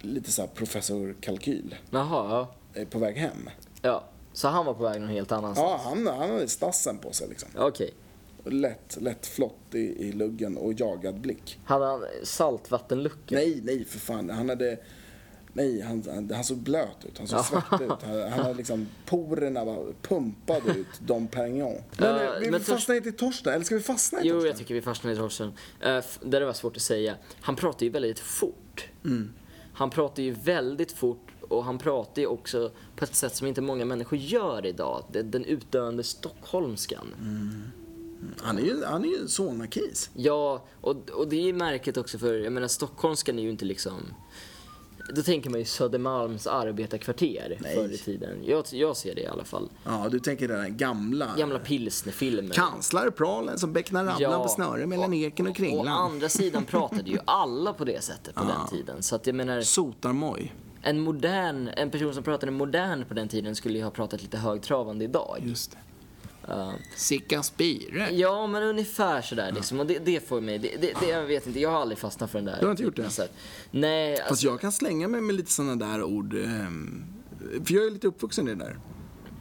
lite 0.00 0.32
så 0.32 0.46
professor 0.46 1.14
Kalkyl 1.20 1.74
Jaha, 1.90 2.48
ja. 2.74 2.80
eh, 2.80 2.88
på 2.88 2.98
väg 2.98 3.16
hem. 3.16 3.50
ja. 3.82 4.04
Så 4.32 4.48
han 4.48 4.66
var 4.66 4.74
på 4.74 4.82
väg 4.82 5.00
någon 5.00 5.10
helt 5.10 5.32
annanstans? 5.32 5.82
Ja, 5.84 5.90
han, 5.90 6.06
han 6.06 6.30
hade 6.30 6.48
stassen 6.48 6.98
på 6.98 7.12
sig 7.12 7.28
liksom. 7.28 7.48
Okej. 7.58 7.90
Lätt, 8.44 8.98
lätt 9.00 9.26
flott 9.26 9.54
i, 9.74 9.78
i 9.78 10.12
luggen 10.12 10.56
och 10.56 10.72
jagad 10.80 11.20
blick. 11.20 11.58
Hade 11.64 11.84
han 11.86 12.04
saltvattenlucka? 12.24 13.34
Nej, 13.34 13.60
nej 13.64 13.84
för 13.84 13.98
fan. 13.98 14.30
Han 14.30 14.48
hade... 14.48 14.78
Nej, 15.52 15.80
han, 15.80 16.04
han, 16.14 16.30
han 16.34 16.44
såg 16.44 16.58
blöt 16.58 17.04
ut. 17.08 17.18
Han 17.18 17.26
såg 17.28 17.44
svettig 17.44 17.84
ut. 17.84 18.02
Han, 18.02 18.20
han 18.20 18.40
hade 18.40 18.54
liksom... 18.54 18.86
Porerna 19.06 19.64
var 19.64 19.92
pumpade 20.02 20.70
ut 20.70 21.00
Dom 21.00 21.26
Perignon. 21.28 21.82
Men 21.98 22.26
eh, 22.26 22.32
vi 22.40 22.50
men 22.50 22.60
fastnar 22.60 22.96
inte 22.96 23.08
i 23.08 23.12
Torsten. 23.12 23.52
Eller 23.52 23.64
ska 23.64 23.74
vi 23.74 23.80
fastna 23.80 24.22
i 24.22 24.28
Jo, 24.28 24.34
Torsten? 24.34 24.48
jag 24.48 24.58
tycker 24.58 24.74
vi 24.74 24.82
fastnar 24.82 25.12
i 25.12 25.16
Torsten. 25.16 25.46
Uh, 25.46 25.54
där 26.22 26.40
det 26.40 26.46
var 26.46 26.52
svårt 26.52 26.76
att 26.76 26.82
säga. 26.82 27.14
Han 27.40 27.56
pratar 27.56 27.84
ju 27.86 27.90
väldigt 27.90 28.18
fort. 28.18 28.88
Mm. 29.04 29.32
Han 29.72 29.90
pratar 29.90 30.22
ju 30.22 30.32
väldigt 30.32 30.92
fort 30.92 31.28
och 31.40 31.64
han 31.64 31.78
pratar 31.78 32.22
ju 32.22 32.28
också 32.28 32.70
på 32.96 33.04
ett 33.04 33.14
sätt 33.14 33.36
som 33.36 33.46
inte 33.46 33.60
många 33.60 33.84
människor 33.84 34.18
gör 34.18 34.66
idag. 34.66 35.04
Den, 35.12 35.30
den 35.30 35.44
utdöende 35.44 36.04
stockholmskan. 36.04 37.14
Han 38.42 38.58
är 38.58 38.62
ju, 38.62 38.84
han 38.84 39.04
är 39.04 39.08
ju 39.08 39.28
Solna-kis. 39.28 40.10
Ja, 40.14 40.64
och, 40.80 41.10
och 41.10 41.28
det 41.28 41.48
är 41.48 41.52
märkligt 41.52 41.96
också 41.96 42.18
för, 42.18 42.34
jag 42.34 42.52
menar 42.52 42.68
stockholmskan 42.68 43.38
är 43.38 43.42
ju 43.42 43.50
inte 43.50 43.64
liksom 43.64 44.14
då 45.14 45.22
tänker 45.22 45.50
man 45.50 45.58
ju 45.60 45.64
Södermalms 45.66 46.46
arbetarkvarter 46.46 47.56
Nej. 47.60 47.74
förr 47.74 47.88
i 47.94 47.98
tiden. 47.98 48.38
Jag, 48.44 48.64
jag 48.72 48.96
ser 48.96 49.14
det 49.14 49.20
i 49.20 49.26
alla 49.26 49.44
fall. 49.44 49.68
Ja, 49.84 50.08
du 50.10 50.20
tänker 50.20 50.48
den 50.48 50.60
där 50.62 50.68
gamla... 50.68 51.28
Gamla 51.38 51.58
pilsnerfilmer. 51.58 52.54
Kanslarpralen 52.54 53.58
som 53.58 53.72
becknar 53.72 54.04
ramlan 54.04 54.20
Ja. 54.32 54.42
på 54.42 54.48
snöre 54.48 54.86
mellan 54.86 55.14
eken 55.14 55.46
och 55.46 55.50
Å 55.50 55.54
kringlan. 55.54 55.88
andra 55.88 56.28
sidan 56.28 56.64
pratade 56.64 57.10
ju 57.10 57.18
alla 57.24 57.72
på 57.72 57.84
det 57.84 58.04
sättet 58.04 58.34
på 58.34 58.44
den 58.44 58.78
tiden. 58.78 59.02
Så 59.02 59.16
att 59.16 59.26
jag 59.26 59.36
menar, 59.36 59.60
Sotarmoj. 59.60 60.54
en 60.82 61.00
modern, 61.00 61.68
en 61.76 61.90
person 61.90 62.14
som 62.14 62.22
pratade 62.22 62.52
modern 62.52 63.04
på 63.04 63.14
den 63.14 63.28
tiden 63.28 63.56
skulle 63.56 63.78
ju 63.78 63.84
ha 63.84 63.90
pratat 63.90 64.22
lite 64.22 64.38
högtravande 64.38 65.04
idag. 65.04 65.38
Just 65.46 65.70
det. 65.70 65.76
Uh, 66.50 66.72
Sicka 66.96 67.42
Spire. 67.42 68.10
ja, 68.12 68.46
men 68.46 68.62
ungefär 68.62 69.22
sådär 69.22 69.52
liksom. 69.52 69.80
Och 69.80 69.86
det, 69.86 69.98
det 69.98 70.28
får 70.28 70.40
mig, 70.40 70.58
det, 70.58 70.76
det, 70.80 70.92
det, 71.00 71.06
jag 71.08 71.22
vet 71.22 71.46
inte, 71.46 71.60
jag 71.60 71.70
har 71.70 71.80
aldrig 71.80 71.98
fastnat 71.98 72.30
för 72.30 72.38
den 72.38 72.44
där. 72.46 72.56
Du 72.60 72.64
har 72.66 72.70
inte 72.70 72.82
gjort 72.82 72.96
det? 72.96 73.10
Så 73.10 73.22
Nej, 73.70 74.16
Fast 74.16 74.30
alltså, 74.30 74.46
jag 74.46 74.60
kan 74.60 74.72
slänga 74.72 75.08
mig 75.08 75.20
med 75.20 75.34
lite 75.34 75.50
sådana 75.52 75.76
där 75.86 76.02
ord. 76.02 76.34
ehm, 76.34 77.04
För 77.64 77.74
jag 77.74 77.86
är 77.86 77.90
lite 77.90 78.06
uppvuxen 78.06 78.48
i 78.48 78.54
det 78.54 78.64
där. 78.64 78.78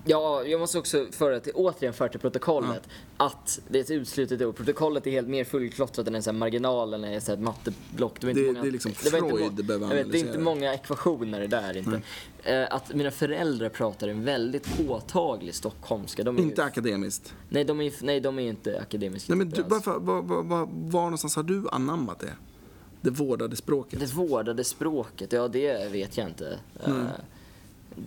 Ja, 0.10 0.44
jag 0.44 0.60
måste 0.60 0.78
också 0.80 1.06
föra 1.12 1.40
till, 1.40 1.52
återigen 1.56 1.94
föra 1.94 2.10
till 2.10 2.20
protokollet 2.20 2.90
att 3.18 3.60
det 3.68 3.78
är 3.80 3.84
ett 3.84 3.92
utslutet 3.92 4.42
ord. 4.42 4.56
Protokollet 4.56 5.08
är 5.08 5.12
helt 5.12 5.28
mer 5.28 5.44
fullklottrat 5.44 6.08
än 6.08 6.16
en 6.16 6.24
sån 6.24 6.36
här 6.36 6.40
marginalen 6.40 7.04
är 7.04 7.20
så 7.20 7.32
här 7.32 7.34
ett 7.38 7.44
matteblock. 7.44 8.24
var 8.24 8.30
inte 8.30 8.42
Det- 8.42 8.54
det 8.62 8.68
är 8.68 8.72
liksom 8.72 8.90
inte 8.90 9.02
Freud 9.10 9.66
behöver 9.66 9.88
jag 9.88 9.96
vet, 9.96 10.12
Det 10.12 10.18
är 10.18 10.20
inte 10.20 10.30
analysera. 10.30 10.42
många 10.44 10.74
ekvationer 10.74 11.40
det 11.40 11.48
där 11.48 11.78
inte. 11.78 12.02
Eh, 12.44 12.68
att 12.76 12.94
mina 12.94 13.12
föräldrar 13.12 13.70
pratar 13.70 14.08
en 14.08 14.24
väldigt 14.26 14.78
påtaglig 14.88 15.56
stockholmska. 15.56 16.24
De 16.24 16.38
är 16.38 16.42
Inte 16.42 16.62
ju, 16.62 16.68
akademiskt. 16.68 17.34
nej, 17.50 17.64
de 17.64 17.82
är, 17.82 17.94
nej, 18.02 18.20
de 18.20 18.40
är 18.40 18.44
inte 18.50 18.80
akademiska. 18.82 19.36
Nej, 19.36 19.46
men 19.46 19.50
du, 19.50 19.64
varför, 19.68 20.00
var, 20.00 20.22
var, 20.22 20.44
var, 20.44 20.70
var 20.72 21.02
någonstans 21.04 21.36
har 21.36 21.44
du 21.44 21.64
anammat 21.72 22.20
det? 22.20 22.34
Det 23.02 23.10
vårdade 23.10 23.56
språket. 23.56 24.00
Det 24.00 24.14
vårdade 24.14 24.64
språket, 24.64 25.32
ja 25.34 25.48
det 25.48 25.92
vet 25.92 26.18
jag 26.18 26.28
inte. 26.28 26.60
Eh, 26.84 26.92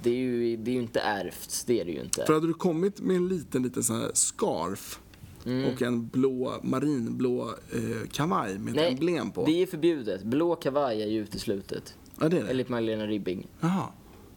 Det 0.02 0.11
är, 0.11 0.14
ju, 0.14 0.57
det 0.57 0.70
är 0.70 0.74
ju 0.74 0.81
inte 0.83 1.00
ärvt, 1.00 1.64
det 1.66 1.81
är 1.81 1.85
det 1.85 1.90
ju 1.92 2.00
inte. 2.00 2.24
För 2.26 2.35
hade 2.35 2.46
du 2.46 2.55
kommit 2.55 3.00
med 3.00 3.16
en 3.16 3.28
liten, 3.28 3.62
liten 3.62 3.83
sån 3.83 3.96
här 4.00 4.11
scarf 4.14 4.98
Mm. 5.46 5.72
och 5.74 5.83
en 5.83 6.09
blå, 6.09 6.55
marinblå 6.62 7.48
eh, 7.72 8.09
kavaj 8.12 8.59
med 8.59 8.76
ett 8.78 8.90
emblem 8.92 9.31
på. 9.31 9.44
det 9.46 9.62
är 9.62 9.66
förbjudet. 9.66 10.22
Blå 10.24 10.57
kavaj 10.57 11.02
är 11.02 11.07
ju 11.07 11.18
uteslutet. 11.20 11.94
Ja, 12.20 12.28
det 12.28 12.38
är 12.38 12.44
det. 12.44 12.50
Enligt 12.50 12.68
Magdalena 12.68 13.07
Ribbing. 13.07 13.46
Jaha. 13.61 13.87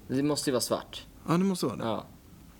Det 0.08 0.24
måste 0.24 0.50
ju 0.50 0.52
vara 0.52 0.62
svart. 0.62 1.06
Ja, 1.28 1.34
det 1.38 1.44
måste 1.44 1.65
vara 1.65 1.76
det. 1.78 1.84
Ja. 1.84 2.06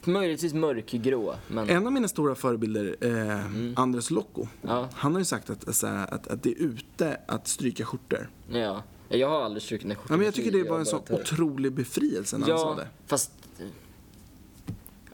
möjligtvis 0.05 0.53
mörkgrå. 0.53 1.36
Men 1.47 1.69
En 1.69 1.86
av 1.88 1.93
mina 1.93 2.08
stora 2.08 2.36
förebilder, 2.36 2.95
eh, 3.01 3.45
Mm. 3.45 3.73
Anders 3.77 4.10
Locko, 4.12 4.47
Ja. 4.62 4.89
han 4.93 5.12
har 5.13 5.19
ju 5.19 5.25
sagt 5.25 5.49
att, 5.49 5.75
så 5.75 5.88
här, 5.88 6.13
att, 6.13 6.27
att 6.27 6.43
det 6.43 6.49
är 6.49 6.55
ute 6.62 7.17
att 7.27 7.47
stryka 7.47 7.86
skjortor. 7.86 8.29
ja, 8.51 8.84
jag 9.09 9.29
har 9.29 9.41
aldrig 9.41 9.63
strukit 9.63 9.87
skjortan. 9.87 10.05
Ja, 10.09 10.17
men 10.17 10.25
jag 10.25 10.33
tycker 10.33 10.51
det 10.51 10.63
var 10.69 10.79
en 10.79 10.85
sån 10.85 11.01
otrolig 11.09 11.71
befrielse 11.71 12.37
när 12.37 12.47
han 12.47 12.59
sa 12.59 12.69
Ja, 12.69 12.75
det. 12.83 12.87
fast... 13.07 13.31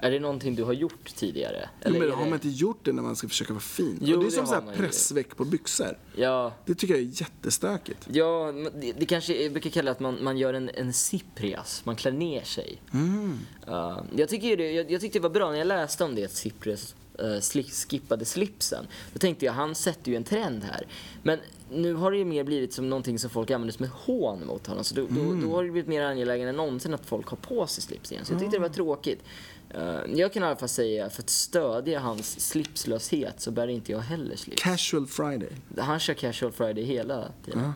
Är 0.04 0.12
det 0.12 0.20
någonting 0.20 0.56
du 0.56 0.64
har 0.64 0.74
gjort 0.74 1.16
tidigare? 1.16 1.70
Men 1.84 1.96
är 1.96 2.10
har 2.10 2.18
man 2.18 2.30
det... 2.30 2.36
inte 2.36 2.50
gjort 2.50 2.86
det 2.86 2.94
när 2.94 3.04
man 3.04 3.16
ska 3.16 3.28
försöka 3.28 3.54
vara 3.54 3.62
fin? 3.62 3.98
Jo, 4.02 4.18
och 4.18 4.24
det 4.24 4.28
är 4.30 4.32
som 4.32 4.46
så 4.46 4.54
har 4.54 4.60
här 4.60 4.66
man 4.66 4.76
ju. 4.76 4.80
pressväck 4.82 5.38
på 5.38 5.46
byxor. 5.46 5.98
Ja, 6.16 6.54
Det 6.66 6.76
tycker 6.76 6.94
jag 6.94 7.04
är 7.04 7.22
jättestökigt. 7.22 8.08
ja 8.12 8.52
men 8.52 8.72
det, 8.82 8.92
det 9.00 9.06
kanske, 9.06 9.44
jag 9.44 9.52
brukar 9.52 9.70
kalla 9.70 9.92
att 9.92 10.00
man, 10.00 10.24
man 10.24 10.38
gör 10.38 10.54
en, 10.54 10.70
en 10.74 10.94
Cyprias, 10.94 11.82
man 11.86 11.96
klär 11.96 12.12
ner 12.12 12.44
sig. 12.44 12.82
Mm. 12.94 13.40
Ja, 13.66 14.06
jag, 14.16 14.30
tycker 14.30 14.58
det, 14.58 14.72
jag, 14.72 14.92
jag 14.92 15.02
tyckte 15.02 15.20
det 15.20 15.24
var 15.24 15.30
bra 15.30 15.52
när 15.52 15.58
jag 15.58 15.68
läste 15.68 16.04
om 16.04 16.16
det, 16.16 16.26
att 16.26 16.32
Cyprias 16.32 16.96
uh, 17.24 17.64
skippade 17.90 18.26
slipsen. 18.26 18.88
Då 19.14 19.20
tänkte 19.20 19.46
jag, 19.46 19.54
han 19.54 19.76
sätter 19.76 20.12
ju 20.12 20.16
en 20.18 20.24
trend 20.24 20.64
här. 20.64 20.88
Men 21.24 21.40
nu 21.72 21.94
har 21.94 22.12
det 22.12 22.18
ju 22.18 22.26
mer 22.26 22.44
blivit 22.44 22.74
som 22.74 22.90
någonting 22.90 23.20
som 23.20 23.30
folk 23.30 23.52
använder 23.52 23.74
som 23.74 23.86
ett 23.86 23.92
hån 23.92 24.46
mot 24.46 24.68
honom. 24.68 24.84
Så 24.84 24.96
då, 24.96 25.02
Mm. 25.02 25.42
då, 25.42 25.48
då 25.48 25.56
har 25.56 25.64
det 25.64 25.72
blivit 25.72 25.88
mer 25.90 26.02
angeläget 26.04 26.48
än 26.50 26.56
någonsin 26.56 26.94
att 26.94 27.06
folk 27.06 27.28
har 27.28 27.38
på 27.38 27.68
sig 27.68 27.84
slips 27.84 28.12
igen. 28.12 28.26
Så 28.26 28.34
jag 28.34 28.40
tyckte 28.40 28.56
det 28.58 28.62
var 28.62 28.70
tråkigt. 28.70 29.24
Eh, 29.70 30.00
jag 30.16 30.34
kan 30.34 30.44
i 30.44 30.46
alla 30.46 30.56
fall 30.56 30.70
säga, 30.70 31.10
för 31.10 31.22
att 31.22 31.30
stödja 31.30 32.00
hans 32.00 32.50
slipslöshet 32.50 33.42
så 33.42 33.52
bär 33.52 33.68
inte 33.68 33.92
jag 33.92 34.00
heller 34.00 34.36
slips. 34.36 34.64
Casual 34.64 35.08
Friday. 35.08 35.50
Han 35.78 36.00
kör 36.00 36.14
casual 36.14 36.52
friday 36.52 36.84
hela 36.84 37.28
tiden. 37.46 37.72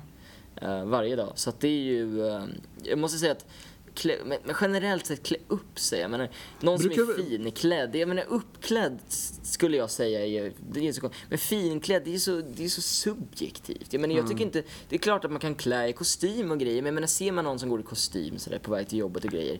Eh, 0.55 0.85
varje 0.85 1.15
dag. 1.15 1.31
Så 1.35 1.49
att 1.49 1.59
det 1.59 1.67
är 1.67 1.81
ju... 1.83 2.27
eh, 2.27 2.43
jag 2.83 2.99
måste 2.99 3.17
säga 3.17 3.31
att 3.31 3.45
klä, 3.95 4.15
men, 4.25 4.37
men 4.43 4.55
generellt 4.61 5.05
sett 5.05 5.23
klä 5.23 5.37
upp 5.47 5.79
sig. 5.79 5.99
Jag 5.99 6.11
menar, 6.11 6.29
någon 6.59 6.79
som 6.79 6.87
Brukar 6.87 7.03
är 7.03 7.17
vi- 7.17 7.37
finklädd. 7.37 7.95
Jag 7.95 8.07
menar 8.07 8.25
uppklädd 8.29 8.99
skulle 9.43 9.77
jag 9.77 9.89
säga 9.91 10.25
är, 10.25 10.53
det 10.71 10.87
är 10.87 10.93
så. 10.93 11.09
Men 11.29 11.37
finklädd, 11.37 12.01
det 12.05 12.15
är 12.15 12.19
så, 12.19 12.41
det 12.55 12.65
är 12.65 12.69
så 12.69 12.81
subjektivt. 12.81 13.93
Jag 13.93 14.01
menar, 14.01 14.15
jag 14.15 14.27
tycker 14.27 14.43
inte... 14.43 14.63
Det 14.89 14.95
är 14.95 14.99
klart 14.99 15.25
att 15.25 15.31
man 15.31 15.39
kan 15.39 15.55
klä 15.55 15.87
i 15.87 15.93
kostym 15.93 16.51
och 16.51 16.59
grejer. 16.59 16.81
Men 16.81 16.85
jag 16.85 16.93
menar, 16.93 17.07
ser 17.07 17.31
man 17.31 17.43
någon 17.43 17.59
som 17.59 17.69
går 17.69 17.79
i 17.79 17.83
kostym 17.83 18.37
så 18.39 18.49
där, 18.49 18.59
på 18.59 18.71
väg 18.71 18.87
till 18.87 18.99
jobbet 18.99 19.25
och 19.25 19.31
grejer. 19.31 19.59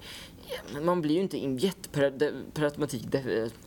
Man 0.81 1.01
blir 1.01 1.15
ju 1.15 1.21
inte 1.21 1.37
injett 1.37 1.91
per, 1.91 2.03
automatik. 2.63 3.05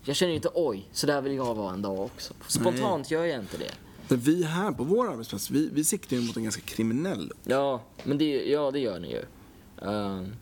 Jag 0.04 0.16
känner 0.16 0.30
ju 0.30 0.36
inte 0.36 0.50
oj, 0.54 0.88
så 0.92 1.06
där 1.06 1.20
vill 1.20 1.34
jag 1.34 1.54
vara 1.54 1.72
en 1.72 1.82
dag 1.82 2.00
också. 2.00 2.34
Spontant 2.46 3.10
gör 3.10 3.24
jag 3.24 3.40
inte 3.40 3.58
det. 3.58 3.72
Men 4.08 4.18
vi 4.20 4.42
här 4.44 4.72
på 4.72 4.84
vår 4.84 5.12
arbetsplats, 5.12 5.50
vi, 5.50 5.68
vi 5.72 5.84
siktar 5.84 6.16
ju 6.16 6.22
mot 6.22 6.36
en 6.36 6.42
ganska 6.42 6.62
kriminell. 6.62 7.32
Ja, 7.44 7.82
men 8.04 8.18
det, 8.18 8.44
ja, 8.50 8.70
det 8.70 8.78
gör 8.78 9.00
ni 9.00 9.10
ju. 9.10 9.22
Ehm, 9.88 10.32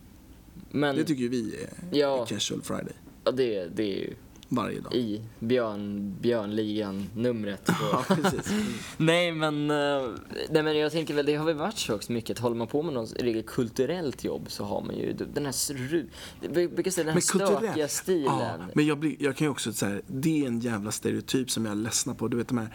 men 0.70 0.96
Det 0.96 1.04
tycker 1.04 1.22
ju 1.22 1.28
vi 1.28 1.54
är, 1.56 1.96
Ja. 1.98 2.26
Casual 2.26 2.62
Friday. 2.62 2.92
ja, 3.24 3.30
det, 3.30 3.66
det 3.76 3.82
är 3.82 3.98
ju 3.98 4.14
Varje 4.48 4.80
dag. 4.80 4.94
i 4.94 5.22
björn, 5.38 6.14
björnligan-numret. 6.20 7.68
Ja, 7.92 8.04
precis. 8.08 8.52
nej, 8.96 9.32
men, 9.32 9.70
eh, 9.70 10.08
nej, 10.50 10.62
men 10.62 10.76
jag 10.78 10.92
tänker 10.92 11.14
väl, 11.14 11.26
det 11.26 11.34
har 11.34 11.44
väl 11.46 11.56
varit 11.56 11.78
så 11.78 11.94
också 11.94 12.12
mycket. 12.12 12.38
Håller 12.38 12.56
man 12.56 12.66
på 12.66 12.82
med 12.82 12.94
något 12.94 13.12
riktigt 13.22 13.46
kulturellt 13.46 14.24
jobb 14.24 14.44
så 14.48 14.64
har 14.64 14.80
man 14.82 14.96
ju 14.96 15.12
den 15.34 15.44
här, 15.44 15.52
säga 15.52 17.04
den 17.04 17.14
här 17.14 17.20
stökiga 17.20 17.88
stilen. 17.88 18.24
Ja, 18.24 18.56
men 18.74 18.86
jag, 18.86 18.98
blir, 18.98 19.16
jag 19.18 19.36
kan 19.36 19.44
ju 19.46 19.50
också 19.50 19.72
säga, 19.72 20.00
det 20.06 20.42
är 20.42 20.46
en 20.46 20.60
jävla 20.60 20.90
stereotyp 20.90 21.50
som 21.50 21.64
jag 21.64 21.72
är 21.72 21.76
ledsna 21.76 22.14
på. 22.14 22.28
Du 22.28 22.36
vet 22.36 22.48
de 22.48 22.58
här 22.58 22.68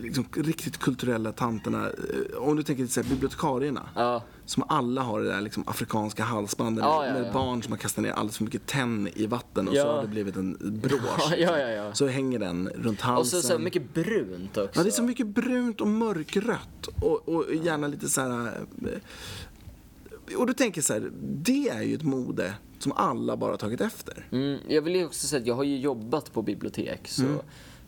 liksom, 0.00 0.24
riktigt 0.36 0.78
kulturella 0.78 1.32
tanterna. 1.32 1.86
Eh, 1.86 2.38
Om 2.38 2.56
du 2.56 2.62
tänker 2.62 2.96
här, 3.02 3.10
bibliotekarierna. 3.10 3.88
Ja. 3.94 4.22
Som 4.44 4.64
alla 4.68 5.02
har 5.02 5.20
det 5.20 5.28
där 5.28 5.40
liksom, 5.40 5.64
afrikanska 5.66 6.24
halsbandet 6.24 6.84
Ja, 6.84 7.00
med, 7.00 7.08
ja, 7.08 7.12
med 7.14 7.26
ja. 7.28 7.32
barn 7.32 7.62
som 7.62 7.72
har 7.72 7.78
kastat 7.78 8.02
ner 8.04 8.10
alldeles 8.12 8.36
för 8.36 8.44
mycket 8.44 8.66
tenn 8.66 9.08
i 9.14 9.26
vatten 9.26 9.68
och 9.68 9.74
så 9.74 9.78
Ja. 9.80 9.92
har 9.94 10.02
det 10.02 10.08
blivit 10.08 10.36
en. 10.36 10.80
Ja, 10.90 11.36
ja, 11.36 11.58
ja, 11.58 11.68
ja. 11.68 11.94
Så 11.94 12.06
hänger 12.06 12.38
den 12.38 12.68
runt 12.74 13.00
halsen. 13.00 13.38
Och 13.38 13.44
så, 13.44 13.48
så 13.48 13.58
mycket 13.58 13.94
brunt 13.94 14.56
också. 14.56 14.70
Ja, 14.80 14.82
det 14.82 14.88
är 14.88 14.92
så 14.92 15.02
mycket 15.02 15.26
brunt 15.26 15.80
och 15.80 15.88
mörkrött 15.88 16.86
och, 17.02 17.28
och 17.28 17.54
gärna 17.54 17.86
lite 17.86 18.08
så 18.08 18.20
här... 18.20 18.46
eh, 18.82 20.36
Och 20.38 20.46
du 20.46 20.52
tänker 20.52 20.82
så 20.82 20.92
här, 20.92 21.10
det 21.22 21.68
är 21.68 21.82
ju 21.82 21.94
ett 21.94 22.02
mode 22.02 22.54
som 22.78 22.92
alla 22.92 23.36
bara 23.36 23.56
tagit 23.56 23.80
efter. 23.80 24.26
Mm, 24.32 24.58
jag 24.68 24.82
vill 24.82 24.94
ju 24.96 25.06
också 25.06 25.26
säga 25.26 25.40
att 25.40 25.46
jag 25.46 25.54
har 25.54 25.64
ju 25.64 25.78
jobbat 25.78 26.32
på 26.32 26.42
bibliotek 26.42 27.08
så 27.08 27.22
eh, 27.22 27.28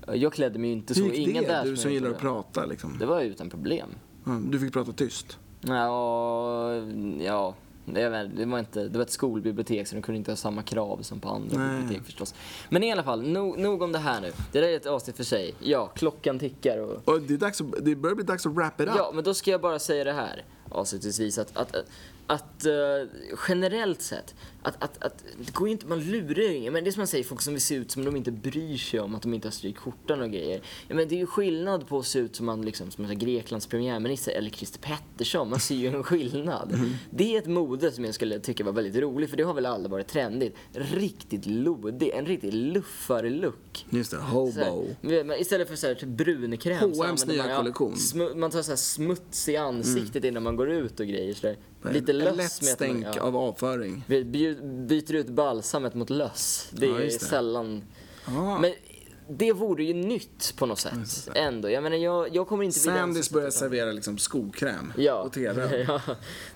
jag 0.07 0.33
klädde 0.33 0.59
mig 0.59 0.71
ju 0.71 0.77
inte 0.77 0.95
så. 0.95 1.01
Mm. 1.01 1.11
Hur 1.11 1.19
gick 1.19 1.29
Ingen 1.29 1.45
det? 1.45 1.51
där 1.51 1.65
Du 1.65 1.77
som 1.77 1.93
gillar 1.93 2.11
att 2.11 2.19
prata 2.19 2.67
liksom. 2.67 2.99
Det 2.99 3.07
var 3.07 3.21
ju 3.21 3.29
utan 3.29 3.51
problem. 3.51 3.89
Ja, 4.25 4.41
Du 4.51 4.59
fick 4.59 4.73
prata 4.73 4.93
tyst. 4.93 5.39
Ja, 5.61 6.75
ja 7.21 7.55
det, 7.85 8.47
var, 8.47 8.59
inte, 8.59 8.89
det 8.89 8.99
var 8.99 9.03
ett 9.05 9.11
skolbibliotek 9.11 9.89
så 9.89 9.95
de 9.95 10.03
kunde 10.03 10.19
inte 10.19 10.31
ha 10.31 10.37
samma 10.37 10.63
krav 10.63 11.03
som 11.03 11.21
på 11.21 11.29
andra 11.29 11.59
Nej. 11.59 11.77
bibliotek 11.81 12.07
förstås. 12.07 12.35
Men 12.69 12.83
i 12.83 12.93
alla 12.93 13.03
fall, 13.03 13.23
nog, 13.23 13.59
nog 13.59 13.83
om 13.83 13.93
det 13.93 13.99
här 13.99 14.21
nu. 14.21 14.33
Det 14.53 14.61
där 14.61 14.69
är 14.69 14.77
ett 14.77 14.87
avsnitt 14.87 15.17
för 15.17 15.25
sig. 15.25 15.55
Ja, 15.59 15.87
klockan 15.87 16.39
tickar 16.39 16.79
och... 16.79 17.09
Och 17.09 17.23
det, 17.23 17.35
är 17.35 17.39
dags 17.39 17.61
att, 17.61 17.85
det 17.85 17.97
börjar 17.97 18.17
bli 18.17 18.25
dags 18.25 18.47
att 18.47 18.53
wrap 18.53 18.81
it 18.81 18.89
up. 18.89 18.95
Ja, 18.97 19.11
men 19.15 19.25
då 19.25 19.35
ska 19.35 19.51
jag 19.51 19.61
bara 19.61 19.79
säga 19.79 20.05
det 20.05 20.13
här 20.13 20.45
avslutningsvis 20.69 21.39
att, 21.39 21.57
att, 21.57 21.77
att, 21.77 21.87
att 22.27 22.67
eh, 22.67 22.73
generellt 23.49 24.03
sett, 24.03 24.35
att, 24.63 24.83
att, 24.83 25.03
att 25.03 25.25
det 25.39 25.55
går 25.55 25.69
ju 25.69 25.73
inte, 25.73 25.87
man 25.87 26.01
lurar 26.01 26.43
ju 26.43 26.55
ingen. 26.55 26.73
Men 26.73 26.85
det 26.85 26.91
är 26.91 26.93
som 26.93 27.01
man 27.01 27.07
säger, 27.07 27.25
folk 27.25 27.41
som 27.41 27.53
vill 27.53 27.63
se 27.63 27.75
ut 27.75 27.91
som 27.91 28.05
de 28.05 28.17
inte 28.17 28.33
bryr 28.33 28.77
sig 28.77 29.01
om 29.01 29.15
att 29.15 29.23
de 29.23 29.35
inte 29.35 29.49
har 29.49 29.53
strykt 29.53 29.79
skjortan 29.79 30.23
och 30.23 30.31
grejer. 30.31 30.63
Ja, 30.89 30.95
men 30.95 31.09
det 31.09 31.15
är 31.15 31.19
ju 31.19 31.27
skillnad 31.27 31.89
på 31.89 31.99
att 31.99 32.07
se 32.07 32.19
ut 32.19 32.37
som 32.37 32.47
man 32.47 32.63
liksom, 32.63 32.91
som 32.91 33.05
en 33.05 33.19
Greklands 33.19 33.67
premiärminister 33.67 34.33
eller 34.33 34.51
Christer 34.51 34.81
Pettersson. 34.81 35.51
Man 35.51 35.61
ser 35.61 35.75
ju 35.75 35.87
en 35.87 36.03
skillnad. 36.03 36.81
Det 37.11 37.35
är 37.35 37.39
ett 37.39 37.47
mode 37.47 37.93
som 37.93 38.05
jag 38.05 38.15
skulle 38.15 38.39
tycka 38.41 38.65
var 38.65 38.73
väldigt 38.73 38.97
roligt, 38.97 39.31
för 39.31 39.37
det 39.37 39.43
har 39.43 39.55
väl 39.55 39.67
aldrig 39.67 39.91
varit 39.91 40.09
trendigt. 40.09 40.57
Riktigt 40.73 41.47
lodig, 41.47 42.11
en 42.15 42.27
riktig 42.27 42.55
luffarlook. 42.55 43.87
Just 43.91 44.11
det, 44.11 44.17
hobo. 44.17 44.87
här, 45.03 45.41
istället 45.41 45.69
för 45.69 45.77
så 45.77 45.87
här, 45.87 45.95
typ 45.95 46.09
brunkräm 46.09 46.79
H&M's 46.79 47.29
nya 47.29 47.43
man, 47.43 47.51
ja, 47.51 47.57
kollektion. 47.57 47.95
smu- 47.95 48.35
man 48.35 48.51
tar 48.51 48.63
så 48.63 48.71
här 48.71 48.77
smuts 48.77 49.49
i 49.49 49.57
ansiktet 49.57 50.25
innan 50.25 50.43
man 50.43 50.57
går 50.57 50.71
ut 50.71 51.01
och 51.01 51.07
grejer. 51.07 51.35
Så 51.35 51.47
där. 51.47 51.57
Lite 51.91 52.13
löss 52.13 52.37
lätt 52.37 52.47
att 52.47 52.63
man- 52.63 52.75
stänk 52.75 53.07
ja. 53.17 53.21
av 53.23 53.37
avföring. 53.37 54.05
Vi 54.07 54.25
byter 54.89 55.15
ut 55.15 55.29
balsamet 55.29 55.95
mot 55.95 56.11
löss. 56.11 56.69
Det 56.73 56.87
Ja, 56.87 56.97
är 57.01 57.05
det. 57.05 57.11
sällan... 57.11 57.85
Ah. 58.25 58.59
Men 58.59 58.73
det 59.29 59.53
vore 59.53 59.85
ju 59.85 59.95
nytt 59.95 60.55
på 60.59 60.67
något 60.67 60.79
sätt. 60.81 61.29
Ändå. 61.35 61.71
Jag 61.71 61.83
menar, 61.83 61.97
jag, 61.97 62.37
jag 62.37 62.49
kommer 62.49 62.65
inte 62.65 62.79
Sandys 62.79 63.31
börjar 63.31 63.51
servera 63.51 63.93
liksom 63.93 64.19
skokräm 64.19 64.93
Ja. 64.97 65.23
på 65.25 65.31
TV. 65.31 65.85
ja. 65.89 66.01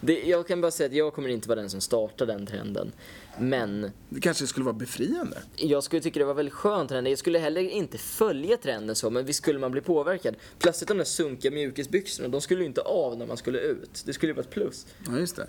Det, 0.01 0.23
jag 0.23 0.49
kan 0.49 0.61
bara 0.61 0.71
säga 0.71 0.87
att 0.87 0.95
jag 0.95 1.15
kommer 1.15 1.29
inte 1.29 1.49
vara 1.49 1.61
den 1.61 1.71
som 1.71 1.81
startar 1.81 2.27
den 2.27 2.47
trenden. 2.47 2.93
Men 3.39 3.91
Det 4.09 4.21
kanske 4.21 4.47
skulle 4.47 4.65
vara 4.65 4.75
befriande. 4.77 5.43
jag 5.57 5.85
skulle 5.85 6.03
tycka 6.03 6.19
det 6.19 6.25
var 6.27 6.35
väldigt 6.35 6.55
skönt 6.55 6.89
trend. 6.89 7.09
Jag 7.09 7.19
skulle 7.19 7.39
heller 7.39 7.61
inte 7.61 7.99
följa 7.99 8.57
trenden 8.57 8.97
så, 8.97 9.11
men 9.11 9.25
visst 9.25 9.43
skulle 9.43 9.59
man 9.59 9.71
bli 9.71 9.81
påverkad. 9.81 10.35
Plötsligt 10.59 10.89
de 10.89 10.99
där 10.99 11.05
sunkiga 11.05 11.51
mjukisbyxorna, 11.53 12.29
de 12.29 12.41
skulle 12.41 12.61
ju 12.61 12.67
inte 12.67 12.81
av 12.81 13.19
när 13.19 13.27
man 13.27 13.37
skulle 13.37 13.59
ut. 13.59 14.03
Det 14.07 14.13
skulle 14.13 14.31
ju 14.31 14.35
vara 14.37 14.45
ett 14.45 14.51
plus. 14.51 14.87
Ja, 15.07 15.19
just 15.19 15.37
det. 15.37 15.49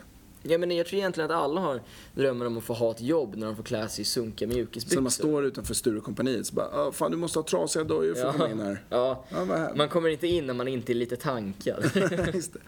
Jag, 0.49 0.59
menar, 0.59 0.75
jag 0.75 0.85
tror 0.85 0.97
egentligen 0.99 1.31
att 1.31 1.37
alla 1.37 1.61
har 1.61 1.81
drömmar 2.15 2.45
om 2.45 2.57
att 2.57 2.63
få 2.63 2.73
ha 2.73 2.91
ett 2.91 3.01
jobb 3.01 3.35
när 3.35 3.45
de 3.47 3.55
får 3.55 3.63
klä 3.63 3.87
sig 3.87 4.01
i 4.01 4.05
sunkiga 4.05 4.49
Så 4.49 4.55
mjukisbyxor. 4.55 4.95
när 4.97 5.01
man 5.01 5.11
står 5.11 5.45
utanför 5.45 5.73
Sturecompagniet 5.73 6.45
så 6.47 6.55
bara, 6.55 6.67
"Ah, 6.67 6.91
fan 6.91 7.11
du 7.11 7.17
måste 7.17 7.39
ha 7.39 7.43
trasiga 7.43 7.83
dojor 7.83 8.13
för 8.15 8.25
att 8.27 8.37
komma 8.37 8.49
in 8.51 8.59
här. 8.59 8.83
Ja. 8.89 9.25
Ja. 9.29 9.69
Man 9.75 9.89
kommer 9.89 10.09
inte 10.09 10.27
in 10.27 10.47
när 10.47 10.53
man 10.53 10.67
inte 10.67 10.91
är 10.91 10.95
lite 10.95 11.15
tankad. 11.15 11.83
Just 12.33 12.53
det. 12.53 12.59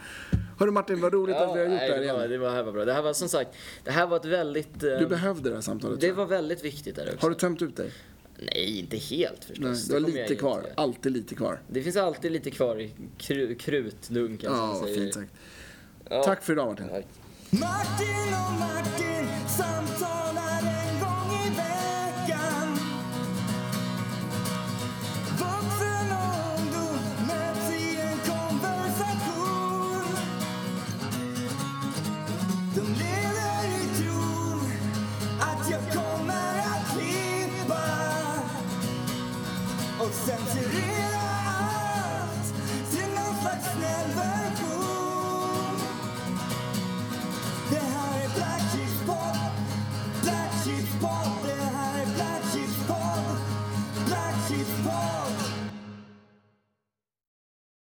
Hörru 0.60 0.72
Martin, 0.72 1.02
vad 1.02 1.14
roligt 1.14 1.36
att 1.36 1.56
vi 1.56 1.60
har 1.60 1.66
gjort 1.66 1.70
nej, 1.80 1.90
det 1.90 1.96
här 1.96 2.02
det, 2.02 2.14
var, 2.14 2.20
igen. 2.20 2.30
det 2.32 2.38
var 2.38 2.50
här 2.50 2.64
var 2.64 2.72
bra. 2.72 2.86
Det 2.86 2.94
här 2.94 3.02
var 3.02 3.14
som 3.14 3.30
sagt, 3.30 3.50
det 3.84 3.92
här 3.92 4.08
var 4.08 4.18
ett 4.18 4.26
väldigt... 4.26 4.84
eh, 4.84 5.00
Du 5.00 5.08
behövde 5.08 5.50
det 5.50 5.56
här 5.56 5.62
samtalet. 5.62 6.02
det 6.02 6.12
var 6.12 6.26
väldigt 6.26 6.66
viktigt 6.66 6.96
där 6.96 7.06
också. 7.14 7.26
Har 7.26 7.30
du 7.30 7.36
tömt 7.36 7.62
ut 7.62 7.76
dig? 7.76 7.92
Nej, 8.42 8.80
inte 8.80 8.98
helt 8.98 9.44
förstås. 9.46 9.66
Nej, 9.66 9.76
Det 9.88 9.94
jag 9.94 10.02
lite 10.04 10.22
inte 10.22 10.36
kvar. 10.36 10.62
göra. 10.62 10.72
Alltid 10.76 11.12
lite 11.12 11.36
kvar. 11.36 11.60
Det 11.68 11.82
finns 11.84 11.96
alltid 11.98 12.32
lite 12.32 12.52
kvar 12.52 12.80
i 12.82 12.92
kru, 13.18 13.56
krutdunken 13.56 14.52
Ja, 14.54 14.84
fint 14.96 15.14
sagt. 15.14 15.32
Ja. 16.10 16.24
Tack 16.24 16.44
för 16.44 16.54
idag 16.54 16.68
Martin. 16.68 16.86
Ja. 16.92 17.02
Martin 17.52 18.34
och 18.34 18.54
Martin 18.60 19.28
samtalar 19.48 20.79